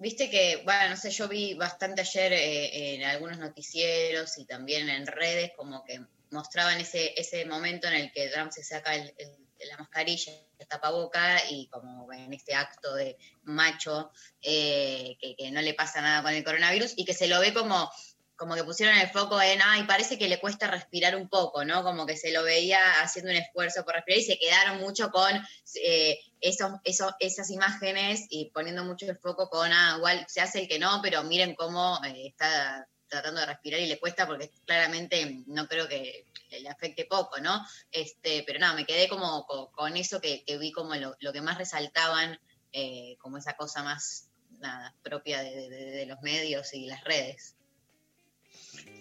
[0.00, 4.88] Viste que, bueno, no sé, yo vi bastante ayer eh, en algunos noticieros y también
[4.88, 6.00] en redes como que
[6.30, 9.36] mostraban ese, ese momento en el que Trump se saca el- el-
[9.68, 14.10] la mascarilla, el tapaboca y como en este acto de macho
[14.40, 17.52] eh, que, que no le pasa nada con el coronavirus y que se lo ve
[17.52, 17.92] como
[18.40, 21.82] como que pusieron el foco en, ay, parece que le cuesta respirar un poco, ¿no?
[21.82, 25.30] Como que se lo veía haciendo un esfuerzo por respirar y se quedaron mucho con
[25.74, 30.60] eh, esos, esos, esas imágenes y poniendo mucho el foco con, ah, igual se hace
[30.60, 34.50] el que no, pero miren cómo eh, está tratando de respirar y le cuesta porque
[34.64, 37.62] claramente no creo que le afecte poco, ¿no?
[37.92, 42.40] Este, pero nada, me quedé como con, eso que, vi como lo, que más resaltaban,
[42.72, 44.30] eh, como esa cosa más,
[44.60, 47.59] nada, propia de los medios y las redes.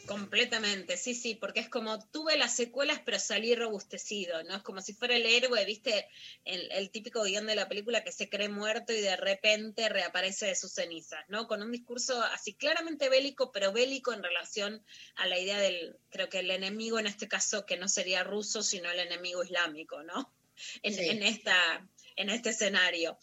[0.09, 4.55] Completamente, sí, sí, porque es como tuve las secuelas pero salí robustecido, ¿no?
[4.55, 6.07] Es como si fuera el héroe, viste,
[6.45, 10.47] el, el típico guion de la película que se cree muerto y de repente reaparece
[10.47, 11.45] de sus cenizas, ¿no?
[11.47, 14.83] Con un discurso así claramente bélico, pero bélico en relación
[15.13, 18.63] a la idea del, creo que el enemigo en este caso que no sería ruso,
[18.63, 20.33] sino el enemigo islámico, ¿no?
[20.81, 21.07] En, Sí.
[21.07, 23.19] en esta, en este escenario.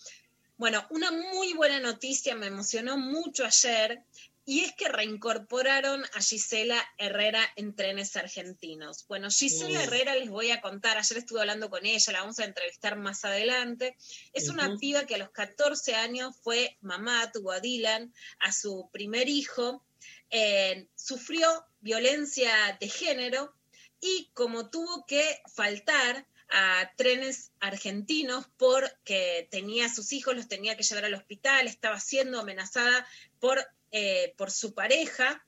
[0.56, 4.02] Bueno, una muy buena noticia, me emocionó mucho ayer,
[4.48, 9.04] y es que reincorporaron a Gisela Herrera en trenes argentinos.
[9.08, 9.82] Bueno, Gisela.
[9.82, 13.24] Herrera les voy a contar, ayer estuve hablando con ella, la vamos a entrevistar más
[13.24, 13.96] adelante.
[14.32, 18.88] Es una piba que a los 14 años fue mamá, tuvo a Dylan, a su
[18.92, 19.84] primer hijo,
[20.30, 23.52] eh, sufrió violencia de género
[24.00, 30.76] y como tuvo que faltar a trenes argentinos porque tenía a sus hijos, los tenía
[30.76, 33.06] que llevar al hospital, estaba siendo amenazada
[33.40, 33.66] por,
[33.98, 35.45] eh, por su pareja,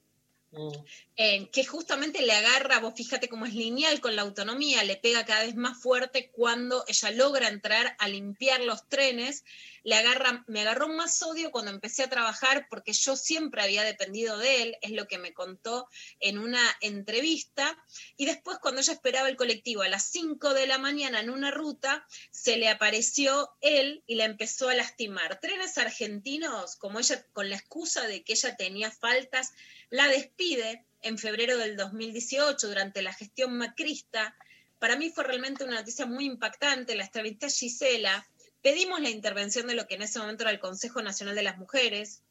[1.17, 5.27] eh, que justamente le agarra, vos fíjate cómo es lineal con la autonomía, le pega
[5.27, 9.45] cada vez más fuerte cuando ella logra entrar a limpiar los trenes,
[9.83, 14.39] le agarra, me agarró más odio cuando empecé a trabajar porque yo siempre había dependido
[14.39, 15.89] de él, es lo que me contó
[16.21, 17.77] en una entrevista,
[18.17, 21.51] y después cuando ella esperaba el colectivo a las 5 de la mañana en una
[21.51, 25.41] ruta, se le apareció él y la empezó a lastimar.
[25.41, 29.53] Trenes argentinos, como ella, con la excusa de que ella tenía faltas,
[29.91, 34.37] la despide en febrero del 2018 durante la gestión macrista.
[34.79, 36.95] Para mí fue realmente una noticia muy impactante.
[36.95, 38.27] La entrevisté Gisela.
[38.63, 41.59] Pedimos la intervención de lo que en ese momento era el Consejo Nacional de las
[41.59, 42.23] Mujeres.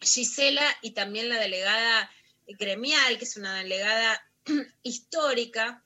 [0.00, 2.10] Gisela y también la delegada
[2.46, 4.22] gremial, que es una delegada
[4.82, 5.84] histórica,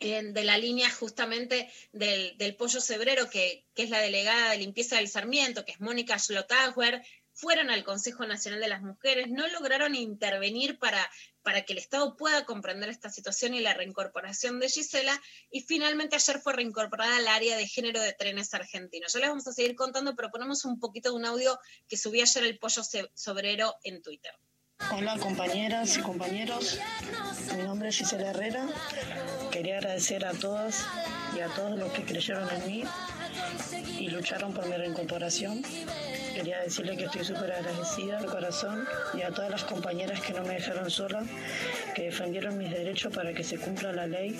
[0.00, 4.96] de la línea justamente del, del Pollo Cebrero, que, que es la delegada de limpieza
[4.96, 7.02] del Sarmiento, que es Mónica Schlotauer,
[7.40, 11.10] fueron al Consejo Nacional de las Mujeres, no lograron intervenir para,
[11.42, 15.18] para que el Estado pueda comprender esta situación y la reincorporación de Gisela,
[15.50, 19.14] y finalmente ayer fue reincorporada al área de género de trenes argentinos.
[19.14, 21.58] Ya les vamos a seguir contando, pero ponemos un poquito de un audio
[21.88, 22.82] que subí ayer el Pollo
[23.14, 24.32] Sobrero en Twitter.
[24.88, 26.78] Hola compañeras y compañeros,
[27.54, 28.66] mi nombre es Gisela Herrera.
[29.52, 30.84] Quería agradecer a todas
[31.36, 32.84] y a todos los que creyeron en mí
[33.98, 35.62] y lucharon por mi reincorporación.
[36.34, 38.84] Quería decirle que estoy súper agradecida de corazón
[39.14, 41.22] y a todas las compañeras que no me dejaron sola,
[41.94, 44.34] que defendieron mis derechos para que se cumpla la ley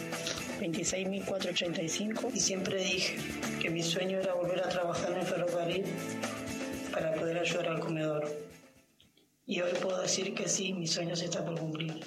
[0.60, 3.18] 26.485 y siempre dije
[3.60, 5.84] que mi sueño era volver a trabajar en el ferrocarril
[6.92, 8.49] para poder ayudar al comedor.
[9.50, 12.04] Y hoy puedo decir que sí, mi sueño se por cumplir.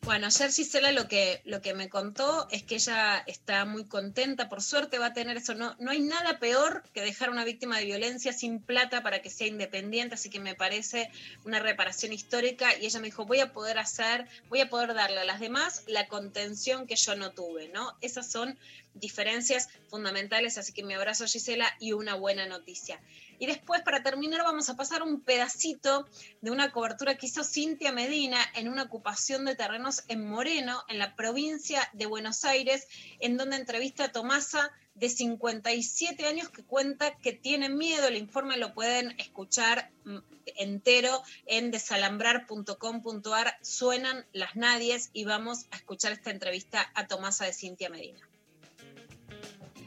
[0.00, 4.48] Bueno, ayer Gisela lo que, lo que me contó es que ella está muy contenta,
[4.48, 5.54] por suerte va a tener eso.
[5.54, 9.22] No, no hay nada peor que dejar a una víctima de violencia sin plata para
[9.22, 11.08] que sea independiente, así que me parece
[11.44, 15.20] una reparación histórica y ella me dijo, voy a poder hacer, voy a poder darle
[15.20, 17.96] a las demás la contención que yo no tuve, ¿no?
[18.00, 18.58] Esas son
[18.94, 23.00] diferencias fundamentales, así que mi abrazo Gisela y una buena noticia.
[23.38, 26.06] Y después, para terminar, vamos a pasar un pedacito
[26.40, 30.98] de una cobertura que hizo Cintia Medina en una ocupación de terrenos en Moreno, en
[30.98, 32.86] la provincia de Buenos Aires,
[33.20, 38.08] en donde entrevista a Tomasa de 57 años que cuenta que tiene miedo.
[38.08, 40.18] El informe lo pueden escuchar mm,
[40.56, 43.56] entero en desalambrar.com.ar.
[43.60, 48.20] Suenan las nadies y vamos a escuchar esta entrevista a Tomasa de Cintia Medina.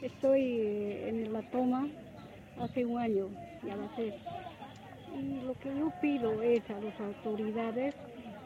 [0.02, 1.88] Estoy eh, en la toma
[2.60, 3.28] hace un año,
[3.66, 4.14] ya va a ser.
[5.18, 7.94] Y lo que yo pido es a las autoridades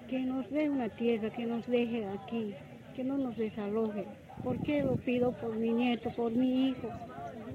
[0.09, 2.55] que nos dé una tierra, que nos deje aquí,
[2.95, 4.07] que no nos desaloje.
[4.45, 6.89] ¿Por qué lo pido por mi nieto, por mi hijo?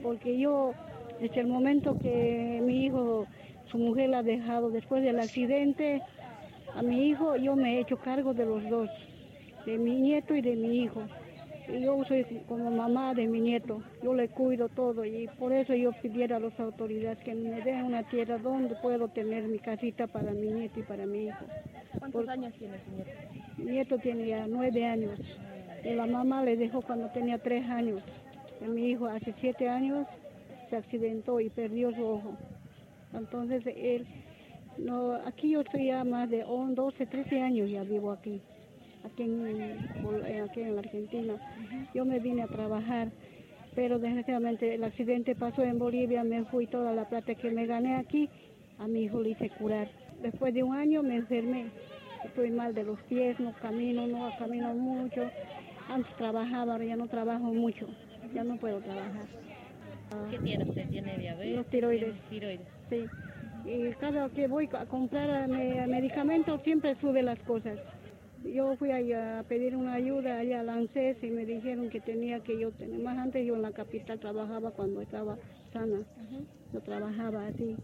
[0.02, 0.74] Porque yo,
[1.20, 3.28] desde el momento que mi hijo,
[3.70, 6.02] su mujer la ha dejado después del accidente,
[6.76, 8.90] a mi hijo yo me he hecho cargo de los dos,
[9.66, 11.02] de mi nieto y de mi hijo.
[11.68, 15.92] Yo soy como mamá de mi nieto, yo le cuido todo y por eso yo
[16.02, 20.32] pidiera a las autoridades que me den una tierra donde puedo tener mi casita para
[20.32, 21.46] mi nieto y para mi hijo.
[22.00, 23.12] ¿Cuántos años tiene su nieto?
[23.58, 25.20] Mi nieto tiene ya nueve años
[25.84, 28.02] y la mamá le dejó cuando tenía tres años.
[28.62, 30.08] Y mi hijo hace siete años
[30.70, 32.38] se accidentó y perdió su ojo.
[33.14, 34.08] Entonces él,
[34.78, 38.42] no, aquí yo estoy ya más de 11, 12, 13 años ya vivo aquí,
[39.04, 41.36] aquí en, eh, aquí en la Argentina.
[41.94, 43.10] Yo me vine a trabajar,
[43.76, 47.96] pero desgraciadamente el accidente pasó en Bolivia, me fui toda la plata que me gané
[47.96, 48.30] aquí,
[48.80, 49.90] a mi hijo le hice curar.
[50.22, 51.68] Después de un año me enfermé,
[52.26, 55.30] estoy mal de los pies, no camino, no camino mucho.
[55.90, 57.88] Antes trabajaba, ahora ya no trabajo mucho,
[58.34, 59.26] ya no puedo trabajar.
[60.32, 60.90] ¿Qué tiene usted?
[60.90, 61.56] ¿Tiene diabetes?
[61.56, 62.16] Los tiroides.
[62.30, 62.68] ¿Tiene tiroides?
[62.90, 63.06] Sí.
[63.66, 67.78] Y cada que voy a comprar eh, medicamentos siempre sube las cosas.
[68.54, 72.40] Yo fui allá a pedir una ayuda allá al ANSES y me dijeron que tenía
[72.42, 75.38] que yo tener más antes yo en la capital trabajaba cuando estaba
[75.74, 76.06] sana.
[76.74, 77.76] Yo trabajaba así.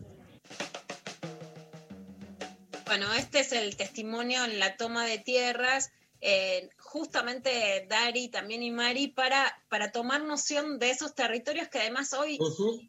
[2.85, 5.91] Bueno, este es el testimonio en la toma de tierras,
[6.21, 12.13] eh, justamente Dari también y Mari, para, para tomar noción de esos territorios que además
[12.13, 12.37] hoy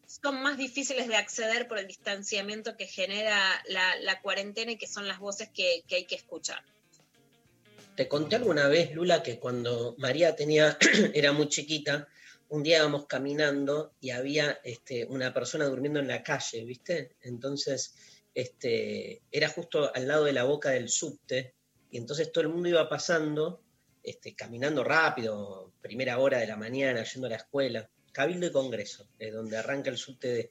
[0.07, 4.87] son más difíciles de acceder por el distanciamiento que genera la, la cuarentena y que
[4.87, 6.63] son las voces que, que hay que escuchar.
[7.97, 10.77] Te conté alguna vez, Lula, que cuando María tenía,
[11.15, 12.09] era muy chiquita,
[12.49, 17.17] un día íbamos caminando y había este, una persona durmiendo en la calle, ¿viste?
[17.23, 17.95] Entonces,
[18.35, 21.55] este, era justo al lado de la boca del subte,
[21.91, 23.63] y entonces todo el mundo iba pasando,
[24.03, 29.09] este, caminando rápido, primera hora de la mañana, yendo a la escuela, Cabildo y Congreso,
[29.21, 30.51] eh, donde arranca el subte.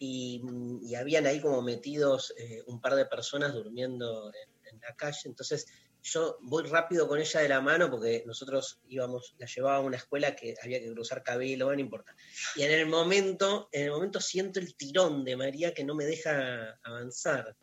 [0.00, 0.40] Y,
[0.82, 5.22] y habían ahí como metidos eh, un par de personas durmiendo en, en la calle,
[5.24, 5.66] entonces
[6.02, 9.96] yo voy rápido con ella de la mano porque nosotros íbamos, la llevaba a una
[9.96, 12.14] escuela que había que cruzar cabello, no importa.
[12.56, 16.04] Y en el momento, en el momento siento el tirón de María que no me
[16.04, 17.56] deja avanzar.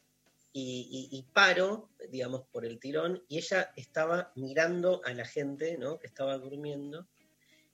[0.58, 6.00] Y, paro, digamos, por el tirón, y ella estaba mirando a la gente, ¿no?
[6.00, 7.10] Que estaba durmiendo.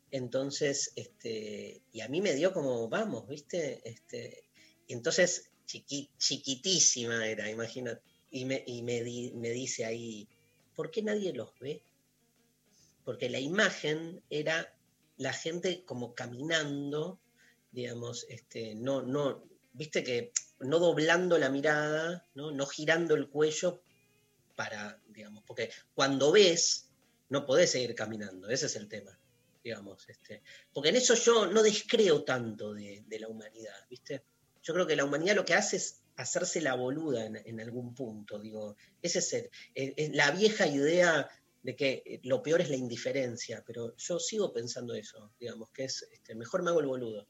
[0.10, 3.88] Entonces, este, y a mí me dio como, vamos, ¿viste?
[3.88, 4.46] Este,
[4.88, 8.02] entonces, chiqui- chiquitísima era, imagínate.
[8.32, 10.28] Y me, y me, di- me dice ahí,
[10.82, 11.84] ¿por qué nadie los ve?
[13.06, 14.76] Porque la imagen era
[15.18, 17.20] la gente como caminando,
[17.72, 19.44] digamos, este, no, no,
[19.74, 23.84] viste que no doblando la mirada, no, no girando el cuello
[24.56, 26.90] para, digamos, porque cuando ves,
[27.30, 29.16] no podés seguir caminando, ese es el tema,
[29.64, 30.42] digamos, este,
[30.74, 34.24] porque en eso yo no descreo tanto de, de la humanidad, ¿viste?
[34.64, 37.94] Yo creo que la humanidad lo que hace es hacerse la boluda en, en algún
[37.96, 41.30] punto, digo, ese es el- eh, la vieja idea
[41.64, 45.84] de que eh, lo peor es la indiferencia, pero yo sigo pensando eso, digamos, que
[45.86, 47.28] es, este, mejor me hago el boludo,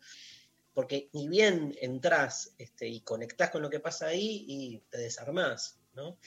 [0.73, 5.79] porque ni bien entras este, y conectás con lo que pasa ahí y te desarmás,
[5.93, 6.17] ¿no?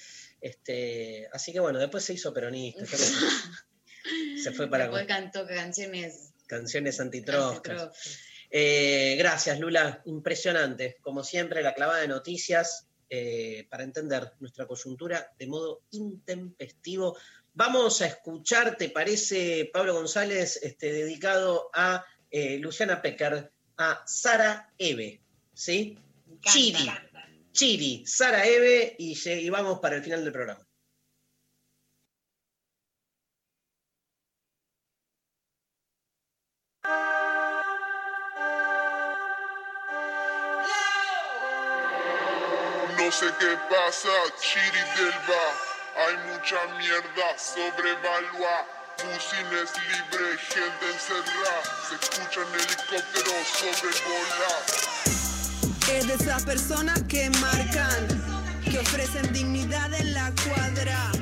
[0.40, 2.84] Este, así que bueno, después se hizo peronista,
[4.42, 7.56] se fue para Después cantó canciones canciones antitroscas.
[7.80, 8.18] antitroscas.
[8.56, 10.00] Eh, gracias, Lula.
[10.04, 10.98] Impresionante.
[11.00, 17.18] Como siempre, la clavada de noticias eh, para entender nuestra coyuntura de modo intempestivo.
[17.52, 24.72] Vamos a escuchar, ¿te parece, Pablo González, este, dedicado a eh, Luciana Pecker, a Sara
[24.78, 25.20] Eve,
[25.52, 25.98] ¿sí?
[26.40, 26.88] Chiri,
[27.50, 30.63] Chiri, Sara Eve, y, vamos para el final del programa.
[43.18, 45.14] Sé qué pasa, Chiri del.
[46.02, 48.56] Hay mucha mierda sobrevalua.
[48.98, 51.62] Bucines libre, gente encerrada.
[51.86, 54.62] Se escuchan helicópteros sobrevolar.
[55.92, 58.02] Es de esas personas que marcan,
[58.64, 61.12] que ofrecen dignidad en la cuadra.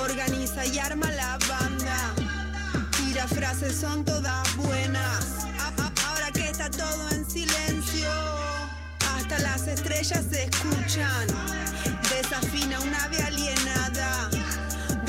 [0.00, 2.14] Organiza y arma la banda.
[2.96, 5.46] Tira frases, son todas buenas.
[6.08, 7.23] Ahora que está todo en
[9.38, 11.26] las estrellas se escuchan.
[12.10, 14.30] Desafina un ave alienada,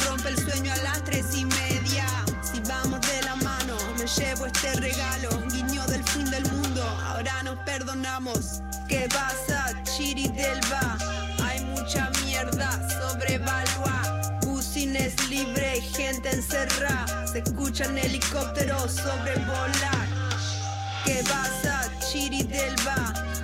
[0.06, 2.06] rompe el sueño a las tres y media.
[2.42, 6.84] Si vamos de la mano, me llevo este regalo, guiño del fin del mundo.
[7.06, 8.62] Ahora nos perdonamos.
[8.88, 10.98] ¿Qué pasa, Chiri Delva?
[11.44, 14.40] Hay mucha mierda, sobre sobrevalua.
[14.42, 17.28] Bucines libre, gente encerrada.
[17.28, 20.08] Se escuchan helicópteros sobrevolar.
[21.06, 23.35] ¿Qué pasa, Chiri del va?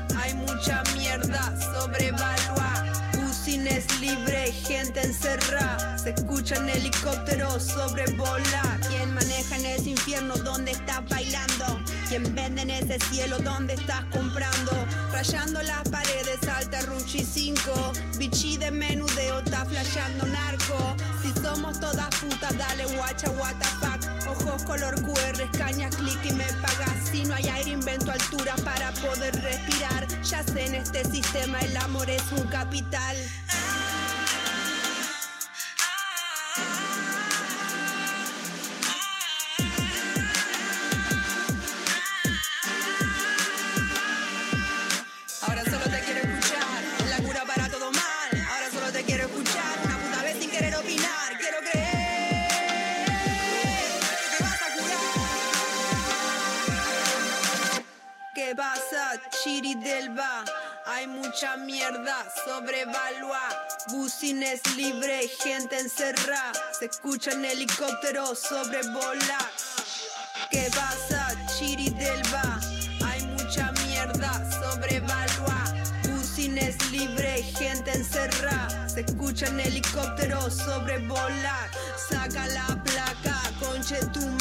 [1.12, 2.90] Mierda sobrevaluar.
[3.12, 5.98] Putin es libre, gente encerrada.
[5.98, 8.80] Se escuchan helicópteros sobrevolar.
[8.88, 10.36] ¿Quién maneja en ese infierno?
[10.38, 11.82] ¿Dónde estás bailando?
[12.12, 13.38] ¿Quién vende en ese cielo?
[13.40, 14.74] ¿Dónde estás comprando?
[15.14, 17.94] Rayando las paredes, alta Ruchi 5.
[18.18, 20.98] Bichi de menudeo, está flasheando narco.
[21.22, 24.28] Si somos todas putas, dale guacha, what the fuck.
[24.30, 27.10] Ojos color QR, caña, clic y me pagas.
[27.10, 30.06] Si no hay aire, invento altura para poder respirar.
[30.22, 33.16] Ya sé, en este sistema el amor es un capital.
[60.86, 63.42] Hay mucha mierda sobrevalua.
[63.90, 66.52] Bucines libre, gente encerrada.
[66.78, 69.50] Se escuchan helicópteros sobrevolar.
[70.52, 72.60] ¿Qué pasa, Chiri del Va?
[73.08, 75.74] Hay mucha mierda sobrevalua.
[76.04, 78.88] Bucines libre, gente encerrada.
[78.90, 81.70] Se escuchan helicópteros sobrevolar.
[82.10, 84.41] Saca la placa, conchetuma.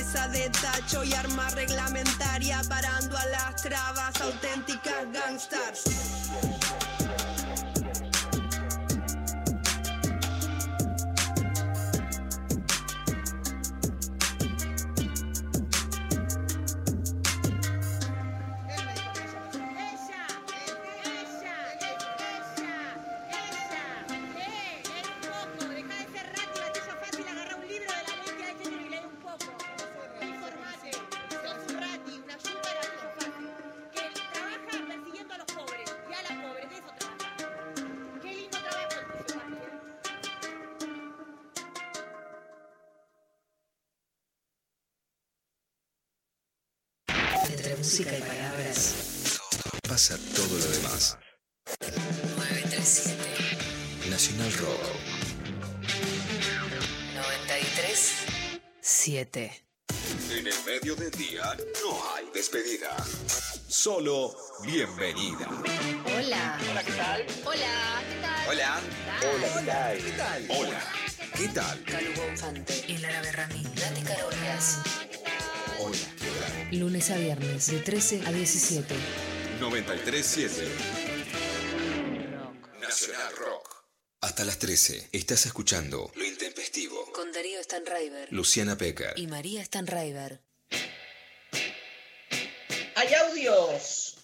[0.00, 2.62] De tacho y arma reglamentaria.
[2.66, 5.84] Parando a las trabas, auténticas gangsters.
[59.20, 59.64] 7.
[60.30, 62.96] En el medio del día no hay despedida.
[63.68, 65.46] Solo bienvenida.
[66.06, 66.58] Hola.
[66.70, 67.26] Hola, ¿qué tal?
[67.44, 68.48] Hola, ¿qué tal?
[68.48, 68.80] Hola.
[69.20, 70.46] Hola, ¿qué tal?
[70.48, 70.82] Hola,
[71.36, 71.84] ¿qué tal?
[71.84, 73.62] Calu Bonfante y Lara Berrami.
[73.62, 74.78] Nati Carolias.
[75.80, 76.78] Hola, ¿qué tal?
[76.80, 78.94] Lunes a viernes de 13 a 17.
[79.60, 80.66] 937
[82.80, 83.69] Nacional Rock.
[84.22, 87.10] Hasta las 13 estás escuchando Lo Intempestivo.
[87.14, 88.30] Con Darío Stanraiver.
[88.30, 89.14] Luciana Pecker.
[89.16, 90.40] Y María Stanraiver.
[92.96, 94.18] Hay audios.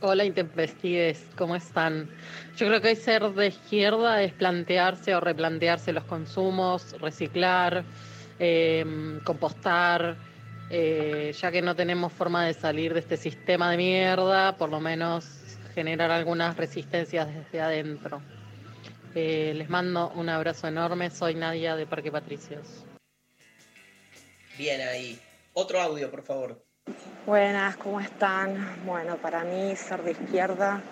[0.00, 2.08] Hola intempestives, ¿cómo están?
[2.56, 7.84] Yo creo que hoy ser de izquierda es plantearse o replantearse los consumos, reciclar,
[8.38, 10.16] eh, compostar,
[10.70, 14.80] eh, ya que no tenemos forma de salir de este sistema de mierda, por lo
[14.80, 15.26] menos
[15.74, 18.22] generar algunas resistencias desde adentro.
[19.14, 22.84] Eh, les mando un abrazo enorme, soy Nadia de Parque Patricios.
[24.56, 25.20] Bien ahí.
[25.52, 26.64] Otro audio, por favor.
[27.26, 28.84] Buenas, ¿cómo están?
[28.84, 30.82] Bueno, para mí ser de izquierda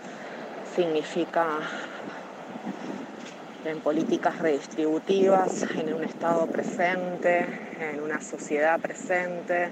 [0.74, 1.60] significa
[3.64, 7.46] en políticas redistributivas, en un Estado presente,
[7.80, 9.70] en una sociedad presente,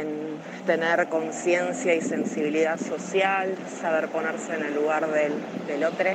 [0.00, 5.32] en tener conciencia y sensibilidad social, saber ponerse en el lugar del,
[5.66, 6.10] del otro.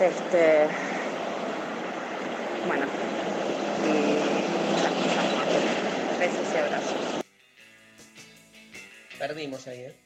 [0.00, 0.66] Este,
[2.66, 2.86] bueno,
[3.84, 3.90] y
[4.70, 6.18] muchas cosas más.
[6.18, 7.24] Besos y abrazos.
[9.18, 9.96] Perdimos ahí, ¿eh?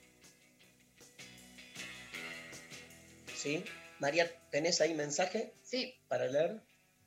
[3.35, 3.65] ¿Sí?
[3.99, 6.61] María, ¿tenés ahí mensaje Sí, para leer?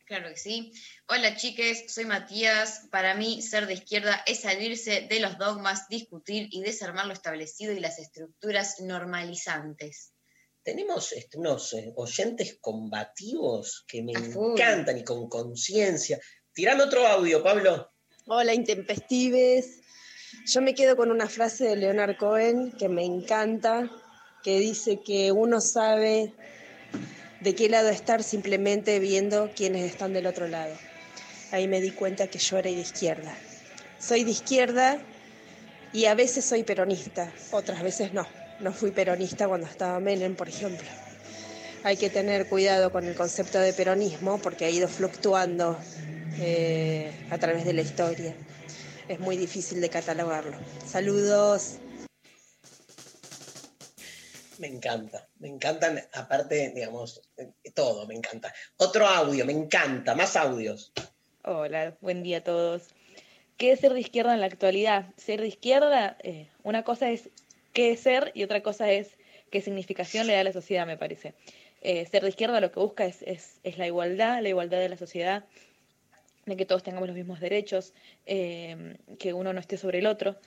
[0.06, 0.72] Claro que sí.
[1.08, 2.88] Hola chiques, soy Matías.
[2.92, 7.74] Para mí, ser de izquierda es salirse de los dogmas, discutir y desarmar lo establecido
[7.74, 10.14] y las estructuras normalizantes.
[10.64, 16.20] Tenemos este, unos eh, oyentes combativos que me encantan y con conciencia.
[16.54, 17.92] Tirame otro audio, Pablo.
[18.26, 19.82] Hola, intempestives.
[20.48, 23.92] Yo me quedo con una frase de Leonard Cohen que me encanta,
[24.44, 26.34] que dice que uno sabe
[27.46, 30.74] de qué lado estar simplemente viendo quiénes están del otro lado.
[31.52, 33.38] Ahí me di cuenta que yo era de izquierda.
[34.00, 34.98] Soy de izquierda
[35.94, 38.26] y a veces soy peronista, otras veces no.
[38.62, 40.88] no fui peronista cuando estaba Menem, por ejemplo.
[41.84, 45.78] Hay que tener cuidado con el concepto de peronismo porque ha ido fluctuando
[46.40, 48.34] eh, a través de la historia.
[49.08, 50.58] Es muy difícil de catalogarlo.
[50.84, 51.78] Saludos.
[54.60, 58.54] Me encanta, me encantan, aparte, digamos, eh, todo, me encanta.
[58.78, 60.94] Otro audio, me encanta, más audios.
[61.44, 62.88] Hola, buen día a todos.
[63.58, 65.14] ¿Qué es ser de izquierda en la actualidad?
[65.18, 67.30] Ser de izquierda, eh, una cosa es
[67.74, 69.18] qué es ser y otra cosa es
[69.52, 71.34] qué significación le da a la sociedad, me parece.
[71.82, 74.90] Eh, ser de izquierda lo que busca es, es, es, la igualdad, la igualdad de
[74.90, 75.46] la sociedad,
[76.46, 77.94] de que todos tengamos los mismos derechos,
[78.26, 80.38] que uno no esté sobre el otro.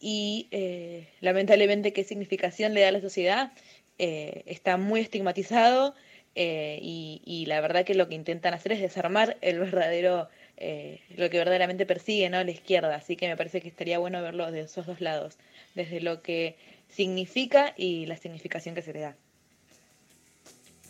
[0.00, 3.52] Y eh, lamentablemente qué significación le da a la sociedad
[4.00, 5.92] está muy estigmatizado
[6.36, 10.28] y, y, la verdad que lo que intentan hacer es desarmar el verdadero
[10.60, 12.42] eh, lo que verdaderamente persigue ¿no?
[12.42, 12.96] la izquierda.
[12.96, 15.36] Así que me parece que estaría bueno verlo de esos dos lados,
[15.74, 16.56] desde lo que
[16.88, 19.16] significa y la significación que se le da.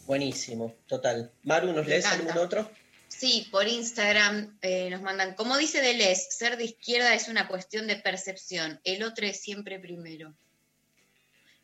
[0.07, 1.31] Buenísimo, total.
[1.43, 2.71] Maru, ¿nos lees algún otro?
[3.09, 7.87] Sí, por Instagram eh, nos mandan, como dice Deleuze, ser de izquierda es una cuestión
[7.87, 10.35] de percepción, el otro es siempre primero.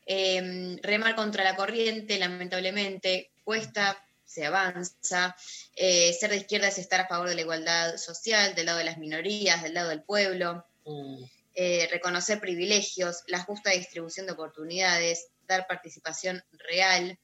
[0.07, 5.37] Eh, remar contra la corriente, lamentablemente, cuesta, se avanza.
[5.77, 8.85] Eh, ser de izquierda es estar a favor de la igualdad social, del lado de
[8.85, 10.66] las minorías, del lado del pueblo.
[10.85, 11.25] Mm.
[11.55, 17.19] Eh, reconocer privilegios, la justa distribución de oportunidades, dar participación real.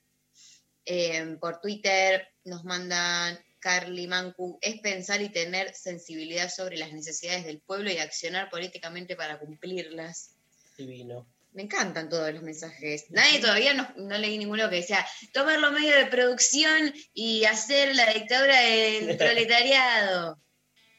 [0.84, 7.44] Eh, por Twitter nos mandan Carly Mancu, es pensar y tener sensibilidad sobre las necesidades
[7.44, 10.34] del pueblo y accionar políticamente para cumplirlas.
[10.76, 11.26] Divino.
[11.52, 13.10] Me encantan todos los mensajes.
[13.10, 17.94] Nadie todavía no, no, leí ninguno que decía tomar los medios de producción y hacer
[17.96, 20.40] la dictadura del proletariado.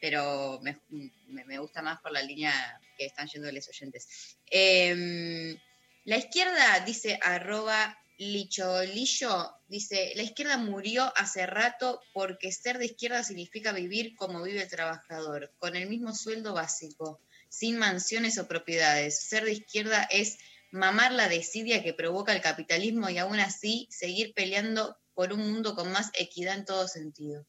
[0.01, 2.53] Pero me, gusta más por la línea
[2.97, 4.37] que están yendo los oyentes.
[4.49, 5.57] Eh,
[6.03, 13.23] la izquierda dice arroba licholillo, dice, la izquierda murió hace rato porque ser de izquierda
[13.23, 17.19] significa vivir como vive el trabajador, con el mismo sueldo básico
[17.49, 19.23] sin mansiones o propiedades.
[19.23, 20.37] Ser de izquierda es
[20.69, 25.73] mamar la desidia que provoca el capitalismo y aún así seguir peleando por un mundo
[25.73, 27.43] con más equidad en todo sentido.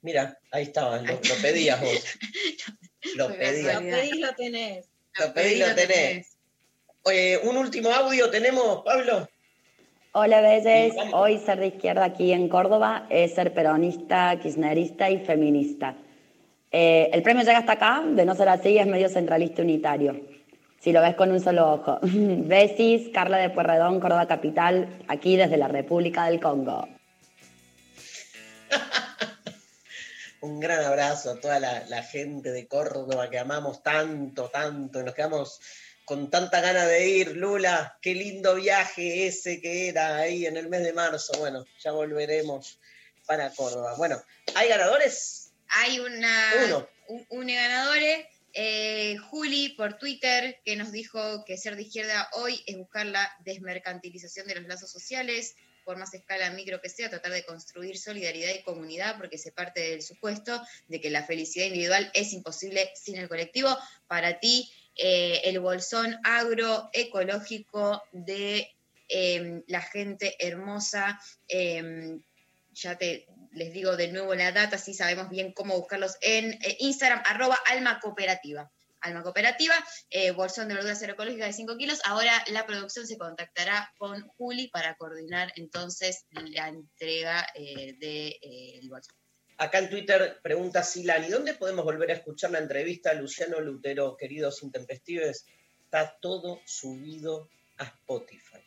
[0.00, 2.04] Mira, ahí estaba, lo, lo pedías vos.
[3.14, 3.74] lo pedías.
[3.74, 4.86] Lo pedís, lo tenés.
[5.16, 6.36] Lo pedís, lo tenés.
[7.02, 9.28] Oye, un último audio tenemos, Pablo.
[10.14, 10.92] Hola, Belles.
[11.14, 15.96] Hoy ser de izquierda aquí en Córdoba es ser peronista, kirchnerista y feminista.
[16.70, 20.20] Eh, el premio llega hasta acá, de no ser así es medio centralista unitario,
[20.80, 21.98] si lo ves con un solo ojo.
[22.02, 26.86] Besis, Carla de Puerredón, Córdoba Capital, aquí desde la República del Congo.
[30.42, 35.04] un gran abrazo a toda la, la, gente de Córdoba que amamos tanto, tanto, y
[35.04, 35.58] nos quedamos
[36.12, 37.36] con tanta gana de ir.
[37.38, 41.32] Lula, qué lindo viaje ese que era ahí en el mes de marzo.
[41.38, 42.78] Bueno, ya volveremos
[43.24, 43.94] para Córdoba.
[43.96, 44.22] Bueno,
[44.54, 45.54] ¿hay ganadores?
[45.68, 47.96] Hay una, un, un ganador,
[48.52, 53.32] eh, Juli, por Twitter, que nos dijo que ser de izquierda hoy es buscar la
[53.46, 55.54] desmercantilización de los lazos sociales,
[55.86, 59.80] por más escala micro que sea, tratar de construir solidaridad y comunidad, porque se parte
[59.80, 63.74] del supuesto de que la felicidad individual es imposible sin el colectivo.
[64.08, 68.70] Para ti, eh, el bolsón agroecológico de
[69.08, 72.18] eh, la gente hermosa, eh,
[72.72, 76.76] ya te les digo de nuevo la data, así sabemos bien cómo buscarlos en eh,
[76.80, 78.70] Instagram, arroba Alma Cooperativa.
[79.00, 79.74] Alma Cooperativa,
[80.10, 82.00] eh, bolsón de verduras agroecológicas de 5 kilos.
[82.04, 89.16] Ahora la producción se contactará con Juli para coordinar entonces la entrega del de, bolsón.
[89.62, 94.16] Acá en Twitter pregunta Silani, ¿dónde podemos volver a escuchar la entrevista a Luciano Lutero,
[94.16, 95.46] queridos intempestives?
[95.84, 97.48] Está todo subido
[97.78, 98.58] a Spotify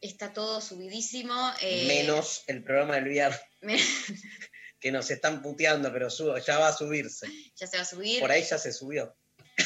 [0.00, 1.34] está todo subidísimo.
[1.60, 1.86] Eh...
[1.86, 3.40] Menos el programa del viernes.
[4.80, 7.26] que nos están puteando, pero subo, ya va a subirse.
[7.56, 8.20] Ya se va a subir.
[8.20, 9.16] Por ahí ya se subió.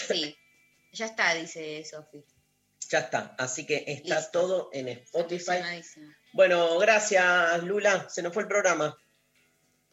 [0.09, 0.34] Sí,
[0.93, 2.24] ya está, dice Sofi.
[2.89, 4.40] Ya está, así que está Listo.
[4.40, 5.82] todo en Spotify.
[6.32, 8.98] Bueno, gracias Lula, se nos fue el programa.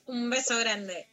[0.09, 1.07] Un beso grande.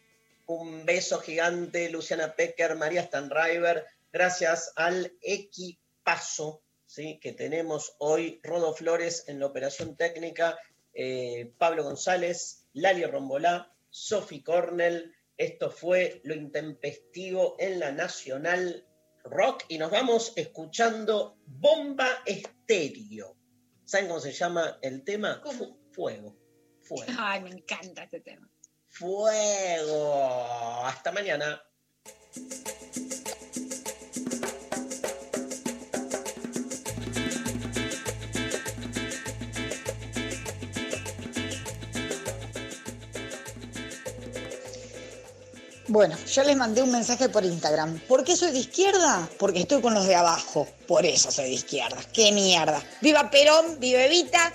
[0.47, 3.85] Un beso gigante, Luciana Pecker, María Stanriver.
[4.11, 7.21] Gracias al equipazo ¿sí?
[7.21, 10.59] que tenemos hoy Rodo Flores en la operación técnica,
[10.95, 15.15] eh, Pablo González, Lali Rombolá, Sofi Cornell.
[15.37, 18.87] Esto fue Lo Intempestivo en la Nacional
[19.25, 23.37] Rock y nos vamos escuchando Bomba Estéreo.
[23.85, 25.43] ¿Saben cómo se llama el tema?
[25.43, 25.77] ¿Cómo?
[25.93, 26.35] Fuego.
[26.81, 27.13] Fuego.
[27.19, 28.51] Ay, me encanta este tema
[28.99, 30.85] fuego.
[30.85, 31.63] Hasta mañana.
[45.89, 48.01] Bueno, yo les mandé un mensaje por Instagram.
[48.01, 49.29] ¿Por qué soy de izquierda?
[49.39, 50.67] Porque estoy con los de abajo.
[50.87, 51.97] Por eso soy de izquierda.
[52.13, 52.83] ¡Qué mierda!
[53.01, 53.79] ¡Viva Perón!
[53.79, 54.53] ¡Viva Evita!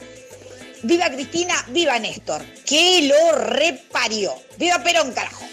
[0.84, 4.34] viva Cristina, viva Néstor, que lo reparió.
[4.58, 5.46] Viva Perón, carajo.